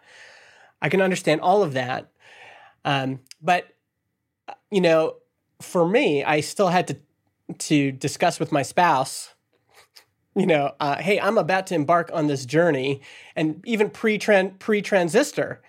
I 0.82 0.90
can 0.90 1.02
understand 1.02 1.42
all 1.42 1.64
of 1.64 1.74
that. 1.74 2.11
Um, 2.86 3.20
but, 3.42 3.68
you 4.70 4.82
know, 4.82 5.18
for 5.62 5.88
me, 5.88 6.24
I 6.24 6.42
still 6.42 6.70
had 6.70 6.88
to 6.90 6.98
to 7.58 7.92
discuss 7.92 8.40
with 8.40 8.54
my 8.54 8.62
spouse 8.62 9.34
you 10.36 10.46
know, 10.46 10.74
uh, 10.80 10.98
hey, 10.98 11.20
I'm 11.20 11.38
about 11.38 11.68
to 11.68 11.76
embark 11.76 12.10
on 12.14 12.28
this 12.28 12.46
journey, 12.46 13.02
and 13.36 13.62
even 13.66 13.90
pre 13.90 14.18
pre 14.18 14.82
transistor, 14.82 15.62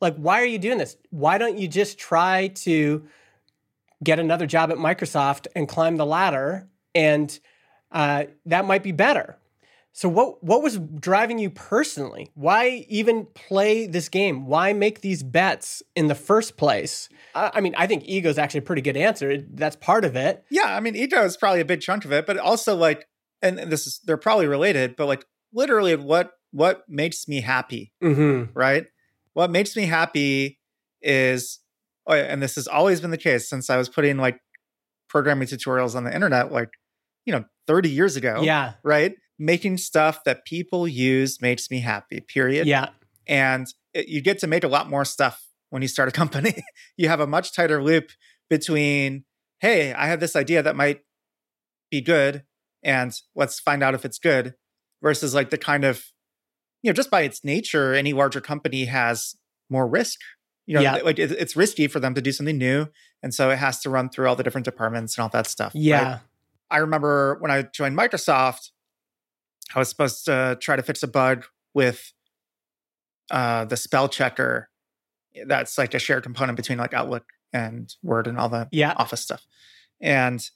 like, 0.00 0.16
why 0.16 0.40
are 0.40 0.46
you 0.46 0.58
doing 0.58 0.78
this? 0.78 0.96
Why 1.10 1.38
don't 1.38 1.58
you 1.58 1.68
just 1.68 1.98
try 1.98 2.48
to 2.48 3.06
get 4.02 4.18
another 4.18 4.46
job 4.46 4.70
at 4.70 4.78
Microsoft 4.78 5.46
and 5.54 5.68
climb 5.68 5.96
the 5.96 6.06
ladder, 6.06 6.68
and 6.94 7.38
uh, 7.92 8.24
that 8.46 8.64
might 8.64 8.82
be 8.82 8.92
better. 8.92 9.36
So, 9.96 10.10
what 10.10 10.44
what 10.44 10.62
was 10.62 10.78
driving 11.00 11.38
you 11.38 11.48
personally? 11.48 12.30
Why 12.34 12.84
even 12.90 13.26
play 13.32 13.86
this 13.86 14.10
game? 14.10 14.44
Why 14.44 14.74
make 14.74 15.00
these 15.00 15.22
bets 15.22 15.82
in 15.94 16.08
the 16.08 16.14
first 16.14 16.58
place? 16.58 17.08
I, 17.34 17.52
I 17.54 17.60
mean, 17.62 17.74
I 17.78 17.86
think 17.86 18.02
ego 18.04 18.28
is 18.28 18.36
actually 18.36 18.58
a 18.58 18.64
pretty 18.64 18.82
good 18.82 18.98
answer. 18.98 19.38
That's 19.38 19.74
part 19.76 20.04
of 20.04 20.14
it. 20.14 20.44
Yeah, 20.50 20.76
I 20.76 20.80
mean, 20.80 20.96
ego 20.96 21.24
is 21.24 21.38
probably 21.38 21.62
a 21.62 21.64
big 21.64 21.80
chunk 21.80 22.04
of 22.04 22.12
it, 22.12 22.26
but 22.26 22.36
also 22.36 22.76
like 22.76 23.06
and 23.40 23.58
this 23.58 23.86
is 23.86 24.00
they're 24.04 24.18
probably 24.18 24.46
related, 24.46 24.96
but 24.96 25.06
like 25.06 25.24
literally 25.54 25.96
what 25.96 26.32
what 26.50 26.82
makes 26.90 27.26
me 27.26 27.40
happy, 27.40 27.94
mm-hmm. 28.04 28.52
right? 28.52 28.84
What 29.32 29.50
makes 29.50 29.74
me 29.76 29.86
happy 29.86 30.60
is, 31.00 31.60
oh, 32.06 32.12
and 32.12 32.42
this 32.42 32.56
has 32.56 32.68
always 32.68 33.00
been 33.00 33.12
the 33.12 33.16
case 33.16 33.48
since 33.48 33.70
I 33.70 33.78
was 33.78 33.88
putting 33.88 34.18
like 34.18 34.40
programming 35.08 35.48
tutorials 35.48 35.94
on 35.94 36.04
the 36.04 36.14
internet, 36.14 36.52
like 36.52 36.68
you 37.24 37.32
know, 37.32 37.46
thirty 37.66 37.88
years 37.88 38.16
ago. 38.16 38.42
Yeah, 38.42 38.74
right. 38.84 39.14
Making 39.38 39.76
stuff 39.76 40.24
that 40.24 40.44
people 40.44 40.88
use 40.88 41.40
makes 41.40 41.70
me 41.70 41.80
happy. 41.80 42.20
Period. 42.20 42.66
Yeah, 42.66 42.90
and 43.26 43.66
it, 43.92 44.08
you 44.08 44.20
get 44.20 44.38
to 44.40 44.46
make 44.46 44.64
a 44.64 44.68
lot 44.68 44.88
more 44.88 45.04
stuff 45.04 45.46
when 45.70 45.82
you 45.82 45.88
start 45.88 46.08
a 46.08 46.12
company. 46.22 46.64
you 46.96 47.08
have 47.08 47.20
a 47.20 47.26
much 47.26 47.54
tighter 47.54 47.82
loop 47.82 48.10
between, 48.48 49.24
hey, 49.60 49.92
I 49.92 50.06
have 50.06 50.20
this 50.20 50.36
idea 50.36 50.62
that 50.62 50.76
might 50.76 51.00
be 51.90 52.00
good 52.00 52.44
and 52.82 53.12
let's 53.34 53.60
find 53.60 53.82
out 53.82 53.94
if 53.94 54.04
it's 54.04 54.18
good 54.18 54.54
versus 55.02 55.34
like 55.34 55.50
the 55.50 55.58
kind 55.58 55.84
of 55.84 56.04
you 56.82 56.90
know 56.90 56.94
just 56.94 57.10
by 57.10 57.22
its 57.22 57.44
nature 57.44 57.94
any 57.94 58.12
larger 58.12 58.40
company 58.40 58.86
has 58.86 59.34
more 59.68 59.86
risk 59.86 60.20
you 60.66 60.74
know 60.74 60.80
yeah. 60.80 60.96
like 60.96 61.18
it's 61.18 61.56
risky 61.56 61.86
for 61.86 62.00
them 62.00 62.14
to 62.14 62.22
do 62.22 62.32
something 62.32 62.58
new 62.58 62.86
and 63.22 63.34
so 63.34 63.50
it 63.50 63.56
has 63.56 63.80
to 63.80 63.90
run 63.90 64.08
through 64.08 64.28
all 64.28 64.36
the 64.36 64.42
different 64.42 64.64
departments 64.64 65.16
and 65.16 65.22
all 65.22 65.28
that 65.28 65.46
stuff 65.46 65.72
yeah 65.74 66.12
right? 66.12 66.20
i 66.70 66.78
remember 66.78 67.36
when 67.40 67.50
i 67.50 67.62
joined 67.62 67.96
microsoft 67.96 68.70
i 69.74 69.78
was 69.78 69.88
supposed 69.88 70.24
to 70.24 70.56
try 70.60 70.76
to 70.76 70.82
fix 70.82 71.02
a 71.02 71.08
bug 71.08 71.44
with 71.74 72.12
uh, 73.30 73.64
the 73.64 73.76
spell 73.76 74.08
checker 74.08 74.68
that's 75.46 75.76
like 75.76 75.94
a 75.94 75.98
shared 75.98 76.22
component 76.22 76.56
between 76.56 76.78
like 76.78 76.94
outlook 76.94 77.24
and 77.52 77.94
word 78.02 78.26
and 78.26 78.38
all 78.38 78.48
the 78.48 78.68
yeah. 78.70 78.94
office 78.96 79.20
stuff 79.20 79.46
and 80.00 80.48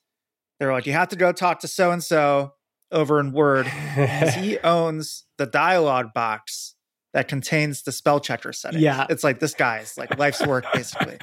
they're 0.58 0.72
like, 0.72 0.86
you 0.86 0.92
have 0.92 1.08
to 1.08 1.16
go 1.16 1.32
talk 1.32 1.60
to 1.60 1.68
so 1.68 1.90
and 1.90 2.04
so 2.04 2.52
over 2.92 3.18
in 3.18 3.32
Word 3.32 3.64
because 3.64 4.34
he 4.34 4.58
owns 4.64 5.24
the 5.38 5.46
dialogue 5.46 6.12
box 6.14 6.74
that 7.12 7.28
contains 7.28 7.82
the 7.82 7.92
spell 7.92 8.20
checker 8.20 8.52
settings. 8.52 8.82
Yeah. 8.82 9.06
It's 9.08 9.24
like 9.24 9.40
this 9.40 9.54
guy's 9.54 9.96
like 9.96 10.18
life's 10.18 10.46
work, 10.46 10.64
basically. 10.72 11.18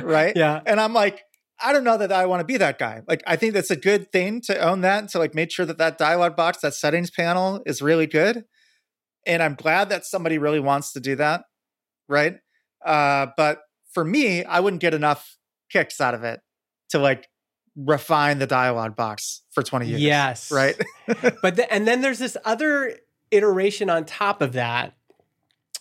right? 0.00 0.36
Yeah. 0.36 0.60
And 0.66 0.80
I'm 0.80 0.92
like, 0.92 1.22
I 1.64 1.72
don't 1.72 1.82
know 1.82 1.96
that 1.96 2.12
I 2.12 2.26
want 2.26 2.40
to 2.40 2.44
be 2.44 2.58
that 2.58 2.78
guy. 2.78 3.00
Like, 3.08 3.22
I 3.26 3.36
think 3.36 3.54
that's 3.54 3.70
a 3.70 3.76
good 3.76 4.12
thing 4.12 4.42
to 4.42 4.58
own 4.58 4.82
that, 4.82 5.08
to 5.10 5.18
like 5.18 5.34
make 5.34 5.50
sure 5.50 5.64
that 5.64 5.78
that 5.78 5.96
dialogue 5.96 6.36
box, 6.36 6.58
that 6.60 6.74
settings 6.74 7.10
panel 7.10 7.62
is 7.64 7.80
really 7.80 8.06
good. 8.06 8.44
And 9.26 9.42
I'm 9.42 9.54
glad 9.54 9.88
that 9.88 10.04
somebody 10.04 10.36
really 10.36 10.60
wants 10.60 10.92
to 10.92 11.00
do 11.00 11.16
that. 11.16 11.44
Right. 12.06 12.36
Uh, 12.84 13.28
but 13.38 13.62
for 13.92 14.04
me, 14.04 14.44
I 14.44 14.60
wouldn't 14.60 14.82
get 14.82 14.92
enough 14.92 15.38
kicks 15.70 16.02
out 16.02 16.12
of 16.12 16.22
it 16.22 16.40
to 16.90 16.98
like 16.98 17.28
refine 17.74 18.38
the 18.38 18.46
dialogue 18.46 18.94
box 18.94 19.40
for 19.52 19.62
20 19.62 19.86
years. 19.86 20.02
Yes. 20.02 20.52
Right. 20.52 20.76
but 21.42 21.56
the, 21.56 21.66
and 21.72 21.88
then 21.88 22.02
there's 22.02 22.18
this 22.18 22.36
other 22.44 22.98
iteration 23.30 23.88
on 23.88 24.04
top 24.04 24.42
of 24.42 24.52
that, 24.52 24.92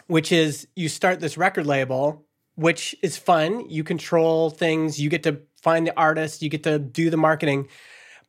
which 0.07 0.31
is 0.31 0.65
you 0.77 0.87
start 0.87 1.19
this 1.19 1.37
record 1.37 1.67
label, 1.67 2.25
which 2.55 2.95
is 3.03 3.17
fun. 3.17 3.69
You 3.69 3.83
control 3.83 4.49
things, 4.49 4.97
you 4.97 5.09
get 5.09 5.23
to 5.23 5.41
find 5.63 5.87
the 5.87 5.97
artist, 5.97 6.41
you 6.41 6.49
get 6.49 6.63
to 6.63 6.77
do 6.77 7.09
the 7.09 7.17
marketing. 7.17 7.67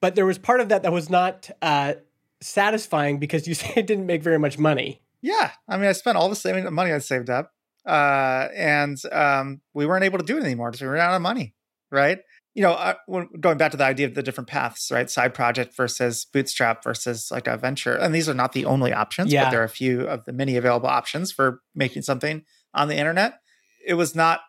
But 0.00 0.14
there 0.14 0.26
was 0.26 0.38
part 0.38 0.60
of 0.60 0.68
that 0.70 0.82
that 0.82 0.92
was 0.92 1.10
not 1.10 1.50
uh, 1.60 1.94
satisfying 2.40 3.18
because 3.18 3.46
you 3.46 3.54
say 3.54 3.72
it 3.76 3.86
didn't 3.86 4.06
make 4.06 4.22
very 4.22 4.38
much 4.38 4.58
money. 4.58 5.02
Yeah. 5.20 5.50
I 5.68 5.76
mean, 5.76 5.88
I 5.88 5.92
spent 5.92 6.16
all 6.16 6.28
the 6.28 6.36
saving 6.36 6.72
money 6.72 6.92
I 6.92 6.98
saved 6.98 7.30
up. 7.30 7.52
Uh, 7.86 8.48
and 8.54 8.96
um, 9.12 9.60
we 9.74 9.84
weren't 9.84 10.04
able 10.04 10.18
to 10.18 10.24
do 10.24 10.38
it 10.38 10.42
anymore 10.42 10.70
because 10.70 10.80
we 10.80 10.88
ran 10.88 11.06
out 11.06 11.16
of 11.16 11.22
money. 11.22 11.54
Right 11.90 12.20
you 12.54 12.62
know, 12.62 12.72
uh, 12.72 12.94
going 13.40 13.58
back 13.58 13.72
to 13.72 13.76
the 13.76 13.84
idea 13.84 14.06
of 14.06 14.14
the 14.14 14.22
different 14.22 14.48
paths, 14.48 14.92
right? 14.92 15.10
Side 15.10 15.34
project 15.34 15.76
versus 15.76 16.24
bootstrap 16.24 16.84
versus 16.84 17.30
like 17.32 17.48
a 17.48 17.56
venture. 17.56 17.94
And 17.94 18.14
these 18.14 18.28
are 18.28 18.34
not 18.34 18.52
the 18.52 18.64
only 18.64 18.92
options, 18.92 19.32
yeah. 19.32 19.44
but 19.44 19.50
there 19.50 19.60
are 19.60 19.64
a 19.64 19.68
few 19.68 20.02
of 20.02 20.24
the 20.24 20.32
many 20.32 20.56
available 20.56 20.88
options 20.88 21.32
for 21.32 21.60
making 21.74 22.02
something 22.02 22.44
on 22.72 22.86
the 22.86 22.96
internet. 22.96 23.40
It 23.84 23.94
was 23.94 24.14
not 24.14 24.40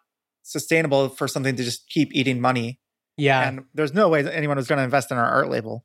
sustainable 0.46 1.10
for 1.10 1.28
something 1.28 1.56
to 1.56 1.64
just 1.64 1.90
keep 1.90 2.14
eating 2.14 2.40
money. 2.40 2.80
Yeah. 3.18 3.48
And 3.48 3.66
there's 3.74 3.94
no 3.94 4.10
way 4.10 4.22
that 4.22 4.36
anyone 4.36 4.58
was 4.58 4.68
going 4.68 4.78
to 4.78 4.84
invest 4.84 5.12
in 5.12 5.18
our 5.18 5.26
art 5.26 5.50
label. 5.50 5.84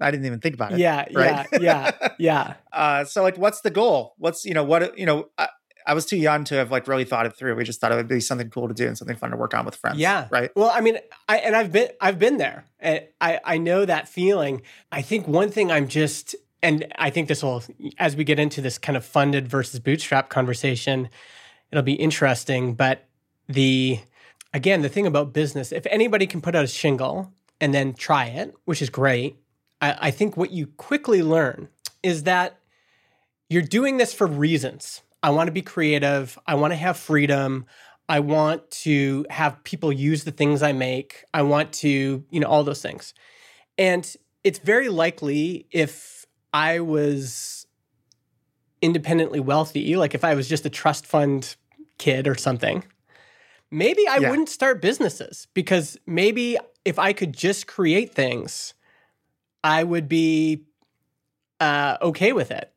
I 0.00 0.10
didn't 0.10 0.26
even 0.26 0.40
think 0.40 0.54
about 0.54 0.72
it. 0.72 0.78
Yeah, 0.78 1.06
right? 1.12 1.46
yeah, 1.52 1.60
yeah, 1.60 2.08
yeah. 2.18 2.54
uh, 2.72 3.04
so 3.04 3.22
like, 3.22 3.36
what's 3.36 3.62
the 3.62 3.70
goal? 3.70 4.14
What's 4.18 4.44
you 4.44 4.54
know 4.54 4.62
what 4.62 4.96
you 4.96 5.06
know? 5.06 5.28
I, 5.36 5.48
I 5.88 5.94
was 5.94 6.06
too 6.06 6.16
young 6.16 6.44
to 6.44 6.54
have 6.54 6.70
like 6.70 6.86
really 6.86 7.04
thought 7.04 7.26
it 7.26 7.34
through. 7.36 7.56
We 7.56 7.64
just 7.64 7.80
thought 7.80 7.90
it 7.90 7.96
would 7.96 8.06
be 8.06 8.20
something 8.20 8.48
cool 8.48 8.68
to 8.68 8.74
do 8.74 8.86
and 8.86 8.96
something 8.96 9.16
fun 9.16 9.30
to 9.30 9.36
work 9.36 9.54
on 9.54 9.64
with 9.64 9.74
friends. 9.74 9.98
Yeah. 9.98 10.28
Right. 10.30 10.50
Well, 10.54 10.70
I 10.72 10.82
mean, 10.82 10.98
I 11.28 11.38
and 11.38 11.56
I've 11.56 11.72
been 11.72 11.88
I've 12.00 12.18
been 12.20 12.36
there. 12.36 12.64
And 12.78 13.02
I 13.20 13.40
I 13.42 13.58
know 13.58 13.84
that 13.84 14.08
feeling. 14.08 14.62
I 14.92 15.02
think 15.02 15.26
one 15.26 15.50
thing 15.50 15.72
I'm 15.72 15.88
just 15.88 16.36
and 16.62 16.86
I 16.96 17.10
think 17.10 17.26
this 17.26 17.42
will 17.42 17.64
as 17.98 18.14
we 18.14 18.22
get 18.22 18.38
into 18.38 18.60
this 18.60 18.78
kind 18.78 18.96
of 18.96 19.04
funded 19.04 19.48
versus 19.48 19.80
bootstrap 19.80 20.28
conversation, 20.28 21.08
it'll 21.72 21.82
be 21.82 21.94
interesting, 21.94 22.74
but 22.74 23.07
the 23.48 24.00
again, 24.52 24.82
the 24.82 24.88
thing 24.88 25.06
about 25.06 25.32
business, 25.32 25.72
if 25.72 25.86
anybody 25.86 26.26
can 26.26 26.40
put 26.40 26.54
out 26.54 26.64
a 26.64 26.68
shingle 26.68 27.32
and 27.60 27.74
then 27.74 27.94
try 27.94 28.26
it, 28.26 28.54
which 28.64 28.82
is 28.82 28.90
great, 28.90 29.36
I, 29.80 29.96
I 30.00 30.10
think 30.10 30.36
what 30.36 30.50
you 30.50 30.66
quickly 30.66 31.22
learn 31.22 31.68
is 32.02 32.24
that 32.24 32.58
you're 33.48 33.62
doing 33.62 33.96
this 33.96 34.12
for 34.12 34.26
reasons. 34.26 35.02
I 35.22 35.30
want 35.30 35.48
to 35.48 35.52
be 35.52 35.62
creative. 35.62 36.38
I 36.46 36.54
want 36.54 36.72
to 36.72 36.76
have 36.76 36.96
freedom. 36.96 37.66
I 38.08 38.20
want 38.20 38.70
to 38.70 39.26
have 39.30 39.62
people 39.64 39.92
use 39.92 40.24
the 40.24 40.30
things 40.30 40.62
I 40.62 40.72
make. 40.72 41.24
I 41.34 41.42
want 41.42 41.72
to, 41.74 42.24
you 42.30 42.40
know, 42.40 42.46
all 42.46 42.64
those 42.64 42.82
things. 42.82 43.14
And 43.76 44.14
it's 44.44 44.58
very 44.58 44.88
likely 44.88 45.66
if 45.70 46.24
I 46.52 46.80
was 46.80 47.66
independently 48.80 49.40
wealthy, 49.40 49.96
like 49.96 50.14
if 50.14 50.24
I 50.24 50.34
was 50.34 50.48
just 50.48 50.64
a 50.64 50.70
trust 50.70 51.04
fund 51.04 51.56
kid 51.98 52.28
or 52.28 52.34
something, 52.34 52.84
maybe 53.70 54.06
I 54.08 54.18
Yeah. 54.18 54.30
wouldn't 54.30 54.48
start 54.48 54.80
businesses 54.82 55.46
because 55.54 55.98
maybe 56.06 56.58
if 56.84 56.98
I 56.98 57.12
could 57.12 57.34
just 57.34 57.66
create 57.66 58.14
things, 58.14 58.74
I 59.62 59.84
would 59.84 60.08
be 60.08 60.64
uh, 61.60 61.98
okay 62.02 62.32
with 62.32 62.50
it. 62.50 62.72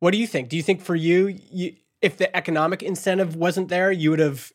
What 0.00 0.12
do 0.12 0.18
you 0.18 0.26
think? 0.26 0.48
Do 0.48 0.56
you 0.56 0.62
think 0.62 0.80
for 0.80 0.94
you, 0.94 1.28
you, 1.28 1.76
if 2.02 2.16
the 2.16 2.34
economic 2.36 2.82
incentive 2.82 3.36
wasn't 3.36 3.68
there, 3.68 3.90
you 3.90 4.10
would 4.10 4.18
have 4.18 4.52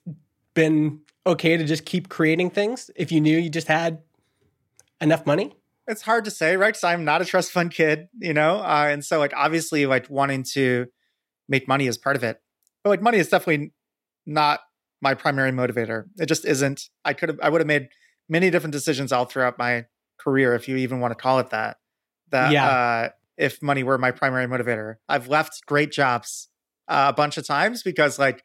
been 0.53 1.01
okay 1.25 1.57
to 1.57 1.63
just 1.63 1.85
keep 1.85 2.09
creating 2.09 2.51
things 2.51 2.89
if 2.95 3.11
you 3.11 3.19
knew 3.21 3.37
you 3.37 3.49
just 3.49 3.67
had 3.67 3.99
enough 5.01 5.25
money? 5.25 5.55
it's 5.89 6.03
hard 6.03 6.23
to 6.25 6.31
say, 6.31 6.55
right? 6.55 6.69
Because 6.69 6.83
I'm 6.83 7.03
not 7.03 7.21
a 7.21 7.25
trust 7.25 7.51
fund 7.51 7.71
kid, 7.71 8.07
you 8.19 8.33
know, 8.33 8.57
uh, 8.57 8.87
and 8.89 9.03
so 9.03 9.17
like 9.17 9.33
obviously 9.35 9.87
like 9.87 10.07
wanting 10.09 10.43
to 10.53 10.85
make 11.49 11.67
money 11.67 11.87
is 11.87 11.97
part 11.97 12.15
of 12.15 12.23
it, 12.23 12.39
but 12.83 12.91
like 12.91 13.01
money 13.01 13.17
is 13.17 13.27
definitely 13.27 13.73
not 14.27 14.59
my 15.01 15.13
primary 15.13 15.51
motivator. 15.51 16.05
It 16.17 16.25
just 16.27 16.45
isn't. 16.45 16.89
I 17.05 17.13
could 17.13 17.29
have, 17.29 17.39
I 17.41 17.49
would 17.49 17.61
have 17.61 17.67
made 17.67 17.89
many 18.27 18.49
different 18.49 18.73
decisions 18.73 19.11
all 19.11 19.25
throughout 19.25 19.57
my 19.57 19.85
career, 20.19 20.53
if 20.55 20.67
you 20.67 20.75
even 20.77 20.99
want 20.99 21.11
to 21.11 21.15
call 21.15 21.39
it 21.39 21.49
that. 21.51 21.77
That 22.31 22.51
Yeah. 22.51 22.67
uh, 22.67 23.09
if 23.37 23.61
money 23.61 23.83
were 23.83 23.97
my 23.97 24.11
primary 24.11 24.45
motivator, 24.45 24.95
I've 25.07 25.27
left 25.27 25.65
great 25.65 25.91
jobs 25.91 26.49
uh, 26.87 27.05
a 27.09 27.13
bunch 27.13 27.37
of 27.37 27.47
times 27.47 27.83
because 27.83 28.19
like 28.19 28.43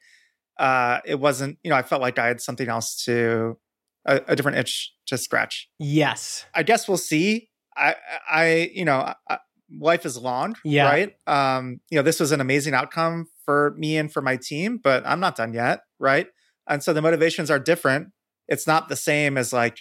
uh, 0.58 1.00
it 1.04 1.18
wasn't, 1.18 1.58
you 1.64 1.70
know, 1.70 1.76
I 1.76 1.82
felt 1.82 2.00
like 2.00 2.18
I 2.18 2.28
had 2.28 2.40
something 2.40 2.68
else 2.68 3.02
to 3.04 3.58
a, 4.06 4.20
a 4.28 4.36
different 4.36 4.58
itch 4.58 4.92
to 5.06 5.18
scratch. 5.18 5.68
Yes. 5.78 6.46
I 6.54 6.62
guess 6.62 6.86
we'll 6.86 6.96
see. 6.98 7.50
I, 7.76 7.96
I, 8.30 8.70
you 8.72 8.84
know, 8.84 9.12
I, 9.28 9.38
life 9.76 10.06
is 10.06 10.16
long, 10.16 10.54
Yeah. 10.64 10.84
right? 10.88 11.14
Um, 11.26 11.80
you 11.90 11.96
know, 11.96 12.02
this 12.02 12.20
was 12.20 12.30
an 12.30 12.40
amazing 12.40 12.72
outcome 12.74 13.26
for 13.44 13.74
me 13.76 13.96
and 13.96 14.12
for 14.12 14.22
my 14.22 14.36
team, 14.36 14.78
but 14.82 15.04
I'm 15.04 15.18
not 15.18 15.34
done 15.36 15.52
yet, 15.52 15.80
right? 15.98 16.28
And 16.68 16.82
so 16.82 16.92
the 16.92 17.02
motivations 17.02 17.50
are 17.50 17.58
different. 17.58 18.08
It's 18.48 18.66
not 18.66 18.88
the 18.88 18.96
same 18.96 19.36
as 19.36 19.52
like 19.52 19.80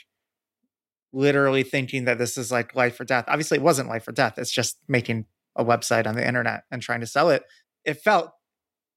literally 1.11 1.63
thinking 1.63 2.05
that 2.05 2.17
this 2.17 2.37
is 2.37 2.51
like 2.51 2.75
life 2.75 2.99
or 2.99 3.05
death. 3.05 3.25
Obviously, 3.27 3.57
it 3.57 3.63
wasn't 3.63 3.89
life 3.89 4.07
or 4.07 4.11
death. 4.11 4.37
It's 4.37 4.51
just 4.51 4.77
making 4.87 5.25
a 5.55 5.63
website 5.63 6.07
on 6.07 6.15
the 6.15 6.27
internet 6.27 6.63
and 6.71 6.81
trying 6.81 6.99
to 7.01 7.07
sell 7.07 7.29
it. 7.29 7.43
It 7.85 8.01
felt 8.01 8.31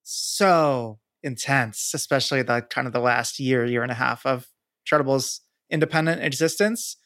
so 0.02 0.98
intense, 1.22 1.92
especially 1.94 2.42
the 2.42 2.62
kind 2.62 2.86
of 2.86 2.92
the 2.92 3.00
last 3.00 3.38
year, 3.38 3.64
year 3.64 3.82
and 3.82 3.92
a 3.92 3.96
half 3.96 4.24
of 4.24 4.46
Chartable's 4.84 5.40
independent 5.70 6.22
existence. 6.22 6.96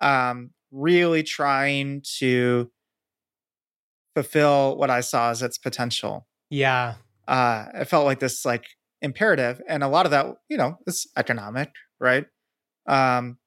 Um, 0.00 0.50
really 0.70 1.22
trying 1.22 2.02
to 2.18 2.70
fulfill 4.14 4.76
what 4.76 4.90
I 4.90 5.00
saw 5.00 5.30
as 5.30 5.42
its 5.42 5.58
potential. 5.58 6.26
Yeah. 6.50 6.94
Uh, 7.26 7.66
it 7.74 7.84
felt 7.86 8.04
like 8.04 8.20
this 8.20 8.44
like 8.44 8.64
imperative, 9.02 9.60
and 9.68 9.82
a 9.82 9.88
lot 9.88 10.06
of 10.06 10.10
that, 10.10 10.26
you 10.48 10.56
know, 10.56 10.78
is 10.86 11.06
economic, 11.16 11.70
right? 12.00 12.26
Um, 12.86 13.38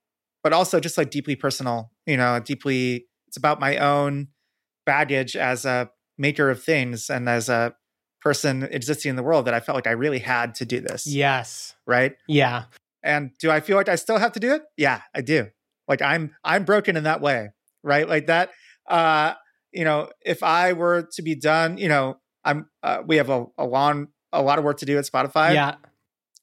but 0.44 0.54
also 0.54 0.80
just 0.80 0.98
like 0.98 1.12
deeply 1.12 1.36
personal. 1.36 1.92
You 2.06 2.18
know, 2.18 2.40
deeply. 2.40 3.08
It's 3.28 3.38
about 3.38 3.60
my 3.60 3.78
own 3.78 4.28
baggage 4.86 5.36
as 5.36 5.64
a 5.64 5.90
maker 6.18 6.50
of 6.50 6.62
things 6.62 7.10
and 7.10 7.30
as 7.30 7.48
a 7.50 7.74
person 8.22 8.64
existing 8.64 9.10
in 9.10 9.16
the 9.16 9.24
world 9.24 9.46
that 9.46 9.54
I 9.54 9.60
felt 9.60 9.76
like 9.76 9.88
I 9.88 9.92
really 9.92 10.20
had 10.20 10.56
to 10.56 10.66
do 10.66 10.80
this. 10.80 11.08
Yes. 11.08 11.76
Right. 11.88 12.14
Yeah. 12.28 12.66
And 13.04 13.32
do 13.40 13.50
I 13.50 13.60
feel 13.62 13.78
like 13.78 13.90
I 13.90 13.96
still 13.96 14.20
have 14.20 14.34
to 14.34 14.40
do 14.40 14.54
it? 14.54 14.62
Yeah, 14.78 15.02
I 15.16 15.22
do. 15.22 15.48
Like 15.88 16.02
I'm 16.02 16.36
I'm 16.44 16.64
broken 16.64 16.96
in 16.96 17.04
that 17.06 17.22
way, 17.22 17.50
right? 17.84 18.08
Like 18.08 18.28
that 18.28 18.52
uh 18.88 19.34
you 19.72 19.86
know, 19.86 20.10
if 20.24 20.44
I 20.44 20.74
were 20.74 21.08
to 21.14 21.22
be 21.22 21.34
done, 21.34 21.78
you 21.78 21.88
know, 21.88 22.18
I'm 22.44 22.70
uh, 22.84 23.02
we 23.06 23.16
have 23.18 23.30
a, 23.30 23.46
a 23.58 23.66
long 23.66 24.10
a 24.34 24.42
lot 24.42 24.60
of 24.60 24.66
work 24.66 24.78
to 24.78 24.86
do 24.86 24.98
at 24.98 25.06
Spotify. 25.06 25.54
yeah. 25.54 25.76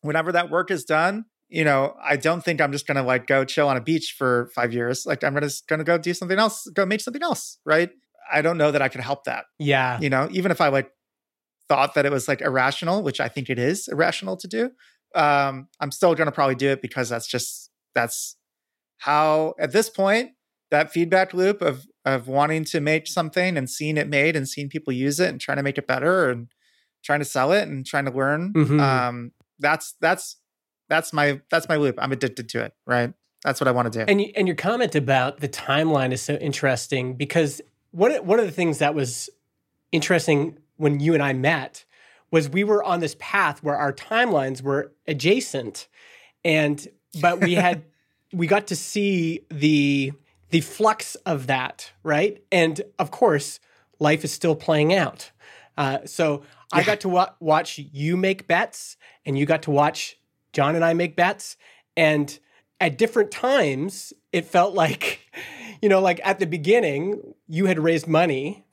Whenever 0.01 0.31
that 0.33 0.49
work 0.51 0.71
is 0.71 0.85
done, 0.85 1.25
you 1.49 1.65
know, 1.65 1.95
I 2.03 2.17
don't 2.17 2.45
think 2.45 2.61
I'm 2.61 2.73
just 2.73 2.87
going 2.87 2.97
to 2.97 3.03
like 3.03 3.27
go 3.27 3.45
chill 3.45 3.69
on 3.69 3.77
a 3.77 3.81
beach 3.81 4.15
for 4.17 4.51
5 4.55 4.73
years. 4.73 5.07
Like 5.07 5.25
I'm 5.25 5.35
going 5.35 5.49
to 5.49 5.55
going 5.67 5.79
to 5.79 5.85
go 5.85 5.99
do 5.99 6.15
something 6.15 6.39
else, 6.39 6.69
go 6.73 6.87
make 6.87 7.01
something 7.01 7.23
else, 7.23 7.59
right? 7.65 7.91
I 8.31 8.43
don't 8.43 8.59
know 8.59 8.71
that 8.71 8.83
I 8.83 8.89
could 8.89 9.01
help 9.01 9.25
that. 9.25 9.47
Yeah. 9.59 9.99
You 10.01 10.11
know, 10.11 10.29
even 10.31 10.53
if 10.53 10.61
I 10.61 10.69
like 10.69 10.91
thought 11.69 11.95
that 11.95 12.07
it 12.07 12.13
was 12.13 12.29
like 12.29 12.41
irrational, 12.43 13.03
which 13.03 13.21
I 13.21 13.29
think 13.29 13.51
it 13.51 13.59
is 13.59 13.89
irrational 13.89 14.37
to 14.37 14.47
do, 14.47 14.71
um, 15.15 15.69
I'm 15.81 15.91
still 15.91 16.15
going 16.15 16.27
to 16.27 16.33
probably 16.33 16.55
do 16.55 16.69
it 16.69 16.83
because 16.83 17.09
that's 17.09 17.27
just 17.27 17.71
that's 17.95 18.37
how 18.99 19.55
at 19.59 19.73
this 19.73 19.89
point 19.89 20.33
that 20.71 20.93
feedback 20.93 21.33
loop 21.33 21.63
of 21.63 21.87
of 22.05 22.29
wanting 22.29 22.65
to 22.65 22.81
make 22.81 23.07
something 23.07 23.57
and 23.57 23.69
seeing 23.69 23.97
it 23.97 24.09
made 24.09 24.37
and 24.37 24.49
seeing 24.49 24.69
people 24.69 24.93
use 24.93 25.21
it 25.21 25.29
and 25.29 25.41
trying 25.41 25.57
to 25.57 25.63
make 25.63 25.79
it 25.79 25.87
better 25.87 26.31
and 26.31 26.49
trying 27.03 27.19
to 27.21 27.25
sell 27.25 27.53
it 27.53 27.69
and 27.69 27.85
trying 27.87 28.05
to 28.05 28.11
learn. 28.11 28.53
Mhm. 28.53 28.81
Um, 28.81 29.33
that's 29.59 29.95
that's 30.01 30.37
that's 30.89 31.13
my 31.13 31.41
that's 31.51 31.69
my 31.69 31.77
loop. 31.77 31.97
I'm 31.99 32.13
addicted 32.13 32.49
to 32.51 32.65
it. 32.65 32.73
Right. 32.87 33.13
That's 33.45 33.61
what 33.61 33.69
I 33.69 33.71
want 33.71 33.93
to 33.93 33.99
do. 33.99 34.05
And 34.09 34.21
you, 34.21 34.33
and 34.35 34.49
your 34.49 34.57
comment 34.57 34.95
about 34.95 35.41
the 35.41 35.49
timeline 35.49 36.13
is 36.13 36.21
so 36.21 36.35
interesting 36.35 37.15
because 37.15 37.61
one 37.93 38.13
one 38.27 38.39
of 38.39 38.47
the 38.47 38.53
things 38.53 38.79
that 38.79 38.95
was 38.95 39.31
interesting 39.93 40.59
when 40.77 41.01
you 41.01 41.15
and 41.15 41.23
I 41.23 41.33
met 41.33 41.85
was 42.31 42.49
we 42.49 42.63
were 42.65 42.83
on 42.85 43.01
this 43.01 43.17
path 43.19 43.63
where 43.63 43.77
our 43.77 43.93
timelines 43.93 44.61
were 44.63 44.93
adjacent, 45.07 45.89
and 46.45 46.87
but 47.21 47.41
we 47.41 47.55
had 47.55 47.85
we 48.33 48.47
got 48.47 48.67
to 48.69 48.77
see 48.77 49.41
the 49.51 50.13
the 50.51 50.61
flux 50.61 51.15
of 51.27 51.47
that, 51.47 51.91
right? 52.03 52.43
And 52.51 52.81
of 52.99 53.11
course, 53.11 53.61
life 53.99 54.25
is 54.25 54.33
still 54.33 54.57
playing 54.57 54.93
out. 54.95 55.31
Uh, 55.79 56.05
so 56.05 56.43
I 56.73 56.83
got 56.83 57.01
to 57.01 57.09
wa- 57.09 57.31
watch 57.39 57.79
you 57.79 58.17
make 58.17 58.49
bets, 58.49 58.97
and 59.25 59.39
you 59.39 59.47
got 59.47 59.63
to 59.63 59.71
watch 59.71 60.19
John 60.53 60.75
and 60.75 60.85
I 60.85 60.93
make 60.93 61.15
bets, 61.15 61.57
and 61.97 62.37
at 62.81 62.99
different 62.99 63.31
times, 63.31 64.13
it 64.33 64.45
felt 64.45 64.75
like, 64.75 65.21
you 65.83 65.89
know, 65.89 66.01
like 66.01 66.21
at 66.25 66.41
the 66.41 66.47
beginning, 66.47 67.35
you 67.47 67.67
had 67.67 67.79
raised 67.79 68.09
money. 68.09 68.65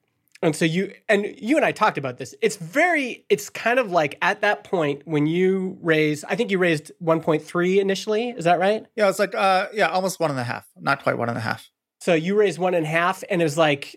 And 0.41 0.55
so 0.55 0.65
you 0.65 0.93
and 1.07 1.25
you 1.37 1.55
and 1.55 1.65
I 1.65 1.71
talked 1.71 1.97
about 1.97 2.17
this. 2.17 2.35
It's 2.41 2.57
very, 2.57 3.25
it's 3.29 3.49
kind 3.49 3.79
of 3.79 3.89
like 3.89 4.17
at 4.21 4.41
that 4.41 4.63
point 4.63 5.01
when 5.05 5.25
you 5.27 5.77
raise, 5.81 6.23
I 6.25 6.35
think 6.35 6.51
you 6.51 6.57
raised 6.57 6.91
1.3 7.01 7.77
initially. 7.77 8.29
Is 8.29 8.45
that 8.45 8.59
right? 8.59 8.85
yeah, 8.95 9.09
it's 9.09 9.17
like 9.17 9.33
uh 9.33 9.67
yeah, 9.73 9.89
almost 9.89 10.19
one 10.19 10.31
and 10.31 10.39
a 10.39 10.43
half. 10.43 10.67
Not 10.79 11.01
quite 11.01 11.17
one 11.17 11.29
and 11.29 11.37
a 11.37 11.41
half. 11.41 11.71
So 11.99 12.13
you 12.13 12.35
raised 12.35 12.59
one 12.59 12.73
and 12.73 12.85
a 12.85 12.89
half, 12.89 13.23
and 13.29 13.41
it 13.41 13.45
was 13.45 13.57
like 13.57 13.95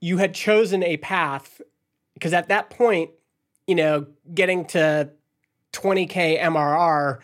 you 0.00 0.18
had 0.18 0.32
chosen 0.32 0.82
a 0.82 0.96
path 0.98 1.60
because 2.14 2.32
at 2.32 2.48
that 2.48 2.70
point, 2.70 3.10
you 3.66 3.74
know, 3.74 4.06
getting 4.32 4.64
to 4.66 5.10
20k 5.72 6.40
MRR 6.40 7.18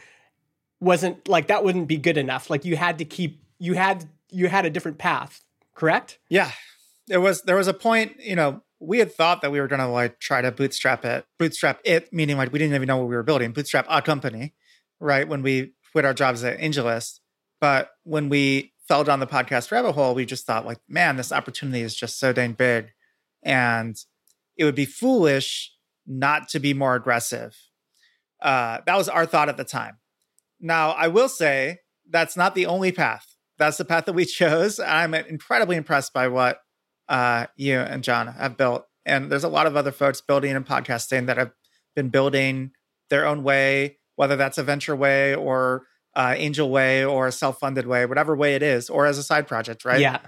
wasn't 0.80 1.28
like 1.28 1.48
that 1.48 1.64
wouldn't 1.64 1.88
be 1.88 1.96
good 1.96 2.16
enough. 2.16 2.50
Like 2.50 2.64
you 2.64 2.76
had 2.76 2.98
to 2.98 3.04
keep 3.04 3.42
you 3.58 3.74
had 3.74 4.08
you 4.30 4.48
had 4.48 4.64
a 4.64 4.70
different 4.70 4.98
path, 4.98 5.42
correct? 5.74 6.18
Yeah. 6.28 6.50
There 7.06 7.20
was 7.20 7.42
there 7.42 7.56
was 7.56 7.68
a 7.68 7.74
point, 7.74 8.16
you 8.20 8.36
know, 8.36 8.62
we 8.78 8.98
had 8.98 9.12
thought 9.12 9.42
that 9.42 9.52
we 9.52 9.60
were 9.60 9.68
gonna 9.68 9.90
like 9.90 10.18
try 10.20 10.40
to 10.40 10.50
bootstrap 10.50 11.04
it, 11.04 11.26
bootstrap 11.38 11.80
it, 11.84 12.12
meaning 12.12 12.36
like 12.36 12.52
we 12.52 12.58
didn't 12.58 12.74
even 12.74 12.86
know 12.86 12.96
what 12.96 13.08
we 13.08 13.16
were 13.16 13.22
building, 13.22 13.52
bootstrap 13.52 13.86
a 13.88 14.00
company, 14.00 14.54
right? 14.98 15.28
When 15.28 15.42
we 15.42 15.72
quit 15.92 16.04
our 16.04 16.14
jobs 16.14 16.44
at 16.44 16.58
AngelList. 16.58 17.20
But 17.60 17.90
when 18.04 18.28
we 18.28 18.72
fell 18.88 19.04
down 19.04 19.20
the 19.20 19.26
podcast 19.26 19.70
rabbit 19.70 19.92
hole, 19.92 20.14
we 20.14 20.24
just 20.24 20.46
thought 20.46 20.64
like, 20.64 20.78
man, 20.88 21.16
this 21.16 21.30
opportunity 21.30 21.82
is 21.82 21.94
just 21.94 22.18
so 22.18 22.32
dang 22.32 22.52
big. 22.52 22.92
And 23.42 23.96
it 24.60 24.64
would 24.64 24.76
be 24.76 24.84
foolish 24.84 25.72
not 26.06 26.48
to 26.50 26.60
be 26.60 26.72
more 26.72 26.94
aggressive. 26.94 27.56
Uh, 28.40 28.78
that 28.86 28.96
was 28.96 29.08
our 29.08 29.26
thought 29.26 29.48
at 29.48 29.56
the 29.56 29.64
time. 29.64 29.98
Now, 30.60 30.90
I 30.90 31.08
will 31.08 31.28
say 31.28 31.78
that's 32.08 32.36
not 32.36 32.54
the 32.54 32.66
only 32.66 32.92
path 32.92 33.30
that's 33.60 33.76
the 33.76 33.84
path 33.84 34.06
that 34.06 34.14
we 34.14 34.24
chose. 34.40 34.80
I'm 34.80 35.14
incredibly 35.14 35.76
impressed 35.76 36.12
by 36.12 36.26
what 36.26 36.60
uh, 37.08 37.46
you 37.54 37.78
and 37.78 38.02
John 38.02 38.26
have 38.26 38.56
built. 38.56 38.86
And 39.06 39.30
there's 39.30 39.44
a 39.44 39.48
lot 39.48 39.66
of 39.68 39.76
other 39.76 39.92
folks 39.92 40.20
building 40.20 40.56
and 40.56 40.66
podcasting 40.66 41.26
that 41.26 41.36
have 41.36 41.52
been 41.94 42.08
building 42.08 42.72
their 43.08 43.26
own 43.26 43.42
way, 43.44 43.98
whether 44.16 44.36
that's 44.36 44.58
a 44.58 44.64
venture 44.64 44.96
way 44.96 45.34
or 45.34 45.84
uh, 46.16 46.34
angel 46.36 46.70
way 46.70 47.04
or 47.04 47.28
a 47.28 47.32
self-funded 47.32 47.86
way, 47.86 48.04
whatever 48.06 48.34
way 48.34 48.54
it 48.54 48.62
is, 48.62 48.90
or 48.90 49.06
as 49.06 49.18
a 49.18 49.22
side 49.22 49.46
project, 49.46 49.84
right? 49.84 50.00
Yeah. 50.00 50.18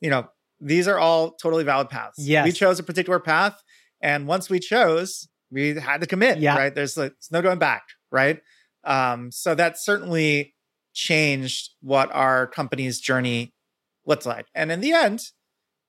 You 0.00 0.10
know, 0.10 0.28
these 0.60 0.88
are 0.88 0.98
all 0.98 1.32
totally 1.32 1.64
valid 1.64 1.88
paths. 1.88 2.18
Yes. 2.18 2.44
We 2.44 2.52
chose 2.52 2.78
a 2.78 2.82
particular 2.82 3.18
path. 3.18 3.62
And 4.06 4.28
once 4.28 4.48
we 4.48 4.60
chose, 4.60 5.26
we 5.50 5.74
had 5.74 6.00
to 6.00 6.06
commit, 6.06 6.38
Yeah. 6.38 6.56
right? 6.56 6.72
There's, 6.72 6.96
like, 6.96 7.10
there's 7.10 7.32
no 7.32 7.42
going 7.42 7.58
back, 7.58 7.82
right? 8.12 8.40
Um, 8.84 9.32
so 9.32 9.52
that 9.56 9.78
certainly 9.78 10.54
changed 10.94 11.70
what 11.80 12.14
our 12.14 12.46
company's 12.46 13.00
journey 13.00 13.52
looked 14.06 14.24
like. 14.24 14.46
And 14.54 14.70
in 14.70 14.80
the 14.80 14.92
end, 14.92 15.22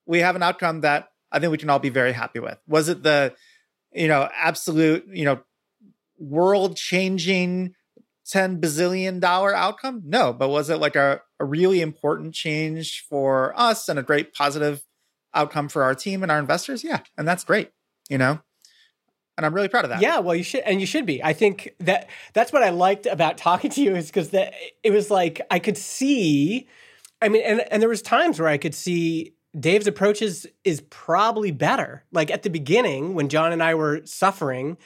we 0.08 0.20
have 0.20 0.36
an 0.36 0.42
outcome 0.42 0.82
that 0.82 1.10
I 1.32 1.38
think 1.38 1.52
we 1.52 1.60
can 1.60 1.70
all 1.70 1.78
be 1.78 1.90
very 1.90 2.12
happy 2.12 2.40
with. 2.40 2.58
Was 2.68 2.90
it 2.90 3.04
the, 3.04 3.36
you 3.94 4.08
know, 4.08 4.28
absolute, 4.36 5.06
you 5.14 5.24
know, 5.26 5.42
world 6.18 6.76
changing 6.76 7.76
10 8.26 8.60
bazillion 8.60 9.20
dollar 9.20 9.54
outcome? 9.56 10.02
No, 10.06 10.34
but 10.34 10.50
was 10.50 10.72
it 10.72 10.78
like 10.78 10.96
a, 10.96 11.22
a 11.40 11.46
really 11.46 11.82
important 11.82 12.34
change 12.34 13.06
for 13.08 13.54
us 13.56 13.88
and 13.90 14.00
a 14.00 14.04
great 14.04 14.34
positive 14.34 14.84
outcome 15.36 15.70
for 15.70 15.84
our 15.84 15.94
team 15.94 16.24
and 16.24 16.32
our 16.32 16.40
investors? 16.40 16.84
Yeah. 16.84 17.02
And 17.16 17.28
that's 17.28 17.44
great, 17.44 17.70
you 18.10 18.18
know? 18.18 18.40
And 19.38 19.46
I'm 19.46 19.54
really 19.54 19.68
proud 19.68 19.86
of 19.86 19.90
that. 19.92 20.02
Yeah, 20.02 20.20
well, 20.20 20.36
you 20.36 20.44
should, 20.44 20.62
and 20.62 20.82
you 20.82 20.88
should 20.88 21.06
be. 21.06 21.24
I 21.24 21.34
think 21.34 21.76
that 21.80 22.10
that's 22.34 22.52
what 22.52 22.64
I 22.64 22.70
liked 22.70 23.06
about 23.06 23.38
talking 23.38 23.70
to 23.72 23.82
you 23.82 23.96
is 23.96 24.08
because 24.08 24.30
that 24.30 24.54
it 24.84 24.92
was 24.92 25.12
like 25.12 25.42
I 25.52 25.60
could 25.60 25.78
see. 25.78 26.68
I 27.22 27.30
mean, 27.30 27.44
and 27.44 27.62
and 27.72 27.82
there 27.82 27.90
was 27.90 28.02
times 28.02 28.40
where 28.40 28.50
I 28.50 28.58
could 28.58 28.74
see 28.74 29.34
Dave's 29.58 29.88
approach 29.88 30.22
is 30.22 30.48
is 30.64 30.82
probably 30.90 31.52
better. 31.52 32.04
Like 32.12 32.32
at 32.32 32.44
the 32.44 32.50
beginning 32.50 33.14
when 33.14 33.30
Jon 33.30 33.52
and 33.54 33.62
I 33.62 33.76
were 33.76 34.02
suffering, 34.06 34.78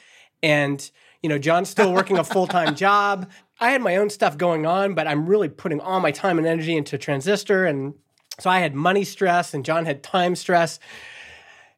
and 0.42 0.90
you 1.22 1.30
know 1.30 1.38
Jon's 1.38 1.70
still 1.70 1.92
working 1.92 2.18
a 2.18 2.24
full 2.24 2.46
time 2.46 2.74
job. 2.76 3.30
I 3.58 3.70
had 3.70 3.80
my 3.80 3.96
own 3.96 4.10
stuff 4.10 4.36
going 4.36 4.66
on, 4.66 4.94
but 4.94 5.06
I'm 5.06 5.26
really 5.26 5.48
putting 5.48 5.80
all 5.80 6.00
my 6.00 6.10
time 6.10 6.36
and 6.36 6.46
energy 6.46 6.76
into 6.76 6.98
Transistor, 6.98 7.64
and 7.64 7.94
so 8.38 8.50
I 8.50 8.58
had 8.58 8.74
money 8.74 9.04
stress, 9.04 9.54
and 9.54 9.64
Jon 9.64 9.86
had 9.86 10.02
time 10.02 10.36
stress. 10.36 10.78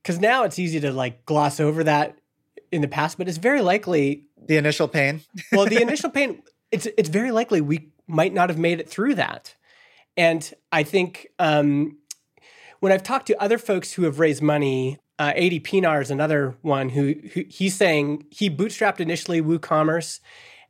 Because 0.04 0.20
now 0.20 0.44
it's 0.44 0.58
easy 0.58 0.80
to 0.80 0.92
like 0.92 1.24
gloss 1.24 1.58
over 1.58 1.82
that 1.84 2.18
in 2.70 2.82
the 2.82 2.88
past, 2.88 3.16
but 3.16 3.26
it's 3.26 3.38
very 3.38 3.62
likely. 3.62 4.26
The 4.46 4.58
initial 4.58 4.86
pain. 4.86 5.22
Well, 5.50 5.64
the 5.64 5.80
initial 5.82 6.10
pain, 6.10 6.42
it's 6.70 6.86
it's 6.98 7.08
very 7.08 7.30
likely 7.30 7.62
we 7.62 7.88
might 8.06 8.34
not 8.34 8.50
have 8.50 8.58
made 8.58 8.80
it 8.80 8.88
through 8.88 9.14
that. 9.14 9.54
And 10.16 10.52
I 10.70 10.82
think 10.82 11.28
um, 11.38 11.96
when 12.80 12.92
I've 12.92 13.02
talked 13.02 13.26
to 13.28 13.42
other 13.42 13.56
folks 13.56 13.94
who 13.94 14.02
have 14.02 14.20
raised 14.20 14.42
money, 14.42 14.98
uh, 15.18 15.32
Adii 15.32 15.62
Pienaar 15.62 16.02
is 16.02 16.10
another 16.10 16.54
one 16.60 16.90
who, 16.90 17.14
who 17.32 17.44
he's 17.48 17.74
saying 17.74 18.26
he 18.30 18.50
bootstrapped 18.50 19.00
initially 19.00 19.40
WooCommerce, 19.40 20.20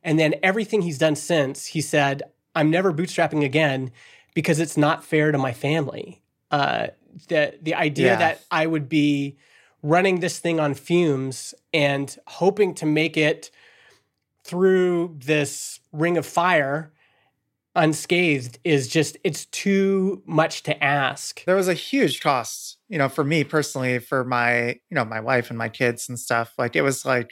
and 0.04 0.16
then 0.16 0.34
everything 0.44 0.82
he's 0.82 0.98
done 0.98 1.16
since, 1.16 1.66
he 1.66 1.80
said, 1.80 2.22
"I'm 2.54 2.70
never 2.70 2.92
bootstrapping 2.92 3.44
again 3.44 3.90
because 4.32 4.60
it's 4.60 4.76
not 4.76 5.02
fair 5.02 5.32
to 5.32 5.38
my 5.38 5.52
family." 5.52 6.22
Uh, 6.52 6.88
the 7.28 7.54
the 7.62 7.74
idea 7.74 8.12
Yeah. 8.12 8.16
that 8.18 8.40
I 8.50 8.66
would 8.66 8.88
be 8.88 9.36
running 9.82 10.20
this 10.20 10.38
thing 10.38 10.58
on 10.60 10.74
fumes 10.74 11.54
and 11.72 12.16
hoping 12.26 12.74
to 12.74 12.86
make 12.86 13.16
it 13.16 13.50
through 14.44 15.16
this 15.18 15.80
ring 15.92 16.16
of 16.16 16.26
fire 16.26 16.92
unscathed 17.76 18.58
is 18.62 18.86
just 18.86 19.16
it's 19.24 19.46
too 19.46 20.22
much 20.26 20.62
to 20.62 20.84
ask. 20.84 21.44
there 21.44 21.56
was 21.56 21.66
a 21.66 21.74
huge 21.74 22.20
cost 22.20 22.78
you 22.88 22.98
know 22.98 23.08
for 23.08 23.24
me 23.24 23.42
personally 23.42 23.98
for 23.98 24.24
my 24.24 24.68
you 24.68 24.94
know 24.94 25.04
my 25.04 25.18
wife 25.18 25.50
and 25.50 25.58
my 25.58 25.68
kids 25.68 26.08
and 26.08 26.16
stuff 26.18 26.52
like 26.56 26.76
it 26.76 26.82
was 26.82 27.04
like 27.04 27.30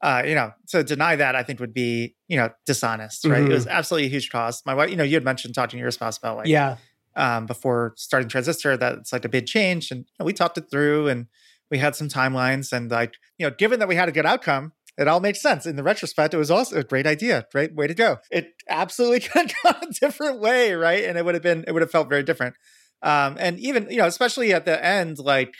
uh 0.00 0.22
you 0.26 0.34
know 0.34 0.50
to 0.68 0.82
deny 0.82 1.14
that 1.16 1.36
i 1.36 1.42
think 1.42 1.60
would 1.60 1.74
be 1.74 2.14
you 2.28 2.36
know 2.36 2.48
dishonest 2.64 3.26
right 3.26 3.42
Mhm. 3.44 3.50
it 3.50 3.52
was 3.54 3.66
absolutely 3.66 4.06
a 4.06 4.10
huge 4.10 4.30
cost 4.30 4.64
my 4.64 4.72
wife 4.74 4.88
you 4.88 4.96
know 4.96 5.04
you 5.04 5.14
had 5.14 5.24
mentioned 5.24 5.54
talking 5.54 5.76
to 5.76 5.82
your 5.82 5.90
spouse 5.90 6.16
about 6.16 6.38
like 6.38 6.48
yeah. 6.48 6.76
Um 7.16 7.46
before 7.46 7.94
starting 7.96 8.28
transistor 8.28 8.76
that 8.76 8.98
it's 8.98 9.12
like 9.12 9.24
a 9.24 9.28
big 9.28 9.46
change 9.46 9.90
and 9.90 10.00
you 10.00 10.06
know, 10.18 10.24
we 10.26 10.32
talked 10.32 10.58
it 10.58 10.70
through 10.70 11.08
and 11.08 11.26
we 11.70 11.78
had 11.78 11.94
some 11.96 12.08
timelines 12.08 12.72
and 12.72 12.90
like 12.90 13.14
you 13.38 13.46
know 13.46 13.54
given 13.56 13.78
that 13.78 13.88
we 13.88 13.94
had 13.96 14.08
a 14.08 14.12
good 14.12 14.26
outcome 14.26 14.72
it 14.96 15.08
all 15.08 15.18
makes 15.18 15.42
sense. 15.42 15.66
In 15.66 15.74
the 15.74 15.82
retrospect 15.82 16.34
it 16.34 16.38
was 16.38 16.50
also 16.50 16.76
a 16.76 16.84
great 16.84 17.06
idea 17.06 17.46
great 17.52 17.74
way 17.74 17.86
to 17.86 17.94
go. 17.94 18.18
It 18.30 18.54
absolutely 18.68 19.20
could 19.28 19.50
have 19.50 19.80
gone 19.80 19.88
a 19.90 19.92
different 19.92 20.40
way 20.40 20.72
right? 20.74 21.04
And 21.04 21.18
it 21.18 21.24
would 21.24 21.34
have 21.34 21.42
been 21.42 21.64
it 21.66 21.72
would 21.72 21.82
have 21.82 21.90
felt 21.90 22.08
very 22.08 22.22
different. 22.22 22.54
Um 23.02 23.36
and 23.38 23.58
even 23.58 23.88
you 23.90 23.98
know 23.98 24.06
especially 24.06 24.52
at 24.52 24.64
the 24.64 24.84
end 24.84 25.18
like 25.18 25.54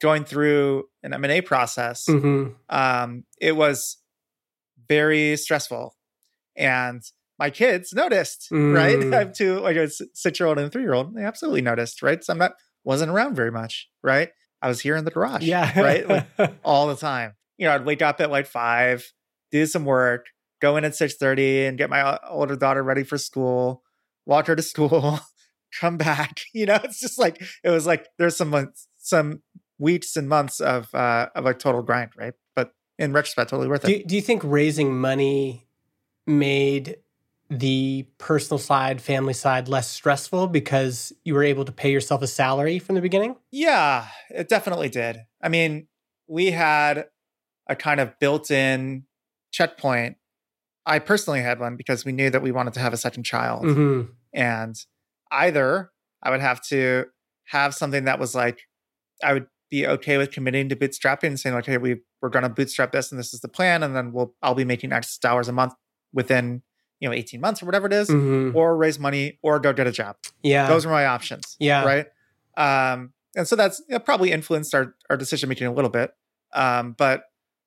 going 0.00 0.24
through 0.24 0.84
an 1.02 1.14
m&a 1.14 1.40
process 1.40 2.04
hmm 2.06 2.48
um 2.68 3.24
it 3.40 3.56
was 3.56 3.98
very 4.88 5.36
stressful. 5.36 5.96
And 6.56 7.02
my 7.38 7.50
kids 7.50 7.92
noticed 7.92 8.48
right 8.50 8.98
Mm. 8.98 9.14
i 9.14 9.18
have 9.18 9.32
two 9.32 9.60
like 9.60 9.76
a 9.76 9.88
six 9.88 10.38
year 10.40 10.46
old 10.48 10.58
and 10.58 10.66
a 10.66 10.70
three 10.70 10.82
year 10.82 10.94
old 10.94 11.14
they 11.14 11.22
absolutely 11.22 11.62
noticed 11.62 12.02
right 12.02 12.22
so 12.24 12.32
i'm 12.32 12.38
not 12.38 12.52
wasn't 12.84 13.10
around 13.10 13.34
very 13.36 13.50
much 13.52 13.88
right 14.02 14.30
i 14.62 14.68
was 14.68 14.80
here 14.80 14.96
in 14.96 15.04
the 15.04 15.10
garage 15.10 15.42
Yeah. 15.42 15.78
right 15.80 16.08
like, 16.08 16.26
all 16.64 16.86
the 16.86 16.96
time. 16.96 17.34
You 17.58 17.66
know, 17.68 17.74
I'd 17.74 17.86
wake 17.86 18.02
up 18.02 18.20
at 18.20 18.30
like 18.30 18.46
five, 18.46 19.10
do 19.50 19.64
some 19.64 19.86
work, 19.86 20.26
go 20.60 20.76
in 20.76 20.84
at 20.84 20.94
six 20.94 21.14
thirty, 21.16 21.64
and 21.64 21.78
get 21.78 21.88
my 21.88 22.18
older 22.28 22.54
daughter 22.54 22.82
ready 22.82 23.02
for 23.02 23.16
school, 23.16 23.82
walk 24.26 24.46
her 24.48 24.54
to 24.56 24.60
school, 24.74 25.20
come 25.80 25.96
back. 25.96 26.40
You 26.52 26.66
know, 26.66 26.78
it's 26.84 27.00
just 27.00 27.18
like 27.18 27.42
it 27.64 27.70
was 27.70 27.86
like 27.86 28.08
there's 28.18 28.36
some 28.36 28.50
months, 28.50 28.88
some 28.98 29.40
weeks 29.78 30.16
and 30.16 30.28
months 30.28 30.60
of 30.60 30.94
uh 30.94 31.28
of 31.34 31.46
a 31.46 31.54
total 31.54 31.80
grind, 31.80 32.10
right? 32.18 32.34
But 32.54 32.72
in 32.98 33.14
retrospect, 33.14 33.48
totally 33.48 33.68
worth 33.68 33.84
it. 33.88 34.02
do, 34.02 34.04
do 34.04 34.14
you 34.16 34.20
think 34.22 34.42
raising 34.44 34.94
money 35.00 35.66
made 36.26 36.96
the 37.48 38.06
personal 38.18 38.58
side, 38.58 39.00
family 39.00 39.32
side 39.32 39.68
less 39.68 39.88
stressful 39.90 40.48
because 40.48 41.12
you 41.24 41.34
were 41.34 41.44
able 41.44 41.64
to 41.64 41.72
pay 41.72 41.90
yourself 41.92 42.22
a 42.22 42.26
salary 42.26 42.78
from 42.78 42.94
the 42.94 43.00
beginning? 43.00 43.36
Yeah, 43.52 44.08
it 44.30 44.48
definitely 44.48 44.88
did. 44.88 45.18
I 45.40 45.48
mean, 45.48 45.86
we 46.26 46.50
had 46.50 47.06
a 47.68 47.76
kind 47.76 48.00
of 48.00 48.18
built-in 48.18 49.04
checkpoint. 49.52 50.16
I 50.84 50.98
personally 50.98 51.40
had 51.40 51.58
one 51.58 51.76
because 51.76 52.04
we 52.04 52.12
knew 52.12 52.30
that 52.30 52.42
we 52.42 52.52
wanted 52.52 52.74
to 52.74 52.80
have 52.80 52.92
a 52.92 52.96
second 52.96 53.24
child. 53.24 53.64
hmm 53.64 54.02
and 54.34 54.76
either 55.30 55.90
I 56.22 56.30
would 56.30 56.40
have 56.42 56.62
to 56.66 57.06
have 57.46 57.74
something 57.74 58.04
that 58.04 58.18
was 58.18 58.34
like 58.34 58.60
I 59.24 59.32
would 59.32 59.46
be 59.70 59.86
okay 59.86 60.18
with 60.18 60.30
committing 60.30 60.68
to 60.68 60.76
bootstrapping 60.76 61.24
and 61.28 61.40
saying 61.40 61.54
like, 61.54 61.66
hey, 61.66 61.78
we 61.78 62.02
we're 62.20 62.28
going 62.28 62.42
to 62.42 62.48
bootstrap 62.48 62.92
this 62.92 63.10
and 63.10 63.18
this 63.18 63.32
is 63.32 63.40
the 63.40 63.48
plan, 63.48 63.82
and 63.82 63.96
then 63.96 64.12
we'll 64.12 64.34
I'll 64.42 64.54
be 64.54 64.64
making 64.64 64.92
X 64.92 65.16
dollars 65.18 65.48
a 65.48 65.52
month 65.52 65.74
within 66.12 66.62
you 67.00 67.08
know 67.08 67.14
18 67.14 67.40
months 67.40 67.62
or 67.62 67.66
whatever 67.66 67.86
it 67.86 67.92
is, 67.92 68.08
hmm 68.10 68.50
or 68.54 68.76
raise 68.76 68.98
money 68.98 69.38
or 69.42 69.58
go 69.60 69.72
get 69.72 69.86
a 69.86 69.92
job. 69.92 70.16
Yeah. 70.42 70.68
Those 70.68 70.86
were 70.86 70.92
my 70.92 71.06
options. 71.06 71.56
Yeah. 71.58 71.84
Right. 71.84 72.06
Um, 72.56 73.12
and 73.36 73.46
so 73.46 73.54
that's 73.56 73.80
you 73.88 73.94
know, 73.94 73.98
probably 73.98 74.32
influenced 74.32 74.74
our 74.74 74.94
our 75.10 75.16
decision 75.16 75.48
making 75.48 75.66
a 75.66 75.72
little 75.72 75.90
bit. 75.90 76.12
Um, 76.54 76.92
but 76.96 77.24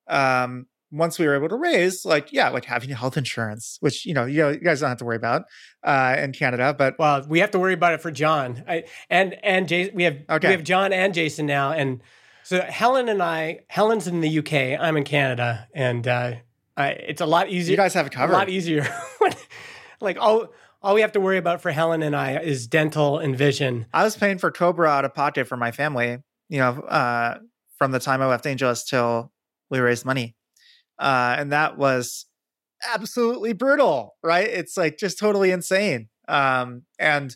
um, 0.07 0.65
once 0.91 1.19
we 1.19 1.27
were 1.27 1.35
able 1.35 1.49
to 1.49 1.55
raise, 1.55 2.05
like 2.05 2.33
yeah, 2.33 2.49
like 2.49 2.65
having 2.65 2.89
health 2.89 3.17
insurance, 3.17 3.77
which 3.79 4.05
you 4.05 4.13
know 4.15 4.25
you, 4.25 4.37
know, 4.41 4.49
you 4.49 4.59
guys 4.59 4.79
don't 4.79 4.89
have 4.89 4.97
to 4.97 5.05
worry 5.05 5.17
about 5.17 5.43
uh, 5.83 6.15
in 6.17 6.31
Canada, 6.33 6.73
but 6.75 6.97
Well, 6.97 7.23
we 7.29 7.39
have 7.39 7.51
to 7.51 7.59
worry 7.59 7.73
about 7.73 7.93
it 7.93 8.01
for 8.01 8.09
Jon. 8.09 8.63
I, 8.67 8.85
and 9.09 9.35
and 9.43 9.67
Jason, 9.67 9.95
we 9.95 10.03
have 10.03 10.17
Okay. 10.27 10.47
we 10.47 10.53
have 10.53 10.63
Jon 10.63 10.91
and 10.91 11.13
Jason 11.13 11.45
now, 11.45 11.71
and 11.71 12.01
so 12.43 12.61
Helen 12.61 13.07
and 13.09 13.21
I. 13.21 13.59
Helen's 13.67 14.07
in 14.07 14.21
the 14.21 14.39
UK. 14.39 14.79
I'm 14.81 14.97
in 14.97 15.03
Canada, 15.03 15.67
and 15.75 16.07
uh, 16.07 16.33
I, 16.79 16.89
it's 16.91 17.21
a 17.21 17.25
lot 17.25 17.49
easier. 17.49 17.71
you 17.71 17.77
guys 17.77 17.93
have 17.93 18.05
it 18.07 18.13
a 18.13 18.17
covered. 18.17 18.33
lot 18.33 18.49
easier. 18.49 18.87
like 20.01 20.17
all 20.19 20.47
all 20.81 20.95
we 20.95 21.01
have 21.01 21.11
to 21.11 21.19
worry 21.19 21.37
about 21.37 21.61
for 21.61 21.71
Helen 21.71 22.01
and 22.01 22.15
I 22.15 22.37
is 22.39 22.65
dental 22.67 23.19
and 23.19 23.35
vision. 23.37 23.85
I 23.93 24.03
was 24.03 24.15
paying 24.15 24.37
for 24.37 24.49
Cobra 24.49 24.87
out 24.89 25.03
of 25.05 25.13
pocket 25.13 25.45
for 25.47 25.57
my 25.57 25.71
family, 25.71 26.17
you 26.47 26.59
know, 26.59 26.79
uh, 26.83 27.39
from 27.77 27.91
the 27.91 27.99
time 27.99 28.21
I 28.21 28.27
left 28.27 28.45
Angelus 28.45 28.85
till 28.85 29.31
we 29.69 29.79
raised 29.79 30.05
money. 30.05 30.35
Uh, 30.97 31.35
and 31.37 31.51
that 31.51 31.77
was 31.77 32.25
absolutely 32.93 33.53
brutal, 33.53 34.15
right? 34.23 34.47
It's 34.47 34.77
like 34.77 34.97
just 34.97 35.19
totally 35.19 35.51
insane. 35.51 36.07
Um, 36.29 36.83
and 36.97 37.35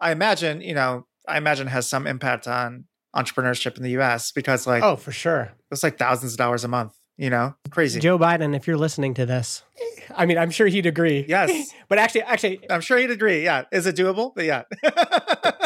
I 0.00 0.12
imagine, 0.12 0.60
you 0.60 0.74
know, 0.74 1.06
I 1.26 1.38
imagine 1.38 1.66
has 1.68 1.88
some 1.88 2.06
impact 2.06 2.46
on 2.46 2.84
entrepreneurship 3.16 3.76
in 3.76 3.82
the 3.82 3.90
US 4.00 4.30
because 4.32 4.66
like 4.66 4.82
Oh, 4.82 4.96
for 4.96 5.12
sure. 5.12 5.52
it's 5.70 5.82
like 5.82 5.98
thousands 5.98 6.32
of 6.32 6.38
dollars 6.38 6.62
a 6.64 6.68
month, 6.68 6.94
you 7.16 7.30
know, 7.30 7.54
crazy. 7.70 8.00
Joe 8.00 8.18
Biden, 8.18 8.56
if 8.56 8.66
you're 8.66 8.76
listening 8.76 9.14
to 9.14 9.26
this, 9.26 9.62
I 10.14 10.26
mean, 10.26 10.38
I'm 10.38 10.50
sure 10.50 10.66
he'd 10.66 10.86
agree. 10.86 11.24
Yes. 11.28 11.72
but 11.88 11.98
actually, 11.98 12.22
actually, 12.22 12.70
I'm 12.70 12.80
sure 12.80 12.98
he'd 12.98 13.10
agree. 13.10 13.44
Yeah. 13.44 13.64
Is 13.70 13.86
it 13.86 13.96
doable? 13.96 14.34
But 14.34 14.44
yeah. 14.44 14.62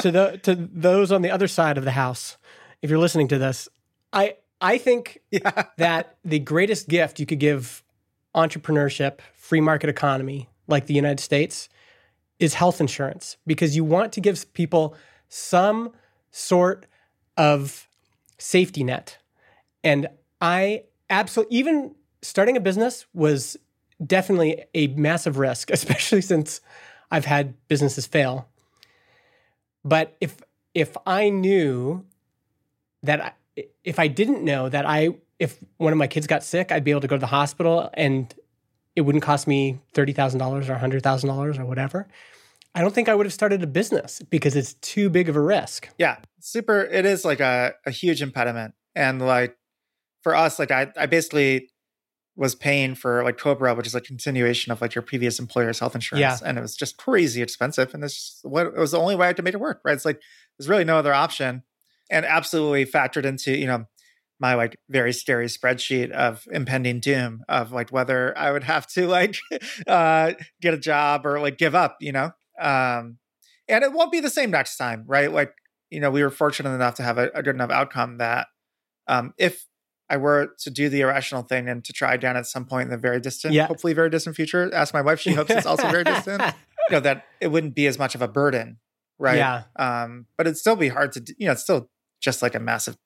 to 0.02 0.10
the 0.10 0.40
to 0.42 0.54
those 0.54 1.10
on 1.10 1.22
the 1.22 1.30
other 1.30 1.48
side 1.48 1.78
of 1.78 1.84
the 1.84 1.92
house, 1.92 2.36
if 2.82 2.90
you're 2.90 2.98
listening 2.98 3.28
to 3.28 3.38
this, 3.38 3.68
I 4.12 4.36
I 4.60 4.78
think 4.78 5.20
yeah. 5.30 5.64
that 5.78 6.18
the 6.24 6.38
greatest 6.38 6.88
gift 6.88 7.18
you 7.18 7.26
could 7.26 7.40
give 7.40 7.82
entrepreneurship, 8.34 9.20
free 9.34 9.60
market 9.60 9.88
economy 9.88 10.48
like 10.66 10.86
the 10.86 10.94
United 10.94 11.20
States 11.20 11.68
is 12.38 12.54
health 12.54 12.80
insurance 12.80 13.36
because 13.46 13.74
you 13.74 13.84
want 13.84 14.12
to 14.12 14.20
give 14.20 14.52
people 14.52 14.94
some 15.28 15.92
sort 16.30 16.86
of 17.36 17.88
safety 18.36 18.84
net. 18.84 19.18
And 19.82 20.08
I 20.40 20.84
absolutely, 21.10 21.56
even 21.56 21.94
starting 22.22 22.56
a 22.56 22.60
business 22.60 23.06
was 23.14 23.56
definitely 24.04 24.64
a 24.74 24.88
massive 24.88 25.38
risk, 25.38 25.70
especially 25.72 26.20
since 26.20 26.60
I've 27.10 27.24
had 27.24 27.54
businesses 27.68 28.06
fail. 28.06 28.48
But 29.84 30.16
if 30.20 30.36
if 30.74 30.96
I 31.06 31.30
knew 31.30 32.04
that 33.02 33.20
I, 33.56 33.64
if 33.84 33.98
I 33.98 34.08
didn't 34.08 34.44
know 34.44 34.68
that 34.68 34.86
I 34.86 35.10
if 35.38 35.58
one 35.76 35.92
of 35.92 35.98
my 35.98 36.06
kids 36.06 36.26
got 36.26 36.42
sick, 36.42 36.72
I'd 36.72 36.84
be 36.84 36.90
able 36.90 37.00
to 37.00 37.06
go 37.06 37.16
to 37.16 37.20
the 37.20 37.26
hospital 37.26 37.90
and 37.94 38.32
it 38.96 39.02
wouldn't 39.02 39.22
cost 39.22 39.46
me 39.46 39.78
$30,000 39.94 40.68
or 40.68 40.74
$100,000 40.74 41.58
or 41.58 41.64
whatever. 41.64 42.08
I 42.74 42.80
don't 42.80 42.92
think 42.92 43.08
I 43.08 43.14
would 43.14 43.26
have 43.26 43.32
started 43.32 43.62
a 43.62 43.66
business 43.66 44.20
because 44.28 44.56
it's 44.56 44.74
too 44.74 45.08
big 45.08 45.28
of 45.28 45.36
a 45.36 45.40
risk. 45.40 45.88
Yeah, 45.98 46.16
super. 46.40 46.80
It 46.80 47.06
is 47.06 47.24
like 47.24 47.38
a, 47.38 47.74
a 47.86 47.92
huge 47.92 48.20
impediment. 48.20 48.74
And 48.96 49.22
like 49.24 49.56
for 50.22 50.34
us, 50.34 50.58
like 50.58 50.70
I, 50.70 50.88
I 50.96 51.06
basically 51.06 51.68
was 52.38 52.54
paying 52.54 52.94
for 52.94 53.24
like 53.24 53.36
Cobra, 53.36 53.74
which 53.74 53.88
is 53.88 53.96
a 53.96 54.00
continuation 54.00 54.70
of 54.70 54.80
like 54.80 54.94
your 54.94 55.02
previous 55.02 55.40
employer's 55.40 55.80
health 55.80 55.96
insurance. 55.96 56.20
Yeah. 56.40 56.48
And 56.48 56.56
it 56.56 56.60
was 56.60 56.76
just 56.76 56.96
crazy 56.96 57.42
expensive. 57.42 57.92
And 57.92 58.02
this 58.02 58.38
what 58.44 58.66
it 58.66 58.76
was 58.76 58.92
the 58.92 59.00
only 59.00 59.16
way 59.16 59.24
I 59.24 59.26
had 59.26 59.36
to 59.38 59.42
make 59.42 59.54
it 59.54 59.60
work, 59.60 59.80
right? 59.84 59.94
It's 59.94 60.04
like 60.04 60.20
there's 60.56 60.68
really 60.68 60.84
no 60.84 60.96
other 60.96 61.12
option. 61.12 61.64
And 62.10 62.24
absolutely 62.24 62.86
factored 62.86 63.24
into, 63.24 63.54
you 63.58 63.66
know, 63.66 63.86
my 64.40 64.54
like 64.54 64.78
very 64.88 65.12
scary 65.12 65.46
spreadsheet 65.46 66.12
of 66.12 66.46
impending 66.52 67.00
doom 67.00 67.42
of 67.48 67.72
like 67.72 67.90
whether 67.90 68.38
I 68.38 68.52
would 68.52 68.62
have 68.62 68.86
to 68.92 69.06
like 69.08 69.36
uh 69.88 70.34
get 70.62 70.74
a 70.74 70.78
job 70.78 71.26
or 71.26 71.40
like 71.40 71.58
give 71.58 71.74
up, 71.74 71.96
you 72.00 72.12
know. 72.12 72.30
Um 72.60 73.18
and 73.68 73.82
it 73.82 73.92
won't 73.92 74.12
be 74.12 74.20
the 74.20 74.30
same 74.30 74.52
next 74.52 74.76
time, 74.76 75.04
right? 75.08 75.30
Like, 75.30 75.52
you 75.90 75.98
know, 75.98 76.10
we 76.10 76.22
were 76.22 76.30
fortunate 76.30 76.70
enough 76.70 76.94
to 76.94 77.02
have 77.02 77.18
a, 77.18 77.30
a 77.34 77.42
good 77.42 77.56
enough 77.56 77.70
outcome 77.72 78.18
that 78.18 78.46
um 79.08 79.34
if 79.38 79.66
I 80.10 80.16
were 80.16 80.54
to 80.60 80.70
do 80.70 80.88
the 80.88 81.02
irrational 81.02 81.42
thing 81.42 81.68
and 81.68 81.84
to 81.84 81.92
try 81.92 82.14
again 82.14 82.36
at 82.36 82.46
some 82.46 82.64
point 82.64 82.84
in 82.86 82.90
the 82.90 82.96
very 82.96 83.20
distant, 83.20 83.52
Yeah. 83.54 83.66
hopefully 83.66 83.92
very 83.92 84.08
distant 84.10 84.36
future. 84.36 84.72
Ask 84.74 84.94
my 84.94 85.02
wife; 85.02 85.20
she 85.20 85.32
hopes 85.32 85.50
it's 85.50 85.66
also 85.66 85.88
very 85.90 86.04
distant. 86.04 86.42
You 86.42 86.52
know 86.92 87.00
that 87.00 87.24
it 87.40 87.48
wouldn't 87.48 87.74
be 87.74 87.86
as 87.86 87.98
much 87.98 88.14
of 88.14 88.22
a 88.22 88.28
burden, 88.28 88.78
right? 89.18 89.36
Yeah. 89.36 89.64
Um, 89.76 90.26
but 90.36 90.46
it'd 90.46 90.56
still 90.56 90.76
be 90.76 90.88
hard 90.88 91.12
to, 91.12 91.34
you 91.38 91.46
know, 91.46 91.52
it's 91.52 91.62
still 91.62 91.90
just 92.20 92.40
like 92.42 92.54
a 92.54 92.60
massive 92.60 92.96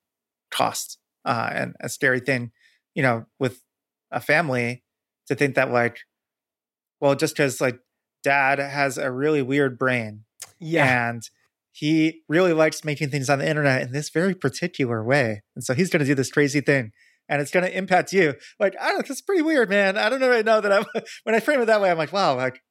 cost 0.50 0.98
uh, 1.24 1.50
and 1.52 1.74
a 1.80 1.88
scary 1.88 2.20
thing, 2.20 2.52
you 2.94 3.02
know, 3.02 3.26
with 3.38 3.62
a 4.10 4.20
family 4.20 4.84
to 5.26 5.34
think 5.34 5.54
that 5.56 5.70
like, 5.72 5.98
well, 7.00 7.14
just 7.14 7.34
because 7.34 7.60
like 7.60 7.78
dad 8.22 8.58
has 8.60 8.96
a 8.98 9.10
really 9.10 9.42
weird 9.42 9.76
brain 9.78 10.24
Yeah. 10.60 11.08
and 11.08 11.22
he 11.72 12.22
really 12.28 12.52
likes 12.52 12.84
making 12.84 13.10
things 13.10 13.30
on 13.30 13.38
the 13.38 13.48
internet 13.48 13.82
in 13.82 13.92
this 13.92 14.10
very 14.10 14.34
particular 14.34 15.02
way. 15.02 15.42
And 15.56 15.64
so 15.64 15.74
he's 15.74 15.90
going 15.90 16.00
to 16.00 16.06
do 16.06 16.14
this 16.14 16.30
crazy 16.30 16.60
thing 16.60 16.92
and 17.28 17.40
it's 17.40 17.50
going 17.50 17.64
to 17.64 17.76
impact 17.76 18.12
you. 18.12 18.34
Like, 18.60 18.74
I 18.80 18.88
don't 18.88 18.98
know, 18.98 19.04
that's 19.08 19.22
pretty 19.22 19.42
weird, 19.42 19.70
man. 19.70 19.96
I 19.96 20.08
don't 20.08 20.20
know 20.20 20.28
right 20.28 20.44
now 20.44 20.60
that 20.60 20.72
I'm, 20.72 20.84
when 21.24 21.34
I 21.34 21.40
frame 21.40 21.60
it 21.60 21.66
that 21.66 21.80
way, 21.80 21.90
I'm 21.90 21.98
like, 21.98 22.12
wow, 22.12 22.36
like, 22.36 22.62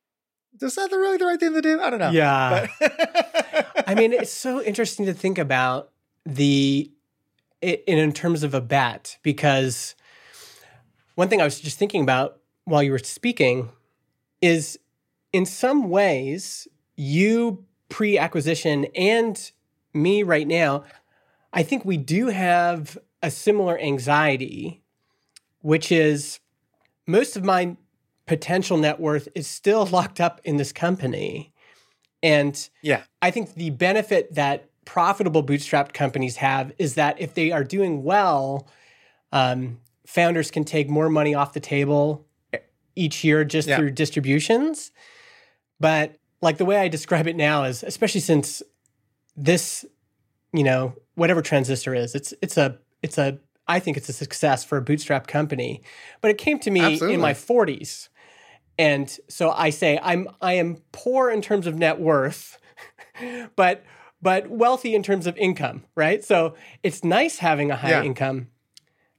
is 0.62 0.76
that 0.76 0.92
the 0.92 0.98
really 0.98 1.18
the 1.18 1.26
right 1.26 1.40
thing 1.40 1.54
to 1.54 1.62
do? 1.62 1.82
I 1.82 1.90
don't 1.90 2.00
know. 2.00 2.12
Yeah. 2.12 2.68
I 3.88 3.96
mean, 3.96 4.14
it's 4.14 4.32
so 4.32 4.62
interesting 4.62 5.06
to 5.06 5.14
think 5.14 5.38
about 5.38 5.92
the 6.26 6.92
in, 7.62 7.80
in 7.86 8.12
terms 8.12 8.44
of 8.44 8.54
a 8.54 8.62
bat, 8.62 9.18
because 9.24 9.96
one 11.16 11.30
thing 11.30 11.42
I 11.42 11.46
was 11.46 11.60
just 11.60 11.80
thinking 11.80 12.04
about 12.04 12.40
while 12.66 12.84
you 12.84 12.92
were 12.92 13.00
speaking 13.00 13.70
is 14.42 14.78
in 15.32 15.46
some 15.46 15.90
ways 15.90 16.68
you 16.96 17.66
pre-acquisition 17.92 18.86
and 18.96 19.52
me 19.94 20.24
right 20.24 20.48
now 20.48 20.84
I 21.54 21.64
think 21.64 21.84
we 21.84 21.98
do 21.98 22.28
have 22.28 22.98
a 23.22 23.30
similar 23.30 23.78
anxiety 23.78 24.82
which 25.60 25.92
is 25.92 26.40
most 27.06 27.36
of 27.36 27.44
my 27.44 27.76
potential 28.26 28.78
net 28.78 29.00
worth 29.00 29.28
is 29.36 29.46
still 29.46 29.86
locked 29.92 30.20
up 30.20 30.42
in 30.44 30.58
this 30.58 30.72
company 30.72 31.54
and 32.24 32.70
yeah. 32.82 33.04
I 33.22 33.32
think 33.32 33.56
the 33.56 33.72
benefit 33.72 34.36
that 34.36 34.70
profitable 34.86 35.44
bootstrapped 35.44 35.94
companies 35.94 36.38
have 36.38 36.72
is 36.78 36.96
that 36.96 37.20
if 37.20 37.34
they 37.34 37.52
are 37.52 37.64
doing 37.64 38.04
well, 38.04 38.68
um, 39.32 39.80
founders 40.06 40.52
can 40.52 40.64
take 40.64 40.90
more 40.90 41.10
money 41.10 41.34
off 41.34 41.54
the 41.54 41.60
table 41.60 42.26
each 42.96 43.24
year 43.24 43.44
just 43.44 43.68
Yeah. 43.68 43.78
through 43.78 43.92
distributions. 43.92 44.92
But 45.80 46.16
like 46.42 46.58
the 46.58 46.66
way 46.66 46.78
I 46.78 46.88
describe 46.88 47.28
it 47.28 47.36
now 47.36 47.64
is, 47.64 47.84
especially 47.84 48.22
since 48.22 48.64
this, 49.36 49.86
you 50.54 50.64
know, 50.64 50.96
whatever 51.16 51.42
transistor 51.42 51.94
is, 51.94 52.16
it's 52.16 52.34
it's 52.42 52.58
a 52.58 52.78
it's 53.02 53.18
a 53.18 53.40
I 53.68 53.80
think 53.80 53.98
it's 53.98 54.10
a 54.10 54.14
success 54.14 54.64
for 54.64 54.78
a 54.78 54.82
bootstrap 54.82 55.28
company. 55.28 55.82
But 56.20 56.32
it 56.32 56.38
came 56.38 56.60
to 56.60 56.72
me 56.72 56.82
Absolutely. 56.82 57.14
in 57.16 57.22
my 57.22 57.34
40s. 57.34 58.10
And 58.78 59.16
so 59.30 59.52
I 59.52 59.70
say 59.70 60.00
I'm 60.02 60.28
I 60.42 60.54
am 60.54 60.78
poor 60.92 61.30
in 61.30 61.42
terms 61.42 61.68
of 61.68 61.76
net 61.76 62.00
worth, 62.00 62.58
but 63.56 63.84
but 64.22 64.50
wealthy 64.50 64.96
in 64.96 65.04
terms 65.04 65.28
of 65.28 65.38
income, 65.38 65.84
right? 65.96 66.24
So 66.24 66.56
it's 66.84 67.04
nice 67.04 67.38
having 67.40 67.72
a 67.72 67.76
high 67.76 67.90
Yeah. 67.92 68.04
income, 68.04 68.48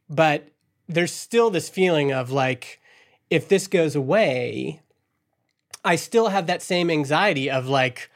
but 0.09 0.49
there's 0.89 1.13
still 1.13 1.51
this 1.51 1.69
feeling 1.69 2.13
of 2.13 2.31
like 2.31 2.81
if 3.31 3.49
this 3.49 3.67
goes 3.67 3.95
away, 3.97 4.83
I 5.85 5.97
still 5.97 6.29
have 6.29 6.47
that 6.47 6.63
same 6.63 6.91
anxiety 6.91 7.51
of 7.51 7.67
like 7.67 8.11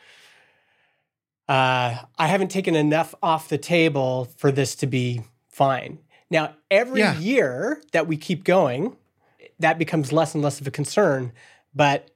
uh, 1.49 1.99
I 2.19 2.27
haven't 2.27 2.49
taken 2.51 2.75
enough 2.75 3.15
off 3.23 3.49
the 3.49 3.59
table 3.59 4.25
for 4.37 4.51
this 4.51 4.75
to 4.77 4.87
be 4.87 5.23
fine. 5.49 6.01
Now, 6.29 6.57
every 6.71 7.01
Yeah. 7.01 7.15
year 7.15 7.83
that 7.93 8.09
we 8.09 8.17
keep 8.17 8.43
going, 8.43 8.97
that 9.61 9.79
becomes 9.79 10.13
less 10.13 10.35
and 10.35 10.43
less 10.43 10.61
of 10.61 10.67
a 10.67 10.73
concern. 10.73 11.33
But 11.73 12.11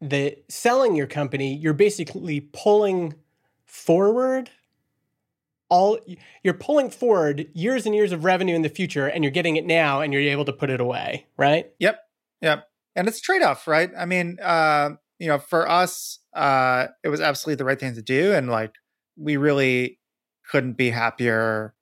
the 0.00 0.38
selling 0.48 0.94
your 0.94 1.08
company, 1.08 1.54
you're 1.54 1.72
basically 1.72 2.40
pulling 2.40 3.14
forward 3.64 4.50
all 5.68 5.98
you're 6.42 6.54
pulling 6.54 6.90
forward 6.90 7.48
years 7.54 7.86
and 7.86 7.94
years 7.94 8.10
of 8.10 8.24
revenue 8.24 8.56
in 8.56 8.62
the 8.62 8.68
future 8.68 9.06
and 9.06 9.22
you're 9.22 9.30
getting 9.30 9.54
it 9.54 9.64
now 9.64 10.00
and 10.00 10.12
you're 10.12 10.22
able 10.22 10.44
to 10.44 10.52
put 10.52 10.68
it 10.68 10.80
away, 10.80 11.26
right? 11.36 11.70
Yep. 11.78 12.00
Yep. 12.40 12.69
And 12.96 13.08
it's 13.08 13.18
a 13.18 13.22
trade 13.22 13.42
off, 13.42 13.66
right? 13.66 13.90
I 13.96 14.04
mean, 14.04 14.38
uh, 14.42 14.90
you 15.18 15.28
know, 15.28 15.38
for 15.38 15.68
us, 15.68 16.18
uh, 16.34 16.86
it 17.04 17.08
was 17.08 17.20
absolutely 17.20 17.58
the 17.58 17.64
right 17.64 17.78
thing 17.78 17.94
to 17.94 18.02
do. 18.02 18.32
And 18.32 18.50
like, 18.50 18.72
we 19.16 19.36
really 19.36 19.98
couldn't 20.50 20.74
be 20.74 20.90
happier 20.90 21.74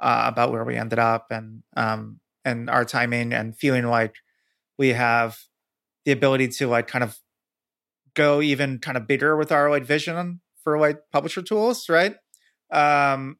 uh, 0.00 0.24
about 0.26 0.52
where 0.52 0.64
we 0.64 0.76
ended 0.76 0.98
up 0.98 1.26
and, 1.30 1.62
um, 1.76 2.20
and 2.44 2.70
our 2.70 2.84
timing 2.84 3.32
and 3.32 3.56
feeling 3.56 3.86
like 3.86 4.14
we 4.78 4.88
have 4.88 5.38
the 6.04 6.12
ability 6.12 6.48
to 6.48 6.66
like 6.66 6.86
kind 6.86 7.04
of 7.04 7.18
go 8.14 8.40
even 8.40 8.78
kind 8.78 8.96
of 8.96 9.06
bigger 9.06 9.36
with 9.36 9.52
our 9.52 9.70
like 9.70 9.84
vision 9.84 10.40
for 10.64 10.78
like 10.78 10.98
publisher 11.12 11.42
tools, 11.42 11.88
right? 11.88 12.16
Um, 12.72 13.36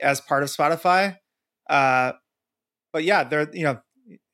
as 0.00 0.20
part 0.20 0.42
of 0.42 0.48
Spotify. 0.48 1.18
Uh, 1.68 2.12
but 2.92 3.04
yeah, 3.04 3.24
there, 3.24 3.48
you 3.52 3.64
know, 3.64 3.80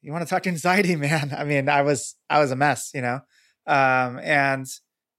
you 0.02 0.12
want 0.12 0.26
to 0.26 0.28
talk 0.30 0.42
to 0.44 0.48
anxiety, 0.48 0.96
man. 1.08 1.34
I 1.36 1.44
mean, 1.44 1.68
I 1.68 1.82
was 1.82 2.16
I 2.28 2.38
was 2.40 2.50
a 2.50 2.56
mess, 2.56 2.90
you 2.94 3.02
know. 3.02 3.20
Um, 3.66 4.18
and 4.20 4.66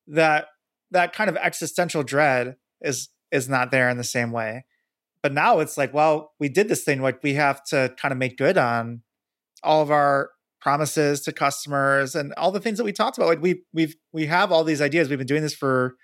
that 0.07 0.47
that 0.91 1.13
kind 1.13 1.29
of 1.29 1.37
existential 1.37 2.03
dread 2.03 2.55
is 2.81 3.09
is 3.31 3.47
not 3.47 3.71
there 3.71 3.89
in 3.89 3.97
the 3.97 4.03
same 4.03 4.31
way. 4.31 4.65
But 5.23 5.33
now 5.33 5.59
it's 5.59 5.77
like, 5.77 5.93
well, 5.93 6.31
we 6.39 6.49
did 6.49 6.67
this 6.67 6.83
thing, 6.83 7.01
like 7.01 7.21
we 7.21 7.35
have 7.35 7.63
to 7.65 7.93
kind 8.01 8.11
of 8.11 8.17
make 8.17 8.37
good 8.37 8.57
on 8.57 9.03
all 9.63 9.81
of 9.83 9.91
our 9.91 10.31
promises 10.59 11.21
to 11.21 11.31
customers 11.31 12.15
and 12.15 12.33
all 12.37 12.51
the 12.51 12.59
things 12.59 12.77
that 12.79 12.83
we 12.83 12.91
talked 12.91 13.17
about. 13.17 13.27
Like 13.29 13.41
we 13.41 13.63
we've 13.73 13.95
we 14.11 14.25
have 14.25 14.51
all 14.51 14.63
these 14.63 14.81
ideas. 14.81 15.09
We've 15.09 15.17
been 15.19 15.27
doing 15.27 15.43
this 15.43 15.53
for 15.53 15.95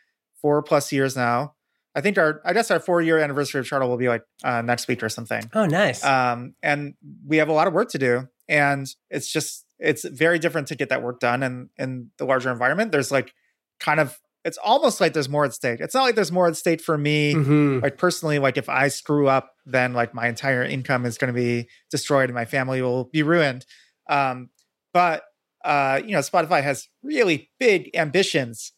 four 0.41 0.61
plus 0.61 0.91
years 0.91 1.15
now. 1.15 1.55
I 1.95 2.01
think 2.01 2.17
our 2.19 2.41
I 2.45 2.53
guess 2.53 2.69
our 2.69 2.79
four 2.79 3.01
year 3.01 3.17
anniversary 3.17 3.59
of 3.59 3.65
Chartable 3.65 3.89
will 3.89 3.97
be 3.97 4.07
like 4.07 4.21
uh, 4.43 4.61
next 4.61 4.87
week 4.87 5.01
or 5.01 5.09
something 5.09 5.49
Oh, 5.53 5.65
nice. 5.65 6.03
um, 6.05 6.53
and 6.61 6.93
we 7.25 7.37
have 7.37 7.49
a 7.49 7.53
lot 7.53 7.65
of 7.67 7.73
work 7.73 7.89
to 7.89 7.97
do 7.97 8.27
and 8.49 8.87
it's 9.09 9.31
just 9.31 9.65
it's 9.79 10.03
very 10.05 10.39
different 10.39 10.67
to 10.67 10.75
get 10.75 10.89
that 10.89 11.03
work 11.03 11.19
done 11.19 11.43
in 11.43 11.69
in 11.77 12.11
the 12.17 12.25
larger 12.25 12.51
environment. 12.51 12.91
There's 12.91 13.11
like 13.11 13.33
kind 13.79 13.99
of 13.99 14.19
it's 14.45 14.57
almost 14.59 15.01
like 15.01 15.13
there's 15.13 15.27
more 15.29 15.43
at 15.45 15.53
stake. 15.53 15.79
It's 15.81 15.93
not 15.93 16.03
like 16.03 16.15
there's 16.15 16.31
more 16.31 16.47
at 16.47 16.55
stake 16.55 16.81
for 16.81 16.97
me 16.97 17.33
Mhm. 17.33 17.81
like 17.83 17.97
personally 17.97 18.39
like 18.39 18.55
if 18.57 18.69
i 18.69 18.87
screw 18.87 19.27
up 19.27 19.51
then 19.65 19.91
like 19.93 20.13
my 20.13 20.27
entire 20.29 20.63
income 20.63 21.05
is 21.05 21.17
going 21.17 21.33
to 21.33 21.37
be 21.37 21.67
destroyed 21.91 22.29
and 22.29 22.33
my 22.35 22.45
family 22.45 22.81
will 22.81 23.05
be 23.05 23.23
ruined. 23.23 23.65
Um 24.09 24.49
but 24.93 25.23
uh 25.65 25.99
you 26.05 26.11
know 26.13 26.19
spotify 26.19 26.63
has 26.63 26.87
really 27.03 27.49
big 27.59 27.89
ambitions 27.95 28.71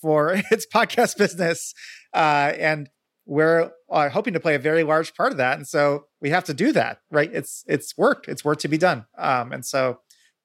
for 0.00 0.34
its 0.52 0.66
podcast 0.72 1.16
business 1.16 1.74
uh 2.14 2.52
and 2.58 2.88
we're 3.26 3.70
uh, 3.90 4.08
hoping 4.08 4.32
to 4.32 4.40
play 4.40 4.54
a 4.54 4.58
very 4.58 4.82
large 4.82 5.14
part 5.14 5.32
of 5.32 5.38
that 5.38 5.56
and 5.56 5.66
so 5.66 6.06
we 6.20 6.30
have 6.30 6.44
to 6.44 6.54
do 6.54 6.72
that 6.72 7.00
right 7.10 7.30
it's 7.32 7.64
it's 7.66 7.96
work 7.98 8.24
it's 8.28 8.44
work 8.44 8.58
to 8.58 8.68
be 8.68 8.78
done 8.78 9.04
um 9.18 9.52
and 9.52 9.64
so 9.64 9.98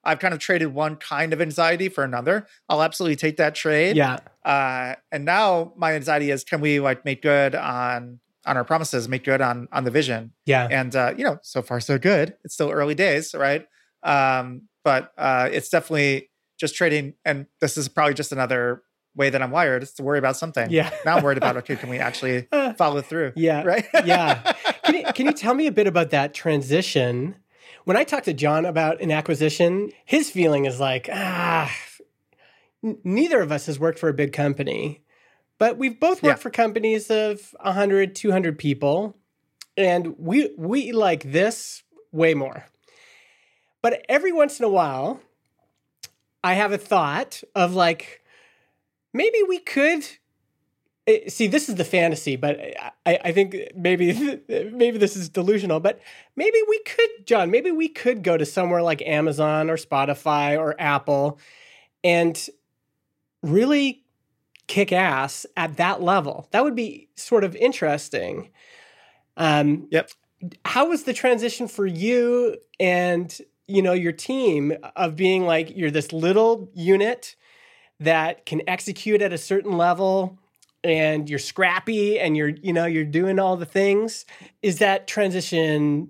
i've 0.03 0.19
kind 0.19 0.33
of 0.33 0.39
traded 0.39 0.73
one 0.73 0.95
kind 0.95 1.31
of 1.33 1.41
anxiety 1.41 1.87
for 1.89 2.03
another 2.03 2.45
i'll 2.69 2.81
absolutely 2.83 3.15
take 3.15 3.37
that 3.37 3.55
trade 3.55 3.95
Yeah. 3.95 4.17
Uh, 4.43 4.95
and 5.11 5.23
now 5.23 5.71
my 5.77 5.93
anxiety 5.93 6.31
is, 6.31 6.43
can 6.43 6.61
we 6.61 6.79
like 6.79 7.05
make 7.05 7.21
good 7.21 7.53
on 7.53 8.19
on 8.43 8.57
our 8.57 8.63
promises, 8.63 9.07
make 9.07 9.23
good 9.23 9.39
on 9.39 9.67
on 9.71 9.83
the 9.83 9.91
vision? 9.91 10.33
Yeah. 10.47 10.67
And 10.71 10.95
uh, 10.95 11.13
you 11.15 11.23
know, 11.23 11.37
so 11.43 11.61
far 11.61 11.79
so 11.79 11.99
good. 11.99 12.33
It's 12.43 12.55
still 12.55 12.71
early 12.71 12.95
days, 12.95 13.35
right? 13.35 13.67
Um, 14.01 14.63
but 14.83 15.11
uh, 15.15 15.49
it's 15.51 15.69
definitely 15.69 16.31
just 16.59 16.73
trading. 16.75 17.13
And 17.23 17.45
this 17.59 17.77
is 17.77 17.87
probably 17.87 18.15
just 18.15 18.31
another 18.31 18.81
way 19.15 19.29
that 19.29 19.41
I'm 19.41 19.51
wired 19.51 19.83
is 19.83 19.91
to 19.93 20.03
worry 20.03 20.19
about 20.19 20.37
something. 20.37 20.69
Yeah. 20.69 20.89
now 21.05 21.17
I'm 21.17 21.23
worried 21.23 21.37
about 21.37 21.57
okay, 21.57 21.75
can 21.75 21.89
we 21.89 21.99
actually 21.99 22.47
follow 22.77 23.01
through? 23.01 23.33
Yeah. 23.35 23.63
Right. 23.63 23.85
yeah. 24.05 24.53
Can 24.83 24.95
you, 24.95 25.03
can 25.13 25.25
you 25.27 25.31
tell 25.33 25.53
me 25.53 25.67
a 25.67 25.71
bit 25.71 25.85
about 25.87 26.09
that 26.09 26.33
transition? 26.33 27.35
When 27.85 27.95
I 27.95 28.03
talk 28.03 28.23
to 28.23 28.33
Jon 28.33 28.65
about 28.65 28.99
an 28.99 29.11
acquisition, 29.11 29.91
his 30.05 30.29
feeling 30.29 30.65
is 30.65 30.79
like, 30.79 31.07
ah, 31.13 31.71
n- 32.83 32.97
neither 33.03 33.39
of 33.41 33.51
us 33.51 33.67
has 33.67 33.79
worked 33.79 33.99
for 33.99 34.09
a 34.09 34.13
big 34.13 34.33
company, 34.33 35.03
but 35.59 35.77
we've 35.77 35.97
both 35.99 36.23
worked 36.23 36.39
Yeah. 36.39 36.41
for 36.41 36.49
companies 36.49 37.09
of 37.11 37.53
100, 37.61 38.15
200 38.15 38.57
people, 38.57 39.15
and 39.77 40.15
we 40.17 40.53
we 40.57 40.91
like 40.91 41.31
this 41.31 41.83
way 42.11 42.33
more. 42.33 42.65
But 43.81 44.03
every 44.09 44.31
once 44.33 44.59
in 44.59 44.65
a 44.65 44.69
while, 44.69 45.21
I 46.43 46.53
have 46.55 46.71
a 46.73 46.77
thought 46.77 47.43
of 47.55 47.75
like, 47.75 48.20
maybe 49.13 49.37
we 49.47 49.59
could 49.59 50.05
eh, 51.07 51.29
see 51.29 51.47
this 51.47 51.69
is 51.69 51.75
the 51.75 51.85
fantasy 51.85 52.35
but 52.35 52.59
I, 53.05 53.19
I 53.25 53.31
think 53.31 53.55
maybe 53.75 54.13
maybe 54.73 54.97
this 54.97 55.15
is 55.15 55.29
delusional 55.29 55.79
but 55.79 55.99
maybe 56.35 56.57
we 56.69 56.79
could 56.83 57.09
jon 57.25 57.51
maybe 57.51 57.71
we 57.71 57.87
could 57.87 58.23
go 58.23 58.37
to 58.37 58.45
somewhere 58.45 58.81
like 58.81 59.01
amazon 59.03 59.69
or 59.69 59.77
spotify 59.77 60.57
or 60.57 60.75
apple 60.79 61.39
and 62.03 62.47
really 63.41 64.03
kick 64.67 64.91
ass 64.91 65.45
at 65.57 65.77
that 65.77 66.01
level 66.01 66.47
that 66.51 66.63
would 66.63 66.75
be 66.75 67.09
sort 67.15 67.43
of 67.43 67.55
interesting 67.55 68.51
um 69.37 69.87
Yep. 69.91 70.11
how 70.65 70.87
was 70.87 71.03
the 71.03 71.13
transition 71.13 71.67
for 71.67 71.85
you 71.85 72.57
and 72.79 73.37
you 73.67 73.81
know 73.81 73.93
your 73.93 74.11
team 74.11 74.73
of 74.95 75.15
being 75.15 75.45
like 75.45 75.75
you're 75.75 75.91
this 75.91 76.13
little 76.13 76.69
unit 76.73 77.35
that 78.01 78.45
can 78.45 78.61
execute 78.67 79.21
at 79.21 79.31
a 79.31 79.37
certain 79.37 79.77
level 79.77 80.37
and 80.83 81.29
you're 81.29 81.39
scrappy 81.39 82.19
and 82.19 82.35
you're 82.35 82.49
you 82.49 82.73
know 82.73 82.85
you're 82.85 83.05
doing 83.05 83.39
all 83.39 83.55
the 83.55 83.65
things 83.65 84.25
is 84.61 84.79
that 84.79 85.07
transition 85.07 86.09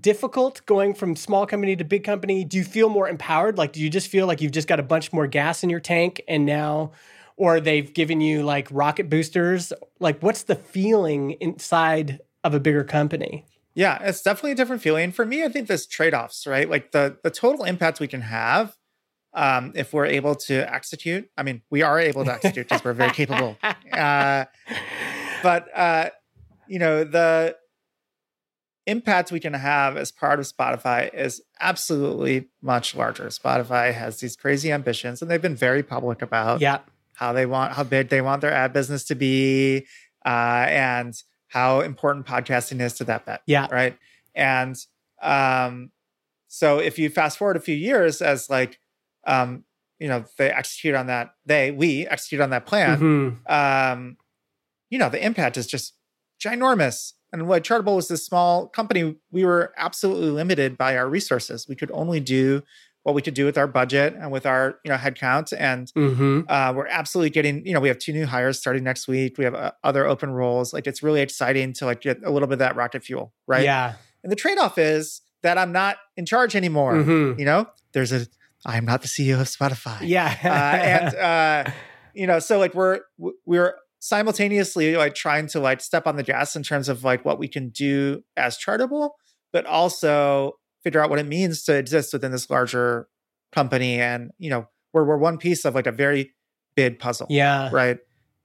difficult 0.00 0.60
going 0.66 0.92
from 0.92 1.14
small 1.14 1.46
company 1.46 1.76
to 1.76 1.84
big 1.84 2.02
company 2.02 2.44
do 2.44 2.56
you 2.56 2.64
feel 2.64 2.88
more 2.88 3.08
empowered 3.08 3.56
like 3.56 3.72
do 3.72 3.80
you 3.80 3.88
just 3.88 4.08
feel 4.08 4.26
like 4.26 4.40
you've 4.40 4.52
just 4.52 4.66
got 4.66 4.80
a 4.80 4.82
bunch 4.82 5.12
more 5.12 5.28
gas 5.28 5.62
in 5.62 5.70
your 5.70 5.78
tank 5.78 6.20
and 6.26 6.44
now 6.44 6.90
or 7.36 7.60
they've 7.60 7.94
given 7.94 8.20
you 8.20 8.42
like 8.42 8.66
rocket 8.72 9.08
boosters 9.08 9.72
like 10.00 10.20
what's 10.20 10.42
the 10.42 10.56
feeling 10.56 11.32
inside 11.32 12.20
of 12.42 12.54
a 12.54 12.60
bigger 12.60 12.82
company 12.82 13.44
Yeah, 13.76 13.98
it's 14.02 14.22
definitely 14.22 14.52
a 14.52 14.54
different 14.54 14.82
feeling. 14.82 15.10
For 15.10 15.26
me, 15.26 15.42
I 15.42 15.48
think 15.48 15.66
there's 15.66 15.84
trade-offs, 15.84 16.46
right? 16.46 16.70
Like 16.70 16.92
the 16.92 17.18
the 17.24 17.30
total 17.30 17.64
impact 17.64 17.98
we 17.98 18.06
can 18.06 18.20
have 18.20 18.76
um, 19.34 19.72
if 19.74 19.92
we're 19.92 20.06
able 20.06 20.34
to 20.34 20.72
execute. 20.72 21.28
I 21.36 21.42
mean, 21.42 21.62
we 21.70 21.82
are 21.82 21.98
able 21.98 22.24
to 22.24 22.32
execute 22.32 22.68
because 22.68 22.84
we're 22.84 22.92
very 22.92 23.12
capable. 23.12 23.56
Uh, 23.92 24.46
but 25.40 25.68
uh, 25.76 26.10
you 26.66 26.80
know, 26.80 27.04
the 27.04 27.56
impact 28.86 29.30
we 29.30 29.38
can 29.38 29.54
have 29.54 29.96
as 29.96 30.10
part 30.10 30.40
of 30.40 30.46
Spotify 30.46 31.14
is 31.14 31.40
absolutely 31.60 32.48
much 32.60 32.96
larger. 32.96 33.26
Spotify 33.26 33.94
has 33.94 34.18
these 34.18 34.34
crazy 34.34 34.72
ambitions, 34.72 35.22
and 35.22 35.30
they've 35.30 35.40
been 35.40 35.54
very 35.54 35.84
public 35.84 36.22
about 36.22 36.60
yeah 36.60 36.78
how 37.14 37.32
they 37.32 37.46
want 37.46 37.72
how 37.72 37.84
big 37.84 38.08
they 38.08 38.20
want 38.20 38.40
their 38.40 38.52
ad 38.52 38.72
business 38.72 39.04
to 39.04 39.14
be 39.14 39.86
uh, 40.26 40.66
and 40.68 41.22
how 41.48 41.80
important 41.80 42.26
podcasting 42.26 42.80
is 42.80 42.94
to 42.94 43.04
that 43.04 43.24
bet 43.24 43.40
yeah 43.46 43.68
right 43.70 43.96
and 44.34 44.76
um 45.22 45.90
so 46.48 46.78
if 46.78 46.98
you 46.98 47.08
fast 47.08 47.38
forward 47.38 47.56
a 47.56 47.60
few 47.60 47.76
years 47.76 48.20
as 48.20 48.50
like 48.50 48.78
um 49.26 49.64
you 49.98 50.08
know 50.08 50.24
they 50.38 50.50
execute 50.50 50.94
on 50.94 51.06
that 51.06 51.34
they 51.46 51.70
we 51.70 52.06
execute 52.06 52.40
on 52.40 52.50
that 52.50 52.66
plan. 52.66 52.98
Mhm. 53.00 53.50
um 53.50 54.16
you 54.90 54.98
know 54.98 55.08
the 55.08 55.24
impact 55.24 55.56
is 55.56 55.66
just 55.66 55.94
ginormous. 56.40 57.12
And 57.32 57.48
what 57.48 57.64
chartable 57.64 57.96
was 57.96 58.08
this 58.08 58.24
small 58.24 58.68
company 58.68 59.16
we 59.32 59.44
were 59.44 59.72
absolutely 59.76 60.30
limited 60.30 60.76
by 60.78 60.96
our 60.96 61.08
resources. 61.08 61.66
We 61.68 61.74
could 61.74 61.90
only 61.90 62.20
do 62.20 62.62
what 63.02 63.14
we 63.14 63.20
could 63.22 63.34
do 63.34 63.44
with 63.44 63.58
our 63.58 63.66
budget 63.66 64.14
and 64.14 64.30
with 64.32 64.46
our 64.46 64.78
you 64.84 64.90
know 64.90 64.96
headcount. 64.96 65.52
And 65.58 65.88
Mhm. 65.94 66.44
uh, 66.48 66.72
we're 66.74 66.86
absolutely 66.86 67.30
getting 67.30 67.66
you 67.66 67.74
know 67.74 67.80
we 67.80 67.88
have 67.88 67.98
two 67.98 68.12
new 68.12 68.26
hires 68.26 68.58
starting 68.58 68.84
next 68.84 69.08
week. 69.08 69.36
We 69.36 69.44
have 69.44 69.54
uh, 69.54 69.72
other 69.82 70.06
open 70.06 70.30
roles. 70.30 70.72
Like 70.72 70.86
it's 70.86 71.02
really 71.02 71.20
exciting 71.20 71.72
to 71.74 71.86
like 71.86 72.00
get 72.02 72.22
a 72.24 72.30
little 72.30 72.46
bit 72.48 72.54
of 72.54 72.58
that 72.60 72.76
rocket 72.76 73.02
fuel 73.04 73.32
right? 73.46 73.64
Yeah. 73.64 73.94
And 74.22 74.30
the 74.32 74.36
trade-off 74.36 74.78
is 74.78 75.20
that 75.42 75.58
i'm 75.58 75.72
not 75.72 75.96
in 76.16 76.24
charge 76.24 76.56
anymore 76.56 76.94
Mhm. 76.94 77.38
you 77.38 77.44
know? 77.44 77.68
There's 77.92 78.12
a 78.12 78.26
i'm 78.66 78.84
not 78.84 79.02
the 79.02 79.08
ceo 79.08 79.40
of 79.40 79.46
spotify. 79.46 79.98
Yeah. 80.02 80.36
Uh, 80.42 80.48
and 80.48 81.14
uh, 81.68 81.70
you 82.14 82.26
know 82.26 82.38
so 82.38 82.58
like 82.58 82.74
we're 82.74 83.00
we're 83.46 83.74
simultaneously 84.00 84.96
like 84.96 85.14
trying 85.14 85.46
to 85.46 85.60
like 85.60 85.80
step 85.80 86.06
on 86.06 86.16
the 86.16 86.22
gas 86.22 86.56
in 86.56 86.62
terms 86.62 86.88
of 86.88 87.04
like 87.04 87.24
what 87.24 87.38
we 87.38 87.48
can 87.48 87.70
do 87.70 88.22
as 88.36 88.58
chartable 88.58 89.10
but 89.54 89.64
also 89.66 90.54
figure 90.82 91.00
out 91.00 91.08
what 91.08 91.18
it 91.18 91.26
means 91.26 91.64
to 91.64 91.74
exist 91.74 92.12
within 92.12 92.30
this 92.30 92.50
larger 92.50 93.08
company. 93.52 94.00
And 94.00 94.30
you 94.38 94.50
know 94.50 94.68
we're, 94.92 95.04
we're 95.04 95.16
one 95.16 95.38
piece 95.38 95.64
of 95.64 95.74
like 95.74 95.86
a 95.86 95.92
very 95.92 96.32
big 96.76 96.98
puzzle. 96.98 97.26
Yeah. 97.30 97.70
Right? 97.72 97.98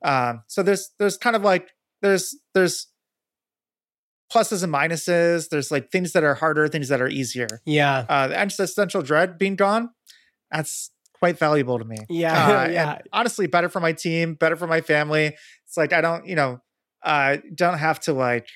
Um 0.03 0.43
so 0.47 0.63
there's 0.63 0.91
there's 0.97 1.17
kind 1.17 1.35
of 1.35 1.41
like 1.43 1.69
there's 2.01 2.35
there's 2.53 2.87
pluses 4.31 4.63
and 4.63 4.71
minuses. 4.71 5.49
There's 5.49 5.71
like 5.71 5.91
things 5.91 6.13
that 6.13 6.23
are 6.23 6.35
harder 6.35 6.67
things 6.67 6.87
that 6.89 7.01
are 7.01 7.09
easier. 7.09 7.47
Yeah. 7.65 8.05
Uh 8.07 8.27
the 8.27 8.39
existential 8.39 9.01
dread 9.01 9.37
being 9.37 9.55
gone 9.55 9.89
that's 10.51 10.91
quite 11.13 11.37
valuable 11.37 11.77
to 11.79 11.85
me 11.85 11.97
Yeah, 12.09 12.33
Uh, 12.37 12.67
yeah. 12.71 12.99
honestly 13.11 13.47
better 13.47 13.69
for 13.69 13.79
my 13.79 13.91
team 13.93 14.35
better 14.35 14.55
for 14.55 14.67
my 14.67 14.81
family 14.81 15.35
it's 15.65 15.77
like 15.77 15.91
i 15.93 16.01
don't 16.01 16.25
you 16.27 16.35
know 16.35 16.59
uh 17.03 17.37
don't 17.53 17.77
have 17.77 17.99
to 18.01 18.13
like 18.13 18.47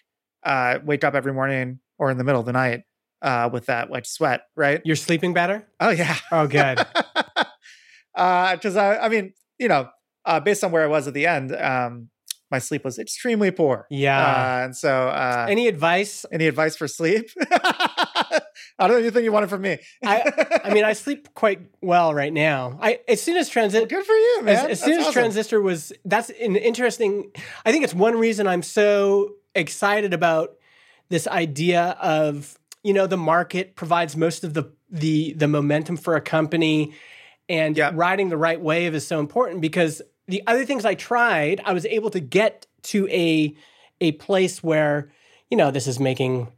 uh 0.44 0.80
wake 0.84 1.04
up 1.04 1.14
every 1.16 1.34
morning 1.34 1.80
or 2.00 2.10
in 2.12 2.18
the 2.18 2.24
middle 2.24 2.40
of 2.42 2.46
the 2.46 2.54
night 2.54 2.82
uh 3.22 3.50
with 3.52 3.66
that 3.68 3.90
like 3.92 4.06
sweat 4.06 4.42
right 4.56 4.82
You're 4.86 4.96
sleeping 4.96 5.34
better? 5.34 5.68
oh 5.80 5.90
yeah 5.90 6.16
Oh, 6.32 6.48
good. 6.48 6.86
uh 8.16 8.56
because 8.56 8.76
I, 8.76 8.98
I 8.98 9.10
mean 9.10 9.34
you 9.60 9.68
know 9.68 9.90
uh 10.26 10.40
based 10.40 10.64
on 10.64 10.72
where 10.72 10.84
i 10.84 10.88
was 10.88 11.08
at 11.08 11.14
the 11.14 11.26
end 11.28 11.54
um 11.56 12.10
my 12.52 12.60
sleep 12.60 12.84
was 12.86 13.00
extremely 13.00 13.50
poor 13.52 13.88
Yeah. 13.90 14.20
uh, 14.22 14.66
and 14.66 14.76
so 14.78 15.08
uh 15.10 15.48
Any 15.50 15.68
advice? 15.68 16.26
any 16.32 16.48
advice 16.48 16.76
for 16.76 16.88
sleep 16.88 17.26
i 18.80 18.88
don't 18.88 18.98
know 18.98 19.02
anything 19.02 19.24
you 19.24 19.32
wanted 19.32 19.50
from 19.50 19.62
me 19.62 19.78
I, 20.04 20.60
I 20.66 20.74
mean, 20.74 20.84
I 20.84 20.94
sleep 21.04 21.34
quite 21.34 21.62
well 21.82 22.14
right 22.14 22.34
now. 22.34 22.78
I 22.82 23.00
as 23.08 23.22
soon 23.22 23.38
as 23.38 23.50
transit, 23.50 23.90
good 23.90 24.06
for 24.06 24.14
you 24.14 24.42
man 24.44 24.56
as, 24.66 24.72
as 24.72 24.82
soon 24.82 24.94
as 25.00 25.08
awesome. 25.08 25.14
transistor 25.14 25.62
was 25.62 25.94
that's 26.06 26.30
an 26.30 26.56
interesting 26.56 27.32
i 27.66 27.72
think 27.72 27.84
it's 27.84 27.94
one 27.94 28.16
reason 28.18 28.48
i'm 28.48 28.64
so 28.64 29.34
excited 29.56 30.14
about 30.14 30.56
this 31.10 31.28
idea 31.28 31.98
of 32.02 32.58
you 32.84 32.94
know 32.94 33.08
the 33.08 33.18
market 33.18 33.76
provides 33.76 34.16
most 34.18 34.44
of 34.44 34.54
the 34.54 34.72
the 34.90 35.34
the 35.34 35.48
momentum 35.48 35.98
for 35.98 36.16
a 36.16 36.22
company 36.22 36.94
and 37.50 37.78
Yeah. 37.78 37.92
riding 37.94 38.30
the 38.30 38.38
right 38.38 38.60
wave 38.60 38.96
is 38.96 39.06
so 39.06 39.20
important 39.20 39.62
because 39.62 40.02
the 40.28 40.42
other 40.48 40.66
things 40.66 40.86
i 40.86 40.96
tried 40.96 41.62
i 41.66 41.74
was 41.74 41.86
able 41.86 42.10
to 42.10 42.20
get 42.20 42.66
to 42.84 43.08
a 43.10 43.56
a 44.02 44.12
place 44.14 44.62
where 44.64 45.12
you 45.50 45.58
know 45.58 45.72
this 45.72 45.88
is 45.88 46.00
making 46.00 46.52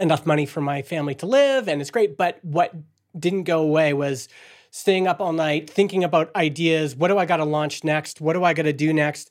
enough 0.00 0.26
money 0.26 0.46
for 0.46 0.60
my 0.60 0.82
family 0.82 1.14
to 1.16 1.26
live 1.26 1.68
and 1.68 1.80
it's 1.80 1.90
great. 1.90 2.16
But 2.16 2.38
what 2.44 2.72
didn't 3.18 3.44
go 3.44 3.62
away 3.62 3.92
was 3.92 4.28
staying 4.70 5.06
up 5.06 5.20
all 5.20 5.32
night 5.32 5.70
thinking 5.70 6.04
about 6.04 6.34
ideas. 6.36 6.94
What 6.94 7.08
do 7.08 7.16
i 7.18 7.24
got 7.24 7.38
to 7.38 7.44
launch 7.44 7.82
next? 7.84 8.20
What 8.20 8.34
do 8.34 8.44
i 8.44 8.52
got 8.52 8.64
to 8.64 8.72
do 8.72 8.92
next? 8.92 9.30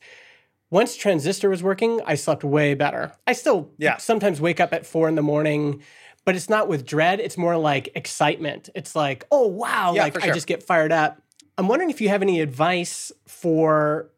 Once 0.72 0.95
transistor 0.95 1.49
was 1.49 1.61
working 1.61 2.01
i 2.05 2.16
slept 2.16 2.43
way 2.43 2.74
better. 2.74 3.11
I 3.28 3.34
still 3.34 3.72
Yeah. 3.78 3.97
sometimes 3.97 4.41
wake 4.41 4.59
up 4.59 4.74
at 4.74 4.86
four 4.86 5.07
in 5.07 5.16
the 5.16 5.22
morning 5.22 5.82
but 6.26 6.36
it's 6.36 6.49
not 6.49 6.68
with 6.68 6.88
dread. 6.88 7.20
It's 7.20 7.38
more 7.38 7.55
like 7.55 7.89
excitement. 7.95 8.70
It's 8.74 8.95
like 8.95 9.26
oh 9.32 9.45
wow 9.47 9.93
Yeah, 9.93 10.03
like 10.03 10.13
for 10.13 10.24
i 10.24 10.32
just 10.32 10.47
get 10.47 10.63
fired 10.63 10.91
up. 10.91 11.22
I'm 11.57 11.68
wondering 11.68 11.89
if 11.91 12.01
you 12.01 12.09
have 12.09 12.22
any 12.24 12.41
advice 12.41 13.11
for 13.28 14.09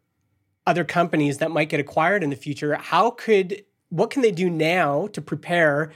other 0.65 0.83
companies 0.85 1.37
that 1.39 1.51
might 1.51 1.69
get 1.69 1.79
acquired 1.79 2.23
in 2.23 2.29
the 2.29 2.35
future. 2.35 2.75
How 2.75 3.11
could 3.11 3.65
what 3.89 4.09
can 4.09 4.21
they 4.21 4.31
do 4.31 4.49
now 4.49 5.07
to 5.07 5.21
prepare 5.21 5.91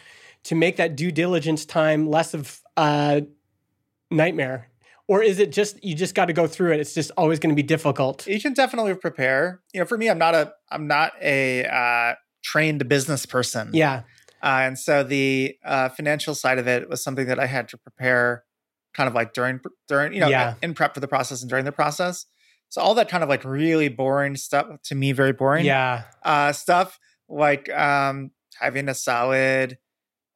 to 0.46 0.56
make 0.56 0.78
that 0.78 0.96
due 0.96 1.12
diligence 1.12 1.66
time 1.66 2.08
less 2.10 2.34
of 2.34 2.60
a 2.78 3.24
nightmare? 4.10 4.68
Or 5.08 5.22
is 5.22 5.40
it 5.40 5.52
just 5.52 5.84
you 5.84 5.94
just 5.96 6.16
got 6.16 6.26
to 6.26 6.34
go 6.34 6.48
through 6.48 6.74
it? 6.74 6.80
It's 6.80 6.94
just 6.94 7.12
always 7.18 7.40
going 7.40 7.50
to 7.50 7.56
be 7.56 7.64
difficult? 7.68 8.26
You 8.28 8.40
can 8.40 8.54
definitely 8.54 8.94
prepare. 8.96 9.62
You 9.74 9.82
know 9.82 9.86
for 9.86 9.98
me 9.98 10.10
i'm 10.10 10.18
not 10.18 10.36
a 10.36 10.54
i'm 10.70 10.88
not 10.88 11.14
a 11.22 11.66
uh 11.66 12.16
trained 12.44 12.88
business 12.88 13.26
person. 13.26 13.72
Yeah. 13.74 14.04
Uh, 14.44 14.62
and 14.66 14.80
so 14.80 15.04
the 15.04 15.56
uh 15.66 15.90
financial 15.90 16.34
side 16.34 16.58
of 16.60 16.68
it 16.68 16.90
was 16.90 17.04
something 17.04 17.28
that 17.28 17.40
i 17.40 17.46
had 17.46 17.68
to 17.70 17.78
prepare 17.78 18.44
kind 18.94 19.08
of 19.08 19.14
like 19.14 19.34
during 19.34 19.60
during 19.88 20.14
you 20.14 20.20
know 20.22 20.30
Yeah. 20.30 20.56
in 20.62 20.74
prep 20.74 20.94
for 20.94 21.00
the 21.02 21.08
process 21.08 21.42
and 21.42 21.50
during 21.50 21.66
the 21.66 21.72
process. 21.72 22.26
So 22.70 22.82
all 22.82 22.96
that 22.96 23.10
kind 23.10 23.22
of 23.22 23.28
like 23.28 23.44
really 23.44 23.90
boring 23.90 24.38
stuff 24.38 24.82
to 24.84 24.96
me, 24.96 25.12
very 25.12 25.34
boring. 25.34 25.66
Yeah. 25.66 26.04
Uh, 26.24 26.54
stuff 26.54 26.98
like 27.28 27.70
um, 27.70 28.32
having 28.62 28.88
a 28.88 28.94
solid, 28.96 29.78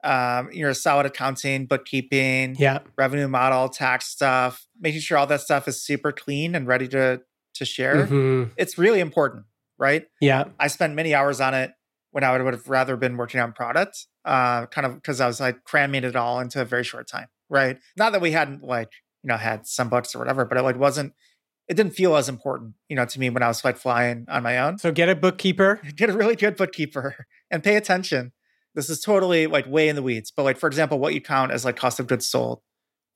um, 0.06 0.49
you 0.51 0.64
know, 0.66 0.72
solid 0.74 1.06
accounting, 1.06 1.66
bookkeeping, 1.66 2.56
Yeah. 2.60 2.80
revenue 2.97 3.28
model, 3.28 3.70
tax 3.70 4.06
stuff, 4.08 4.66
making 4.80 5.01
sure 5.01 5.18
all 5.18 5.28
that 5.28 5.41
stuff 5.41 5.68
is 5.68 5.82
super 5.82 6.12
clean 6.12 6.56
and 6.56 6.68
ready 6.68 6.88
to 6.89 7.22
to 7.56 7.66
share. 7.66 8.06
Mhm. 8.08 8.51
It's 8.58 8.78
really 8.78 8.99
important, 8.99 9.45
right? 9.78 10.06
Yeah. 10.20 10.43
I 10.60 10.68
spent 10.68 10.93
many 10.93 11.16
hours 11.16 11.39
on 11.39 11.53
it 11.53 11.72
when 12.12 12.24
I 12.24 12.32
would, 12.34 12.41
would 12.43 12.53
have 12.53 12.68
rather 12.68 12.97
been 12.97 13.16
working 13.16 13.39
on 13.39 13.53
product, 13.53 14.08
uh, 14.26 14.66
kind 14.68 14.86
of 14.86 14.95
because 14.95 15.22
I 15.22 15.28
was 15.28 15.39
like 15.39 15.64
cramming 15.64 16.03
it 16.03 16.16
all 16.18 16.39
into 16.41 16.60
a 16.62 16.66
very 16.66 16.84
short 16.84 17.08
time, 17.08 17.28
right? 17.49 17.78
Not 17.97 18.12
that 18.12 18.20
we 18.22 18.32
hadn't 18.32 18.62
like 18.64 18.89
you 19.24 19.30
know 19.30 19.38
had 19.38 19.66
some 19.68 19.88
books 19.89 20.14
or 20.14 20.20
whatever, 20.20 20.43
but 20.45 20.58
it 20.58 20.62
like 20.64 20.78
wasn't. 20.78 21.14
It 21.68 21.74
didn't 21.76 21.93
feel 21.93 22.16
as 22.16 22.30
important, 22.30 22.76
you 22.89 22.95
know, 22.95 23.06
to 23.06 23.20
me 23.20 23.30
when 23.32 23.41
I 23.41 23.47
was 23.47 23.66
like 23.66 23.76
flying 23.78 24.26
on 24.30 24.43
my 24.43 24.60
own. 24.60 24.78
So 24.78 24.91
get 24.91 25.10
a 25.10 25.16
bookkeeper. 25.16 25.80
Get 25.95 26.12
a 26.12 26.14
really 26.14 26.36
good 26.36 26.56
bookkeeper 26.58 27.26
and 27.49 27.64
pay 27.64 27.76
attention. 27.76 28.34
This 28.76 28.89
is 28.89 29.01
totally 29.01 29.47
like 29.47 29.65
way 29.67 29.88
in 29.89 29.95
the 29.95 30.03
weeds, 30.03 30.32
but 30.36 30.43
like 30.43 30.57
for 30.57 30.67
example, 30.67 30.99
what 30.99 31.13
you 31.13 31.21
count 31.21 31.51
as 31.51 31.65
like 31.65 31.76
cost 31.76 31.99
of 31.99 32.07
goods 32.07 32.28
sold 32.28 32.61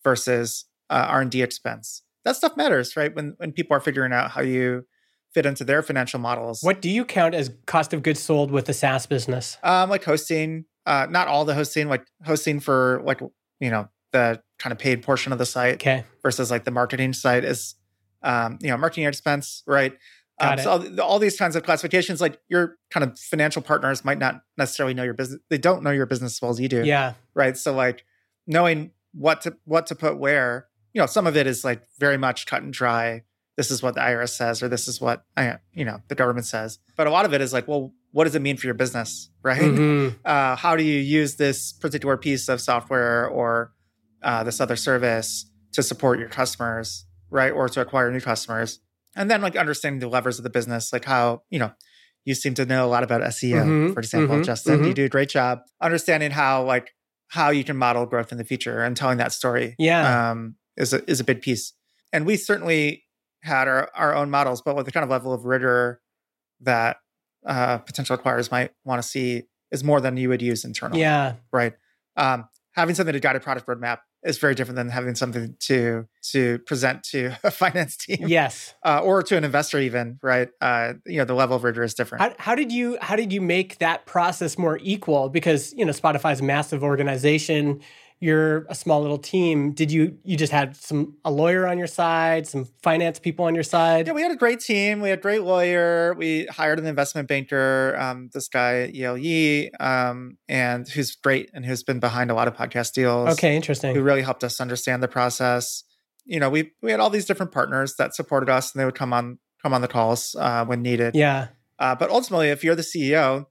versus 0.03 0.65
uh, 0.89 1.05
R 1.09 1.21
and 1.21 1.29
D 1.31 1.41
expense. 1.41 2.01
That 2.25 2.35
stuff 2.35 2.57
matters, 2.57 2.95
right? 2.95 3.13
When 3.13 3.33
when 3.37 3.51
people 3.51 3.75
are 3.75 3.79
figuring 3.79 4.13
out 4.13 4.31
how 4.31 4.41
you 4.41 4.85
fit 5.33 5.45
into 5.45 5.63
their 5.63 5.83
financial 5.83 6.19
models. 6.19 6.61
What 6.63 6.81
do 6.81 6.89
you 6.89 7.05
count 7.05 7.35
as 7.35 7.51
cost 7.67 7.93
of 7.93 8.01
goods 8.01 8.19
sold 8.19 8.51
with 8.51 8.65
the 8.65 8.73
SaaS 8.73 9.05
business? 9.05 9.57
Um, 9.61 9.89
like 9.89 10.03
hosting, 10.03 10.65
uh, 10.85 11.07
not 11.09 11.27
all 11.27 11.45
the 11.45 11.53
hosting, 11.53 11.87
like 11.87 12.05
hosting 12.25 12.59
for 12.59 13.01
like 13.05 13.21
you 13.59 13.69
know 13.69 13.89
the 14.11 14.41
kind 14.57 14.71
of 14.71 14.79
paid 14.79 15.03
portion 15.03 15.31
of 15.31 15.37
the 15.37 15.45
site 15.45 15.75
Okay. 15.75 16.03
versus 16.23 16.49
like 16.49 16.63
the 16.63 16.71
marketing 16.71 17.13
site 17.13 17.43
is, 17.43 17.75
um, 18.23 18.57
you 18.61 18.69
know, 18.69 18.77
marketing 18.77 19.05
expense, 19.05 19.61
right? 19.67 19.93
Um, 20.41 20.57
so 20.59 20.71
all, 20.71 21.01
all 21.01 21.19
these 21.19 21.37
kinds 21.37 21.55
of 21.55 21.63
classifications, 21.63 22.21
like 22.21 22.39
your 22.49 22.77
kind 22.91 23.03
of 23.03 23.17
financial 23.19 23.61
partners 23.61 24.05
might 24.05 24.19
not 24.19 24.41
necessarily 24.57 24.93
know 24.93 25.03
your 25.03 25.13
business. 25.13 25.39
They 25.49 25.57
don't 25.57 25.83
know 25.83 25.91
your 25.91 26.05
business 26.05 26.33
as 26.37 26.41
well 26.41 26.51
as 26.51 26.59
you 26.59 26.67
do, 26.69 26.83
Yeah. 26.85 27.13
right? 27.33 27.57
So 27.57 27.73
like 27.73 28.05
knowing 28.47 28.91
what 29.13 29.41
to 29.41 29.55
what 29.65 29.87
to 29.87 29.95
put 29.95 30.17
where, 30.17 30.67
you 30.93 31.01
know, 31.01 31.05
some 31.07 31.27
of 31.27 31.35
it 31.35 31.47
is 31.47 31.63
like 31.63 31.83
very 31.99 32.17
much 32.17 32.45
cut 32.45 32.61
and 32.61 32.71
dry. 32.73 33.23
This 33.57 33.71
is 33.71 33.83
what 33.83 33.95
the 33.95 34.01
IRS 34.01 34.29
says, 34.29 34.63
or 34.63 34.69
this 34.69 34.87
is 34.87 35.01
what 35.01 35.25
I, 35.35 35.57
you 35.73 35.83
know 35.83 36.01
the 36.07 36.15
government 36.15 36.45
says. 36.45 36.79
But 36.95 37.07
a 37.07 37.09
lot 37.11 37.25
of 37.25 37.33
it 37.33 37.41
is 37.41 37.51
like, 37.51 37.67
well, 37.67 37.93
what 38.11 38.23
does 38.23 38.33
it 38.35 38.41
mean 38.41 38.55
for 38.57 38.65
your 38.67 38.73
business, 38.75 39.29
right? 39.43 39.59
Mhm. 39.61 40.15
uh, 40.23 40.55
how 40.55 40.75
do 40.77 40.83
you 40.83 40.99
use 40.99 41.35
this 41.35 41.73
particular 41.73 42.15
piece 42.17 42.47
of 42.47 42.61
software 42.61 43.27
or 43.27 43.73
uh, 44.23 44.43
this 44.43 44.61
other 44.61 44.75
service 44.77 45.45
to 45.73 45.83
support 45.83 46.19
your 46.19 46.29
customers, 46.29 47.05
right? 47.29 47.51
Or 47.51 47.67
to 47.69 47.81
acquire 47.81 48.09
new 48.11 48.21
customers. 48.21 48.79
And 49.19 49.29
then 49.29 49.41
like 49.41 49.55
understanding 49.55 49.99
the 49.99 50.07
levers 50.07 50.39
of 50.39 50.43
the 50.43 50.49
business, 50.49 50.91
like 50.93 51.05
how, 51.05 51.43
you 51.49 51.59
know, 51.59 51.71
you 52.25 52.33
seem 52.33 52.53
to 52.55 52.65
know 52.65 52.85
a 52.85 52.87
lot 52.89 53.03
about 53.03 53.21
SEO, 53.21 53.63
Mhm, 53.65 53.93
for 53.93 53.99
example, 53.99 54.37
mhm, 54.37 54.45
Justin. 54.45 54.83
You 54.83 54.91
mhm. 54.91 54.95
do 54.95 55.05
a 55.05 55.09
great 55.09 55.29
job 55.29 55.59
understanding 55.81 56.31
how 56.31 56.63
like 56.63 56.91
how 57.27 57.49
you 57.51 57.63
can 57.63 57.77
model 57.77 58.05
growth 58.07 58.31
in 58.31 58.37
the 58.39 58.43
future 58.43 58.81
and 58.81 58.95
telling 58.97 59.17
that 59.19 59.31
story. 59.33 59.75
Yeah. 59.77 60.31
Um, 60.31 60.55
is 60.77 60.93
a 60.93 61.07
is 61.09 61.19
a 61.19 61.23
big 61.23 61.41
piece. 61.41 61.73
And 62.13 62.25
we 62.25 62.37
certainly 62.37 63.03
had 63.43 63.67
our, 63.67 63.89
our 63.93 64.15
own 64.15 64.29
models, 64.29 64.61
but 64.61 64.75
with 64.75 64.85
the 64.85 64.91
kind 64.91 65.03
of 65.03 65.09
level 65.09 65.31
of 65.33 65.45
rigor 65.45 66.01
that 66.61 66.97
uh, 67.45 67.77
potential 67.79 68.17
acquirers 68.17 68.51
might 68.51 68.71
want 68.83 69.01
to 69.01 69.07
see 69.07 69.43
is 69.71 69.83
more 69.83 70.01
than 70.01 70.17
you 70.17 70.29
would 70.29 70.41
use 70.41 70.65
internally 70.65 71.01
Yeah. 71.01 71.35
right? 71.51 71.73
Um, 72.17 72.49
having 72.73 72.95
something 72.95 73.13
to 73.13 73.19
guide 73.19 73.35
a 73.35 73.39
product 73.39 73.67
roadmap 73.67 73.99
is 74.23 74.37
very 74.37 74.53
different 74.55 74.75
than 74.75 74.89
having 74.89 75.15
something 75.15 75.55
to 75.59 76.07
to 76.31 76.59
present 76.59 77.03
to 77.03 77.31
a 77.43 77.51
finance 77.51 77.95
team 77.97 78.25
Yes. 78.27 78.73
uh, 78.83 78.99
or 79.03 79.23
to 79.23 79.37
an 79.37 79.43
investor, 79.43 79.79
even 79.79 80.19
right? 80.21 80.49
Uh, 80.59 80.93
you 81.05 81.17
know, 81.17 81.25
the 81.25 81.33
level 81.33 81.55
of 81.55 81.63
rigor 81.63 81.83
is 81.83 81.93
different. 81.93 82.21
How, 82.21 82.33
how 82.37 82.55
did 82.55 82.71
you 82.71 82.97
how 83.01 83.15
did 83.15 83.31
you 83.31 83.41
make 83.41 83.77
that 83.79 84.05
process 84.05 84.57
more 84.57 84.77
equal? 84.81 85.29
Because 85.29 85.73
you 85.73 85.85
know 85.85 85.91
Spotify's 85.93 86.41
a 86.41 86.43
massive 86.43 86.83
organization. 86.83 87.81
You're 88.21 88.65
a 88.69 88.75
small 88.75 89.01
little 89.01 89.17
team. 89.17 89.71
Did 89.71 89.91
you 89.91 90.17
you 90.23 90.35
just 90.35 90.51
had 90.51 90.75
some 90.75 91.15
a 91.23 91.31
lawyer 91.31 91.65
on 91.65 91.77
your 91.77 91.87
side, 91.87 92.47
some 92.47 92.65
finance 92.83 93.17
people 93.17 93.45
on 93.45 93.55
your 93.55 93.63
side? 93.63 94.07
yeah, 94.07 94.13
we 94.13 94.21
had 94.21 94.31
a 94.31 94.35
great 94.35 94.59
team. 94.59 94.99
We 94.99 95.09
had 95.09 95.19
a 95.19 95.21
great 95.21 95.43
lawyer. 95.43 96.13
We 96.15 96.45
hired 96.47 96.79
an 96.79 96.85
investment 96.85 97.29
banker, 97.29 97.95
um, 97.97 98.29
this 98.33 98.49
guy 98.49 98.91
Yale 98.93 99.17
Yi, 99.17 99.71
um, 99.79 100.37
and 100.49 100.87
who's 100.87 101.15
great 101.15 101.49
and 101.53 101.65
who's 101.65 101.81
been 101.83 101.99
behind 101.99 102.29
a 102.29 102.33
lot 102.33 102.49
of 102.49 102.55
podcast 102.55 102.93
deals. 102.93 103.29
okay, 103.29 103.55
interesting. 103.55 103.95
who 103.95 104.01
really 104.01 104.21
helped 104.21 104.43
us 104.43 104.59
understand 104.59 105.01
the 105.01 105.07
process. 105.07 105.83
You 106.25 106.39
know, 106.41 106.49
we 106.49 106.71
we 106.81 106.91
had 106.91 106.99
all 106.99 107.09
these 107.09 107.25
different 107.25 107.53
partners 107.53 107.95
that 107.97 108.13
supported 108.15 108.49
us, 108.49 108.73
and 108.73 108.81
they 108.81 108.85
would 108.85 108.95
come 108.95 109.13
on 109.13 109.39
come 109.61 109.73
on 109.73 109.81
the 109.81 109.87
calls 109.87 110.35
uh, 110.37 110.65
when 110.65 110.81
needed. 110.81 111.15
Yeah, 111.15 111.47
Uh, 111.79 111.95
but 111.95 112.09
ultimately, 112.09 112.49
if 112.49 112.63
you're 112.65 112.75
the 112.75 112.81
CEO, 112.81 113.45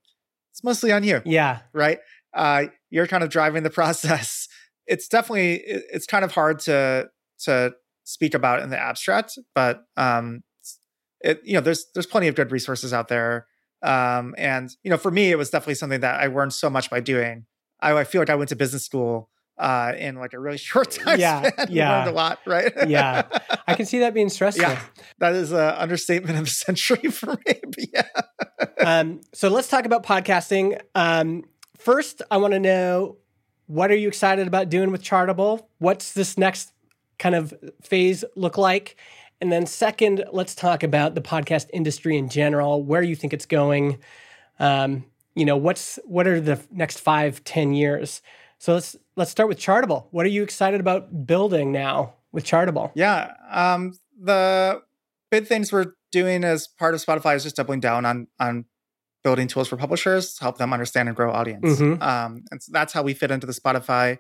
it's 0.52 0.62
mostly 0.62 0.92
on 0.92 1.04
you, 1.04 1.22
yeah, 1.24 1.60
right? 1.72 1.98
Uh, 2.34 2.66
you're 2.90 3.06
kind 3.06 3.24
of 3.24 3.30
driving 3.30 3.62
the 3.62 3.70
process. 3.80 4.37
It's 4.88 5.08
definitely 5.08 5.62
it's 5.66 6.06
kind 6.06 6.24
of 6.24 6.32
hard 6.32 6.58
to 6.60 7.08
to 7.44 7.74
speak 8.04 8.34
about 8.34 8.62
in 8.62 8.70
the 8.70 8.78
abstract, 8.78 9.38
but 9.54 9.82
um, 9.96 10.42
it 11.20 11.40
you 11.44 11.54
know 11.54 11.60
there's 11.60 11.86
there's 11.94 12.06
plenty 12.06 12.28
of 12.28 12.34
good 12.34 12.50
resources 12.52 12.92
out 12.92 13.08
there. 13.08 13.46
Um, 13.82 14.34
and 14.38 14.70
you 14.82 14.90
know, 14.90 14.96
for 14.96 15.10
me, 15.10 15.30
it 15.30 15.36
was 15.38 15.50
definitely 15.50 15.74
something 15.76 16.00
that 16.00 16.20
I 16.20 16.26
learned 16.26 16.52
so 16.52 16.68
much 16.70 16.90
by 16.90 17.00
doing. 17.00 17.46
I, 17.80 17.92
I 17.96 18.04
feel 18.04 18.20
like 18.20 18.30
I 18.30 18.34
went 18.34 18.48
to 18.48 18.56
business 18.56 18.84
school 18.84 19.30
uh, 19.56 19.92
in 19.96 20.16
like 20.16 20.32
a 20.32 20.38
really 20.40 20.56
short 20.70 20.90
time 20.90 21.20
Yeah, 21.20 21.42
span. 21.48 21.66
yeah. 21.70 21.98
learned 21.98 22.10
a 22.10 22.12
lot, 22.12 22.38
right? 22.46 22.72
Yeah. 22.88 23.22
I 23.68 23.74
can 23.74 23.86
see 23.90 24.00
that 24.00 24.14
being 24.14 24.30
stressful. 24.30 24.62
Yeah. 24.64 24.80
that 25.20 25.34
is 25.34 25.52
an 25.52 25.58
understatement 25.60 26.38
of 26.38 26.44
the 26.46 26.50
century 26.50 27.10
for 27.12 27.38
me. 27.46 27.60
Yeah. 27.94 28.06
um, 28.84 29.20
so 29.32 29.48
let's 29.48 29.68
talk 29.68 29.84
about 29.86 30.02
podcasting. 30.04 30.80
Um, 30.96 31.44
first, 31.76 32.20
I 32.32 32.38
want 32.38 32.54
to 32.54 32.60
know 32.60 33.18
what 33.68 33.90
are 33.90 33.96
you 33.96 34.08
excited 34.08 34.48
about 34.48 34.70
doing 34.70 34.90
with 34.90 35.02
Chartable? 35.02 35.66
What's 35.78 36.12
this 36.12 36.36
next 36.36 36.72
kind 37.18 37.34
of 37.34 37.54
phase 37.82 38.24
look 38.34 38.58
like? 38.58 38.96
And 39.40 39.52
then 39.52 39.66
second, 39.66 40.24
let's 40.32 40.54
talk 40.54 40.82
about 40.82 41.14
the 41.14 41.20
podcast 41.20 41.68
industry 41.72 42.16
in 42.16 42.28
general, 42.28 42.82
where 42.82 43.02
you 43.02 43.14
think 43.14 43.32
it's 43.32 43.46
going. 43.46 43.98
Um, 44.58 45.04
you 45.34 45.44
know, 45.44 45.56
what's 45.56 45.98
what 46.04 46.26
are 46.26 46.40
the 46.40 46.58
next 46.72 46.98
five, 46.98 47.44
ten 47.44 47.72
years? 47.72 48.22
So 48.58 48.74
let's 48.74 48.96
let's 49.16 49.30
start 49.30 49.48
with 49.48 49.58
Chartable. 49.58 50.06
What 50.10 50.26
are 50.26 50.30
you 50.30 50.42
excited 50.42 50.80
about 50.80 51.26
building 51.26 51.70
now 51.70 52.14
with 52.32 52.44
Chartable? 52.44 52.90
Yeah. 52.94 53.34
Um, 53.50 53.92
the 54.20 54.82
big 55.30 55.46
things 55.46 55.70
we're 55.70 55.92
doing 56.10 56.42
as 56.42 56.66
part 56.66 56.94
of 56.94 57.04
Spotify 57.04 57.36
is 57.36 57.44
just 57.44 57.56
doubling 57.56 57.80
down 57.80 58.04
on 58.04 58.26
on 58.40 58.64
building 59.24 59.48
tools 59.48 59.68
for 59.68 59.76
publishers 59.76 60.34
to 60.34 60.42
help 60.44 60.58
them 60.58 60.72
understand 60.72 61.08
and 61.08 61.16
grow 61.16 61.30
audience. 61.32 61.80
Mhm. 61.80 62.00
Um, 62.00 62.44
and 62.50 62.62
so 62.62 62.70
that's 62.72 62.92
how 62.92 63.02
we 63.02 63.14
fit 63.14 63.30
into 63.30 63.46
the 63.46 63.52
Spotify 63.52 64.18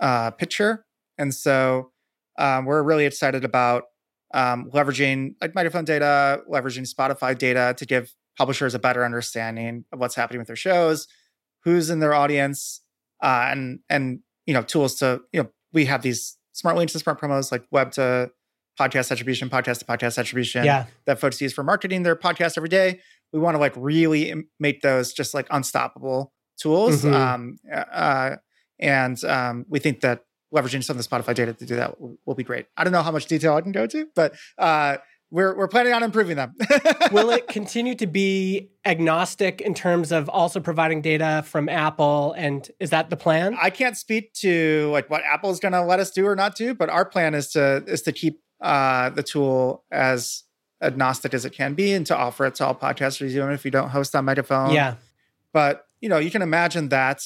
uh, 0.00 0.30
picture. 0.32 0.84
And 1.18 1.32
so 1.34 1.90
um, 2.38 2.64
we're 2.64 2.82
really 2.82 3.04
excited 3.06 3.44
about 3.44 3.84
um, 4.32 4.70
leveraging 4.72 5.34
like 5.40 5.54
Megaphone 5.54 5.84
data, 5.84 6.40
leveraging 6.50 6.92
Spotify 6.92 7.36
data 7.38 7.74
to 7.76 7.86
give 7.86 8.12
publishers 8.36 8.74
a 8.74 8.78
better 8.80 9.04
understanding 9.04 9.84
of 9.92 10.00
what's 10.00 10.16
happening 10.16 10.40
with 10.40 10.48
their 10.48 10.56
shows, 10.56 11.06
who's 11.62 11.90
in 11.90 12.00
their 12.00 12.14
audience, 12.14 12.80
uh, 13.22 13.46
and 13.50 13.78
and 13.88 14.20
you 14.46 14.52
know 14.54 14.62
tools 14.62 14.96
to 14.96 15.20
you 15.32 15.42
know 15.42 15.48
we 15.72 15.84
have 15.84 16.02
these 16.02 16.36
smart 16.52 16.76
links 16.76 16.94
and 16.94 17.02
smart 17.02 17.20
promos 17.20 17.52
like 17.52 17.64
web 17.70 17.92
to 17.92 18.30
podcast 18.78 19.12
attribution, 19.12 19.48
podcast 19.48 19.78
to 19.78 19.84
podcast 19.84 20.18
attribution 20.18 20.64
Yeah. 20.64 20.86
that 21.06 21.20
folks 21.20 21.40
use 21.40 21.52
for 21.52 21.62
marketing 21.62 22.02
their 22.02 22.16
podcast 22.16 22.56
every 22.56 22.68
day. 22.68 23.00
We 23.34 23.40
want 23.40 23.56
to 23.56 23.58
like 23.58 23.74
really 23.76 24.32
make 24.58 24.80
those 24.80 25.12
just 25.12 25.34
like 25.34 25.46
unstoppable 25.50 26.32
tools. 26.56 27.02
Mhm. 27.02 27.12
Um, 27.12 27.56
uh, 27.70 28.36
and 28.78 29.22
um, 29.24 29.66
we 29.68 29.80
think 29.80 30.00
that 30.00 30.24
leveraging 30.54 30.84
some 30.84 30.96
of 30.96 31.04
the 31.04 31.08
Spotify 31.08 31.34
data 31.34 31.52
to 31.52 31.66
do 31.66 31.76
that 31.76 32.00
will, 32.00 32.16
will 32.24 32.34
be 32.34 32.44
great. 32.44 32.66
I 32.76 32.84
don't 32.84 32.92
know 32.92 33.02
how 33.02 33.10
much 33.10 33.26
detail 33.26 33.54
I 33.54 33.60
can 33.60 33.72
go 33.72 33.86
to, 33.86 34.06
but 34.14 34.34
uh, 34.56 34.98
we're 35.30 35.56
we're 35.56 35.68
planning 35.68 35.92
on 35.92 36.04
improving 36.04 36.36
them. 36.36 36.54
Will 37.12 37.30
it 37.30 37.48
continue 37.48 37.96
to 37.96 38.06
be 38.06 38.70
agnostic 38.84 39.60
in 39.60 39.74
terms 39.74 40.12
of 40.12 40.28
also 40.28 40.60
providing 40.60 41.02
data 41.02 41.42
from 41.44 41.68
Apple? 41.68 42.34
And 42.36 42.70
is 42.78 42.90
that 42.90 43.10
the 43.10 43.16
plan? 43.16 43.56
I 43.60 43.70
can't 43.70 43.96
speak 43.96 44.32
to 44.34 44.90
like 44.92 45.10
what 45.10 45.22
Apple 45.24 45.50
is 45.50 45.58
going 45.58 45.72
to 45.72 45.82
let 45.82 45.98
us 45.98 46.12
do 46.12 46.24
or 46.26 46.36
not 46.36 46.54
do, 46.54 46.72
but 46.72 46.88
our 46.88 47.04
plan 47.04 47.34
is 47.34 47.50
to 47.52 47.82
is 47.88 48.02
to 48.02 48.12
keep 48.12 48.40
uh, 48.60 49.10
the 49.10 49.24
tool 49.24 49.84
as 49.90 50.44
agnostic 50.84 51.34
as 51.34 51.44
it 51.44 51.50
can 51.50 51.74
be 51.74 51.92
and 51.92 52.06
to 52.06 52.16
offer 52.16 52.46
it 52.46 52.54
to 52.56 52.66
all 52.66 52.74
podcasters, 52.74 53.30
even 53.30 53.50
if 53.50 53.64
you 53.64 53.70
don't 53.70 53.90
host 53.90 54.14
on 54.14 54.24
Megaphone. 54.24 54.72
yeah. 54.72 54.94
but 55.52 55.86
you 56.04 56.10
know 56.10 56.18
you 56.18 56.30
can 56.30 56.42
imagine 56.42 56.90
that 56.90 57.22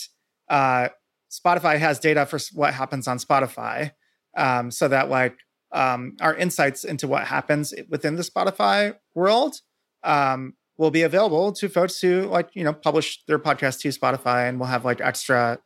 uh, 0.49 0.89
spotify 1.31 1.79
has 1.79 1.99
data 1.99 2.25
for 2.25 2.39
what 2.55 2.73
happens 2.73 3.09
on 3.09 3.19
spotify 3.19 3.91
um, 4.37 4.71
so 4.71 4.87
that 4.87 5.11
like 5.11 5.37
um, 5.73 6.17
our 6.21 6.35
insights 6.35 6.85
into 6.85 7.09
what 7.09 7.25
happens 7.25 7.75
within 7.89 8.15
the 8.15 8.23
spotify 8.23 8.95
world 9.15 9.61
um, 10.05 10.55
will 10.79 10.93
be 10.93 11.03
available 11.03 11.53
to 11.53 11.69
folks 11.69 12.01
who 12.01 12.23
like 12.23 12.51
you 12.55 12.63
know 12.63 12.73
publish 12.73 13.23
their 13.27 13.39
podcast 13.39 13.81
to 13.81 13.89
spotify 13.89 14.49
and 14.49 14.61
we'll 14.61 14.69
have 14.69 14.85
like 14.85 15.01
extra 15.01 15.59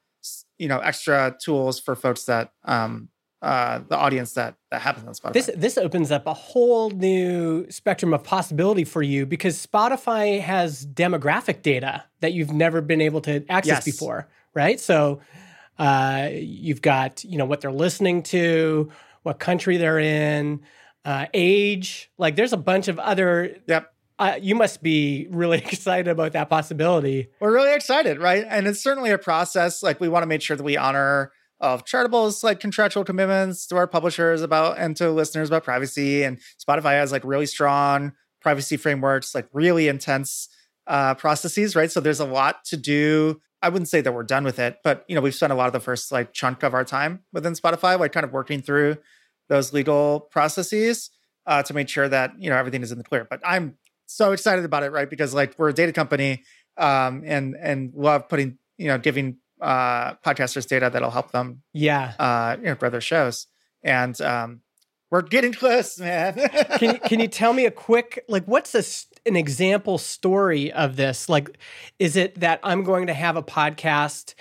you 0.56 0.68
know 0.68 0.78
extra 0.78 1.36
tools 1.44 1.78
for 1.78 1.94
folks 1.94 2.24
that 2.24 2.52
um, 2.64 3.10
uh, 3.42 3.80
the 3.88 3.96
audience 3.96 4.32
that 4.34 4.54
that 4.70 4.80
happens 4.80 5.06
on 5.06 5.14
Spotify. 5.14 5.32
This 5.34 5.50
this 5.56 5.76
opens 5.76 6.10
up 6.10 6.26
a 6.26 6.32
whole 6.34 6.90
new 6.90 7.68
spectrum 7.70 8.14
of 8.14 8.22
possibility 8.24 8.84
for 8.84 9.02
you 9.02 9.26
because 9.26 9.64
Spotify 9.66 10.40
has 10.40 10.86
demographic 10.86 11.60
data 11.62 12.04
that 12.20 12.32
you've 12.32 12.52
never 12.52 12.80
been 12.80 13.00
able 13.00 13.20
to 13.22 13.44
access 13.50 13.66
Yes. 13.78 13.84
before, 13.84 14.28
right? 14.54 14.78
So 14.80 15.20
uh, 15.78 16.28
you've 16.32 16.82
got 16.82 17.24
you 17.24 17.36
know 17.36 17.44
what 17.44 17.60
they're 17.60 17.72
listening 17.72 18.22
to, 18.24 18.90
what 19.24 19.38
country 19.38 19.76
they're 19.76 19.98
in, 19.98 20.60
uh, 21.04 21.26
age. 21.34 22.10
Like 22.18 22.36
there's 22.36 22.52
a 22.52 22.56
bunch 22.58 22.88
of 22.88 22.98
other. 22.98 23.56
yep. 23.66 23.88
Uh, 24.18 24.38
you 24.40 24.54
must 24.54 24.84
be 24.84 25.26
really 25.30 25.58
excited 25.72 26.06
about 26.06 26.32
that 26.32 26.48
possibility. 26.48 27.28
We're 27.40 27.52
really 27.52 27.74
excited, 27.74 28.20
right? 28.20 28.44
And 28.48 28.68
it's 28.68 28.80
certainly 28.80 29.10
a 29.10 29.18
process. 29.18 29.82
Like 29.82 29.98
we 30.00 30.08
want 30.08 30.22
to 30.22 30.28
make 30.28 30.42
sure 30.42 30.56
that 30.56 30.62
we 30.62 30.76
honor 30.76 31.32
of 31.62 31.84
Chartable's 31.84 32.42
like 32.42 32.60
contractual 32.60 33.04
commitments 33.04 33.66
to 33.68 33.76
our 33.76 33.86
publishers 33.86 34.42
about 34.42 34.78
and 34.78 34.96
to 34.96 35.10
listeners 35.10 35.48
about 35.48 35.62
privacy. 35.62 36.24
And 36.24 36.38
Spotify 36.58 36.92
has 36.92 37.12
like 37.12 37.24
really 37.24 37.46
strong 37.46 38.12
privacy 38.40 38.76
frameworks, 38.76 39.34
like 39.34 39.48
really 39.52 39.86
intense 39.86 40.48
uh, 40.88 41.14
processes, 41.14 41.76
right? 41.76 41.90
So 41.90 42.00
there's 42.00 42.20
a 42.20 42.26
lot 42.26 42.64
to 42.66 42.76
do. 42.76 43.40
I 43.62 43.68
wouldn't 43.68 43.88
say 43.88 44.00
that 44.00 44.12
we're 44.12 44.24
done 44.24 44.42
with 44.42 44.58
it, 44.58 44.78
but 44.82 45.04
you 45.06 45.14
know, 45.14 45.20
we've 45.20 45.34
spent 45.34 45.52
a 45.52 45.56
lot 45.56 45.68
of 45.68 45.72
the 45.72 45.80
first 45.80 46.10
like 46.10 46.32
chunk 46.32 46.64
of 46.64 46.74
our 46.74 46.84
time 46.84 47.20
within 47.32 47.52
Spotify, 47.52 47.98
like 47.98 48.10
kind 48.10 48.24
of 48.24 48.32
working 48.32 48.60
through 48.60 48.96
those 49.48 49.72
legal 49.72 50.18
processes 50.18 51.10
uh, 51.46 51.62
to 51.62 51.74
make 51.74 51.88
sure 51.88 52.08
that 52.08 52.32
you 52.40 52.50
know 52.50 52.56
everything 52.56 52.82
is 52.82 52.90
in 52.90 52.98
the 52.98 53.04
clear. 53.04 53.24
But 53.28 53.40
I'm 53.44 53.76
so 54.06 54.32
excited 54.32 54.64
about 54.64 54.82
it, 54.82 54.90
right? 54.90 55.08
Because 55.08 55.32
like 55.32 55.54
we're 55.58 55.68
a 55.68 55.72
data 55.72 55.92
company 55.92 56.42
um, 56.76 57.22
and 57.24 57.54
and 57.60 57.92
love 57.94 58.28
putting 58.28 58.58
you 58.78 58.88
know 58.88 58.98
giving 58.98 59.36
uh, 59.62 60.14
podcasters 60.24 60.66
data 60.66 60.90
that'll 60.92 61.10
help 61.10 61.30
them 61.32 61.62
Yeah. 61.72 62.12
uh, 62.18 62.56
you 62.58 62.64
know 62.66 62.74
grow 62.74 62.90
their 62.90 63.00
shows. 63.00 63.46
And 63.84 64.20
um, 64.20 64.60
we're 65.10 65.22
getting 65.22 65.52
close, 65.52 65.98
man. 65.98 66.34
can 66.78 66.94
you, 66.94 66.98
can 67.00 67.20
you 67.20 67.28
tell 67.28 67.52
me 67.52 67.64
a 67.66 67.70
quick 67.70 68.24
like 68.28 68.44
what's 68.46 68.74
a, 68.74 68.78
s- 68.78 69.06
an 69.26 69.36
example 69.36 69.98
story 69.98 70.72
of 70.72 70.96
this 70.96 71.28
like 71.28 71.56
is 71.98 72.16
it 72.16 72.40
that 72.40 72.58
i'm 72.64 72.82
going 72.82 73.06
to 73.06 73.14
have 73.14 73.36
a 73.36 73.42
podcast 73.42 74.34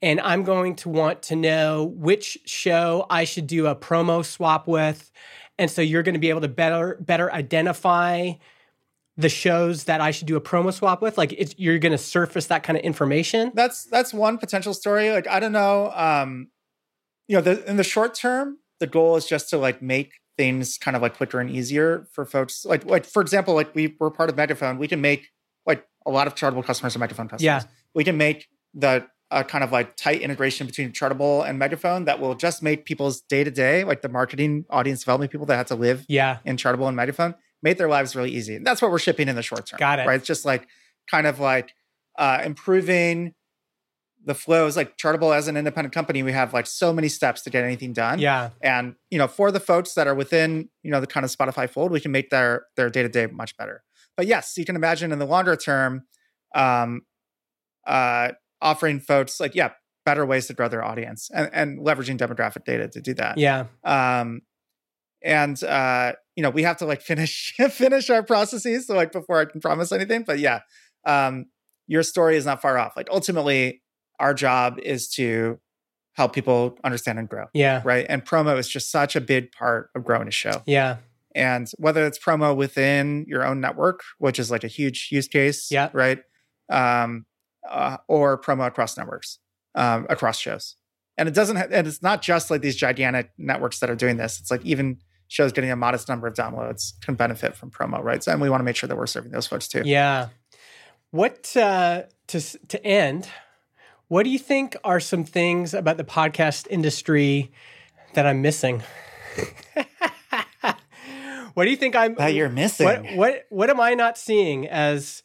and 0.00 0.20
i'm 0.20 0.44
going 0.44 0.76
to 0.76 0.88
want 0.88 1.22
to 1.22 1.34
know 1.34 1.92
which 1.96 2.38
show 2.44 3.04
i 3.10 3.24
should 3.24 3.46
do 3.48 3.66
a 3.66 3.74
promo 3.74 4.24
swap 4.24 4.68
with 4.68 5.10
and 5.58 5.68
so 5.70 5.82
you're 5.82 6.04
going 6.04 6.14
to 6.14 6.20
be 6.20 6.28
able 6.30 6.42
to 6.42 6.48
better 6.48 6.96
better 7.00 7.32
identify 7.32 8.30
the 9.18 9.28
shows 9.28 9.84
that 9.84 10.00
i 10.00 10.10
should 10.10 10.26
do 10.26 10.36
a 10.36 10.40
promo 10.40 10.72
swap 10.72 11.02
with 11.02 11.18
like 11.18 11.34
it's, 11.36 11.54
you're 11.58 11.78
going 11.78 11.92
to 11.92 11.98
surface 11.98 12.46
that 12.46 12.62
kind 12.62 12.78
of 12.78 12.82
information 12.84 13.52
that's 13.54 13.84
that's 13.84 14.14
one 14.14 14.38
potential 14.38 14.74
story. 14.74 15.10
Like 15.10 15.26
I 15.28 15.40
don't 15.40 15.52
know, 15.52 15.92
um, 15.94 16.48
you 17.26 17.36
know, 17.36 17.42
the, 17.42 17.68
in 17.68 17.76
the 17.76 17.84
short 17.84 18.14
term, 18.14 18.58
the 18.80 18.86
goal 18.86 19.16
is 19.16 19.26
just 19.26 19.50
to 19.50 19.58
like 19.58 19.82
make 19.82 20.12
things 20.36 20.78
kind 20.78 20.96
of 20.96 21.02
like 21.02 21.16
quicker 21.16 21.40
and 21.40 21.50
easier 21.50 22.06
for 22.12 22.24
folks. 22.24 22.64
Like 22.64 22.84
like 22.84 23.04
for 23.04 23.20
example, 23.20 23.54
like 23.54 23.74
we 23.74 23.96
we're 23.98 24.10
part 24.10 24.30
of 24.30 24.36
Megaphone, 24.36 24.78
we 24.78 24.88
can 24.88 25.00
make 25.00 25.28
like 25.66 25.86
a 26.06 26.10
lot 26.10 26.26
of 26.26 26.34
Chartable 26.34 26.64
customers 26.64 26.96
are 26.96 26.98
Megaphone 26.98 27.28
customers. 27.28 27.42
Yeah. 27.42 27.62
we 27.94 28.04
can 28.04 28.16
make 28.16 28.48
the 28.74 29.06
uh, 29.30 29.42
kind 29.42 29.62
of 29.62 29.72
like 29.72 29.94
tight 29.96 30.22
integration 30.22 30.66
between 30.66 30.92
Chartable 30.92 31.46
and 31.46 31.58
Megaphone 31.58 32.04
that 32.06 32.18
will 32.20 32.34
just 32.34 32.62
make 32.62 32.86
people's 32.86 33.20
day 33.20 33.44
to 33.44 33.50
day, 33.50 33.84
like 33.84 34.00
the 34.00 34.08
marketing, 34.08 34.64
audience 34.70 35.00
development 35.00 35.30
people 35.30 35.46
that 35.46 35.56
have 35.56 35.66
to 35.66 35.74
live 35.74 36.06
yeah 36.08 36.38
in 36.44 36.56
Chartable 36.56 36.86
and 36.86 36.96
Megaphone, 36.96 37.34
made 37.62 37.78
their 37.78 37.88
lives 37.88 38.14
really 38.14 38.30
easy. 38.30 38.56
And 38.56 38.66
that's 38.66 38.80
what 38.80 38.90
we're 38.90 38.98
shipping 38.98 39.28
in 39.28 39.36
the 39.36 39.42
short 39.42 39.66
term. 39.66 39.78
Got 39.78 39.98
it. 39.98 40.06
Right. 40.06 40.16
It's 40.16 40.26
just 40.26 40.44
like 40.44 40.68
kind 41.10 41.26
of 41.26 41.40
like 41.40 41.74
uh, 42.18 42.42
improving 42.44 43.34
the 44.24 44.34
flows. 44.34 44.76
Like 44.76 44.96
Chartable 44.96 45.36
as 45.36 45.48
an 45.48 45.56
independent 45.56 45.94
company, 45.94 46.22
we 46.22 46.32
have 46.32 46.52
like 46.52 46.66
so 46.66 46.92
many 46.92 47.08
steps 47.08 47.42
to 47.42 47.50
get 47.50 47.64
anything 47.64 47.92
done. 47.92 48.18
yeah 48.18 48.50
And 48.62 48.94
you 49.10 49.18
know, 49.18 49.28
for 49.28 49.50
the 49.50 49.60
folks 49.60 49.94
that 49.94 50.06
are 50.06 50.14
within, 50.14 50.68
you 50.82 50.90
know, 50.90 51.00
the 51.00 51.06
kind 51.06 51.24
of 51.24 51.30
Spotify 51.30 51.68
fold, 51.68 51.90
we 51.90 52.00
can 52.00 52.12
make 52.12 52.30
their 52.30 52.66
their 52.76 52.90
day 52.90 53.02
to 53.02 53.08
day 53.08 53.26
much 53.26 53.56
better. 53.56 53.82
But 54.16 54.26
yes, 54.26 54.54
you 54.56 54.64
can 54.64 54.76
imagine 54.76 55.12
in 55.12 55.18
the 55.18 55.26
longer 55.26 55.56
term, 55.56 56.02
um, 56.54 57.02
uh, 57.86 58.32
offering 58.60 58.98
folks 58.98 59.38
like 59.38 59.54
yeah, 59.54 59.70
better 60.08 60.24
ways 60.24 60.46
to 60.46 60.54
grow 60.54 60.68
their 60.68 60.82
audience 60.82 61.30
and, 61.34 61.50
and 61.52 61.80
leveraging 61.80 62.16
demographic 62.16 62.64
data 62.64 62.88
to 62.88 62.98
do 63.02 63.12
that 63.12 63.36
yeah 63.36 63.66
um 63.84 64.40
and 65.22 65.62
uh 65.64 66.12
you 66.36 66.42
know 66.42 66.50
we 66.50 66.62
have 66.62 66.76
to 66.76 66.86
like 66.86 67.02
finish 67.10 67.54
finish 67.70 68.10
our 68.10 68.22
processes 68.22 68.86
so 68.86 68.94
like 68.94 69.12
before 69.12 69.40
i 69.40 69.44
can 69.44 69.60
promise 69.60 69.92
anything 69.92 70.22
but 70.26 70.38
yeah 70.38 70.60
um 71.04 71.46
your 71.86 72.02
story 72.02 72.36
is 72.36 72.46
not 72.46 72.60
far 72.60 72.78
off 72.78 72.92
like 72.96 73.08
ultimately 73.10 73.82
our 74.20 74.34
job 74.34 74.78
is 74.80 75.08
to 75.08 75.58
help 76.14 76.32
people 76.32 76.76
understand 76.82 77.18
and 77.18 77.28
grow 77.28 77.46
yeah. 77.54 77.80
right? 77.84 78.04
And 78.08 78.24
promo 78.24 78.58
is 78.58 78.68
just 78.68 78.90
such 78.90 79.14
a 79.14 79.20
big 79.20 79.52
part 79.52 79.90
of 79.94 80.04
growing 80.04 80.26
a 80.26 80.32
show. 80.32 80.62
Yeah. 80.66 80.96
And 81.32 81.70
whether 81.78 82.04
it's 82.04 82.18
promo 82.18 82.56
within 82.56 83.24
your 83.28 83.44
own 83.46 83.60
network 83.60 84.00
which 84.18 84.40
is 84.40 84.50
like 84.50 84.64
a 84.64 84.68
huge 84.68 85.08
use 85.12 85.28
case 85.28 85.70
Yeah. 85.70 85.90
right? 85.92 86.18
Um 86.70 87.26
uh, 87.68 87.98
or 88.08 88.40
promo 88.40 88.66
across 88.66 88.96
networks 88.96 89.38
um 89.74 90.06
across 90.10 90.38
shows. 90.38 90.74
And 91.16 91.28
it 91.28 91.34
doesn't 91.34 91.56
ha- 91.56 91.68
and 91.70 91.86
it's 91.86 92.02
not 92.02 92.20
just 92.20 92.50
like 92.50 92.62
these 92.62 92.76
gigantic 92.76 93.30
networks 93.38 93.78
that 93.78 93.88
are 93.88 93.96
doing 93.96 94.16
this. 94.16 94.40
It's 94.40 94.50
like 94.50 94.64
even 94.64 94.98
shows 95.28 95.52
getting 95.52 95.70
a 95.70 95.76
modest 95.76 96.08
number 96.08 96.26
of 96.26 96.34
downloads 96.34 96.98
can 97.00 97.14
benefit 97.14 97.54
from 97.54 97.70
promo 97.70 98.02
right 98.02 98.24
so 98.24 98.32
and 98.32 98.40
we 98.40 98.50
want 98.50 98.60
to 98.60 98.64
make 98.64 98.76
sure 98.76 98.88
that 98.88 98.96
we're 98.96 99.06
serving 99.06 99.30
those 99.30 99.46
folks 99.46 99.68
too 99.68 99.82
Yeah. 99.84 100.28
What 101.10 101.56
uh, 101.56 102.02
to 102.26 102.40
to 102.68 102.84
end? 102.84 103.30
What 104.08 104.24
do 104.24 104.30
you 104.30 104.38
think 104.38 104.76
are 104.84 105.00
some 105.00 105.24
things 105.24 105.72
about 105.72 105.96
the 105.96 106.04
podcast 106.04 106.66
industry 106.68 107.50
that 108.12 108.26
I'm 108.26 108.42
missing? 108.42 108.82
what 111.54 111.64
do 111.64 111.70
you 111.70 111.76
think 111.76 111.96
I'm 111.96 112.14
that 112.16 112.34
you're 112.34 112.48
missing 112.48 112.86
what 112.86 113.04
what 113.14 113.46
what 113.48 113.70
am 113.70 113.80
I 113.80 113.94
not 113.94 114.18
seeing 114.18 114.68
as 114.68 115.22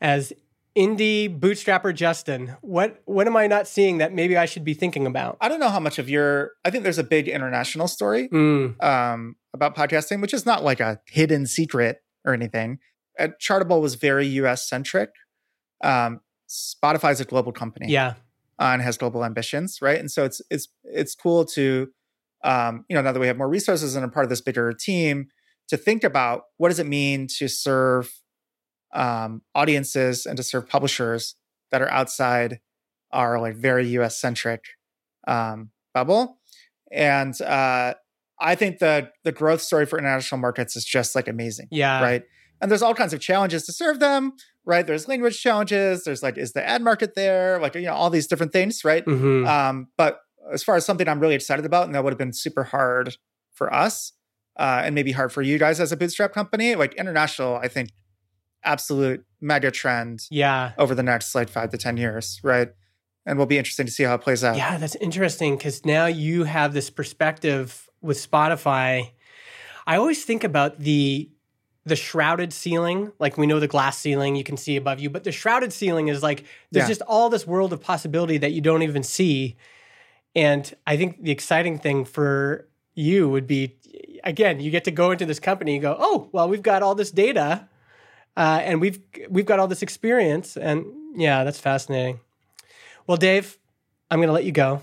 as 0.00 0.32
indie 0.76 1.28
bootstrapper 1.38 1.94
Justin? 1.94 2.56
What 2.60 3.02
what 3.04 3.26
am 3.26 3.36
I 3.36 3.46
not 3.46 3.66
seeing 3.66 3.98
that 3.98 4.12
maybe 4.12 4.36
I 4.36 4.46
should 4.46 4.64
be 4.64 4.74
thinking 4.74 5.06
about? 5.06 5.36
i 5.40 5.48
don't 5.48 5.60
know 5.60 5.68
how 5.68 5.80
much 5.80 5.98
of 5.98 6.08
your 6.08 6.52
i 6.64 6.70
think 6.70 6.82
there's 6.82 6.98
a 6.98 7.04
big 7.04 7.28
international 7.28 7.88
story 7.88 8.28
Mm, 8.28 8.82
um, 8.82 9.36
about 9.54 9.76
podcasting, 9.76 10.20
which 10.20 10.32
is 10.32 10.46
not 10.46 10.64
like 10.64 10.80
a 10.80 11.00
hidden 11.06 11.46
secret 11.46 12.02
or 12.24 12.32
anything. 12.32 12.78
Uh, 13.18 13.28
Chartable 13.40 13.80
was 13.80 13.96
very 13.96 14.26
US 14.26 14.68
centric. 14.68 15.10
Um, 15.84 16.20
Spotify 16.48 17.12
is 17.12 17.20
a 17.20 17.24
global 17.24 17.52
company 17.52 17.88
yeah. 17.88 18.14
uh, 18.58 18.72
and 18.72 18.82
has 18.82 18.96
global 18.96 19.24
ambitions, 19.24 19.80
right? 19.82 19.98
And 19.98 20.10
so 20.10 20.24
it's 20.24 20.40
it's 20.50 20.68
it's 20.84 21.14
cool 21.14 21.44
to, 21.46 21.88
um, 22.44 22.84
you 22.88 22.94
know, 22.94 23.02
now 23.02 23.12
that 23.12 23.20
we 23.20 23.26
have 23.26 23.36
more 23.36 23.48
resources 23.48 23.96
and 23.96 24.04
are 24.04 24.08
part 24.08 24.24
of 24.24 24.30
this 24.30 24.40
bigger 24.40 24.72
team, 24.72 25.28
to 25.68 25.76
think 25.76 26.04
about 26.04 26.44
what 26.56 26.68
does 26.68 26.78
it 26.78 26.86
mean 26.86 27.26
to 27.38 27.48
serve 27.48 28.21
um, 28.92 29.42
audiences 29.54 30.26
and 30.26 30.36
to 30.36 30.42
serve 30.42 30.68
publishers 30.68 31.34
that 31.70 31.80
are 31.82 31.90
outside 31.90 32.60
our 33.12 33.40
like 33.40 33.56
very 33.56 33.86
US 33.98 34.18
centric 34.20 34.64
um, 35.26 35.70
bubble. 35.94 36.38
And 36.90 37.38
uh, 37.40 37.94
I 38.40 38.54
think 38.54 38.78
the 38.78 39.10
the 39.24 39.32
growth 39.32 39.62
story 39.62 39.86
for 39.86 39.98
international 39.98 40.40
markets 40.40 40.76
is 40.76 40.84
just 40.84 41.14
like 41.14 41.28
amazing 41.28 41.68
Yeah. 41.70 42.02
right? 42.02 42.22
And 42.60 42.70
there's 42.70 42.82
all 42.82 42.94
kinds 42.94 43.12
of 43.12 43.20
challenges 43.20 43.64
to 43.66 43.72
serve 43.72 43.98
them, 43.98 44.32
right? 44.64 44.86
There's 44.86 45.08
language 45.08 45.40
challenges. 45.40 46.04
There's 46.04 46.22
like, 46.22 46.38
is 46.38 46.52
the 46.52 46.66
ad 46.66 46.80
market 46.80 47.14
there? 47.16 47.58
Like, 47.58 47.74
you 47.74 47.82
know, 47.82 47.94
all 47.94 48.08
these 48.10 48.26
different 48.28 48.52
things, 48.52 48.84
right? 48.84 49.04
Mhm. 49.04 49.46
Um, 49.48 49.88
but 49.96 50.20
as 50.52 50.62
far 50.62 50.76
as 50.76 50.84
something 50.86 51.08
I'm 51.08 51.18
really 51.18 51.34
excited 51.34 51.64
about, 51.64 51.86
and 51.86 51.94
that 51.94 52.04
would 52.04 52.12
have 52.12 52.18
been 52.18 52.32
super 52.32 52.64
hard 52.64 53.16
for 53.52 53.72
us, 53.72 54.12
uh, 54.58 54.82
and 54.84 54.94
maybe 54.94 55.12
hard 55.12 55.32
for 55.32 55.42
you 55.42 55.58
guys 55.58 55.80
as 55.80 55.90
a 55.92 55.96
bootstrap 55.96 56.32
company, 56.32 56.74
like 56.76 56.94
international, 56.94 57.56
I 57.56 57.68
think 57.68 57.90
absolute 58.64 59.24
mega 59.40 59.70
trend 59.70 60.26
yeah. 60.30 60.72
over 60.78 60.94
the 60.94 61.02
next 61.02 61.34
like 61.34 61.48
five 61.48 61.70
to 61.70 61.78
10 61.78 61.96
years, 61.96 62.40
right? 62.42 62.68
And 63.26 63.38
will 63.38 63.46
be 63.46 63.58
interesting 63.58 63.86
to 63.86 63.92
see 63.92 64.02
how 64.04 64.14
it 64.14 64.20
plays 64.20 64.42
out. 64.42 64.56
Yeah, 64.56 64.78
that's 64.78 64.96
interesting 64.96 65.56
because 65.56 65.84
now 65.84 66.06
you 66.06 66.44
have 66.44 66.72
this 66.72 66.90
perspective 66.90 67.88
with 68.00 68.18
Spotify. 68.18 69.10
I 69.86 69.96
always 69.96 70.24
think 70.24 70.44
about 70.44 70.78
the 70.80 71.28
the 71.84 71.96
shrouded 71.96 72.52
ceiling, 72.52 73.10
like 73.18 73.36
we 73.36 73.44
know 73.44 73.58
the 73.58 73.66
glass 73.66 73.98
ceiling 73.98 74.36
you 74.36 74.44
can 74.44 74.56
see 74.56 74.76
above 74.76 75.00
you, 75.00 75.10
but 75.10 75.24
the 75.24 75.32
shrouded 75.32 75.72
ceiling 75.72 76.06
is 76.06 76.22
like 76.22 76.44
there's 76.70 76.84
Yeah. 76.84 76.88
just 76.88 77.02
all 77.02 77.28
this 77.28 77.44
world 77.44 77.72
of 77.72 77.80
possibility 77.80 78.38
that 78.38 78.52
you 78.52 78.60
don't 78.60 78.82
even 78.82 79.02
see. 79.02 79.56
And 80.36 80.72
I 80.86 80.96
think 80.96 81.24
the 81.24 81.32
exciting 81.32 81.78
thing 81.78 82.04
for 82.04 82.68
you 82.94 83.28
would 83.28 83.48
be 83.48 83.76
again, 84.22 84.60
you 84.60 84.70
get 84.70 84.84
to 84.84 84.92
go 84.92 85.10
into 85.10 85.26
this 85.26 85.40
company 85.40 85.74
and 85.74 85.82
go, 85.82 85.96
"Oh, 85.98 86.28
well, 86.32 86.48
we've 86.48 86.62
got 86.62 86.82
all 86.82 86.94
this 86.94 87.10
data 87.10 87.68
uh, 88.36 88.60
and 88.62 88.80
we've 88.80 89.00
we've 89.28 89.46
got 89.46 89.58
all 89.58 89.68
this 89.68 89.82
experience." 89.82 90.56
And 90.56 90.86
yeah, 91.16 91.44
that's 91.44 91.58
fascinating. 91.58 92.20
Well, 93.06 93.16
Dave, 93.16 93.58
I'm 94.10 94.18
going 94.18 94.28
to 94.28 94.32
let 94.32 94.44
you 94.44 94.52
go. 94.52 94.82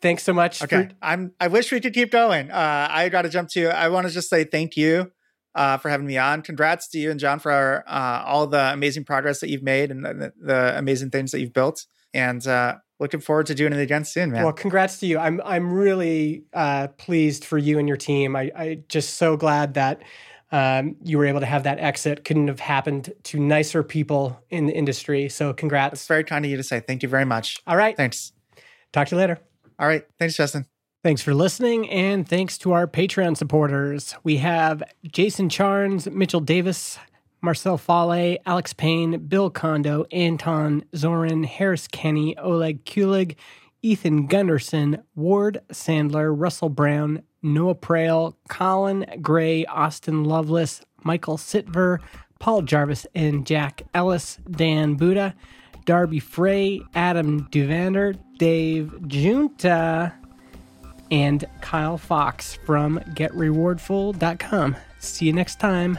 Thanks 0.00 0.22
so 0.22 0.34
much. 0.34 0.62
Okay. 0.62 0.88
For, 0.88 0.90
I'm 1.00 1.32
I 1.40 1.48
wish 1.48 1.72
we 1.72 1.80
could 1.80 1.94
keep 1.94 2.10
going. 2.10 2.50
Uh 2.50 2.88
I 2.90 3.08
gotta 3.08 3.30
jump 3.30 3.48
to 3.50 3.68
I 3.68 3.88
want 3.88 4.06
to 4.06 4.12
just 4.12 4.28
say 4.28 4.44
thank 4.44 4.76
you 4.76 5.10
uh 5.54 5.78
for 5.78 5.88
having 5.88 6.06
me 6.06 6.18
on. 6.18 6.42
Congrats 6.42 6.88
to 6.88 6.98
you 6.98 7.10
and 7.10 7.18
Jon 7.18 7.38
for 7.38 7.82
uh 7.86 8.22
all 8.26 8.46
the 8.46 8.70
amazing 8.70 9.06
progress 9.06 9.40
that 9.40 9.48
you've 9.48 9.62
made 9.62 9.90
and 9.90 10.04
the, 10.04 10.32
the 10.38 10.76
amazing 10.76 11.08
things 11.08 11.30
that 11.30 11.40
you've 11.40 11.54
built. 11.54 11.86
And 12.12 12.46
uh 12.46 12.74
looking 13.00 13.20
forward 13.20 13.46
to 13.46 13.54
doing 13.54 13.72
it 13.72 13.80
again 13.80 14.04
soon, 14.04 14.30
man. 14.30 14.44
Well, 14.44 14.52
congrats 14.52 14.98
to 14.98 15.06
you. 15.06 15.18
I'm 15.18 15.40
I'm 15.42 15.72
really 15.72 16.44
uh, 16.52 16.88
pleased 16.98 17.44
for 17.44 17.56
you 17.56 17.78
and 17.78 17.88
your 17.88 17.96
team. 17.96 18.36
I 18.36 18.50
I 18.54 18.78
just 18.88 19.16
so 19.16 19.36
glad 19.36 19.74
that 19.74 20.02
um, 20.52 20.96
you 21.02 21.18
were 21.18 21.26
able 21.26 21.40
to 21.40 21.46
have 21.46 21.64
that 21.64 21.78
exit. 21.78 22.24
Couldn't 22.24 22.48
have 22.48 22.60
happened 22.60 23.12
to 23.24 23.38
nicer 23.38 23.82
people 23.82 24.40
in 24.50 24.66
the 24.66 24.72
industry. 24.72 25.28
So 25.28 25.52
congrats. 25.52 25.94
It's 25.94 26.06
very 26.06 26.24
kind 26.24 26.44
of 26.44 26.50
you 26.50 26.56
to 26.56 26.62
say. 26.62 26.80
Thank 26.80 27.02
you 27.02 27.08
very 27.08 27.24
much. 27.24 27.60
All 27.66 27.76
right. 27.76 27.96
Thanks. 27.96 28.32
Talk 28.92 29.08
to 29.08 29.16
you 29.16 29.20
later. 29.20 29.38
All 29.78 29.88
right. 29.88 30.06
Thanks, 30.18 30.36
Justin. 30.36 30.66
Thanks 31.02 31.20
for 31.20 31.34
listening, 31.34 31.90
and 31.90 32.26
thanks 32.26 32.56
to 32.58 32.72
our 32.72 32.86
Patreon 32.86 33.36
supporters. 33.36 34.14
We 34.24 34.38
have 34.38 34.82
Jason 35.12 35.50
Charns, 35.50 36.10
Mitchell 36.10 36.40
Davis, 36.40 36.98
Marcel 37.42 37.76
Fale, 37.76 38.38
Alex 38.46 38.72
Payne, 38.72 39.26
Bill 39.26 39.50
Kondo, 39.50 40.06
Anton 40.12 40.82
Zorin, 40.94 41.44
Harris 41.44 41.88
Kenny, 41.88 42.38
Oleg 42.38 42.86
Kulig, 42.86 43.36
Ethan 43.84 44.26
Gunderson, 44.26 45.02
Ward 45.14 45.60
Sandler, 45.70 46.32
Russell 46.34 46.70
Brown, 46.70 47.22
Noah 47.42 47.74
Prale, 47.74 48.34
Colin 48.48 49.04
Gray, 49.20 49.66
Austin 49.66 50.24
Lovelace, 50.24 50.80
Michael 51.02 51.36
Sitver, 51.36 51.98
Paul 52.38 52.62
Jarvis, 52.62 53.06
and 53.14 53.46
Jack 53.46 53.82
Ellis, 53.92 54.38
Dan 54.50 54.94
Buddha, 54.94 55.34
Darby 55.84 56.18
Frey, 56.18 56.80
Adam 56.94 57.46
Duvander, 57.50 58.18
Dave 58.38 58.94
Junta, 59.06 60.14
and 61.10 61.44
Kyle 61.60 61.98
Fox 61.98 62.54
from 62.64 62.98
GetRewardful.com. 63.10 64.76
See 64.98 65.26
you 65.26 65.34
next 65.34 65.60
time. 65.60 65.98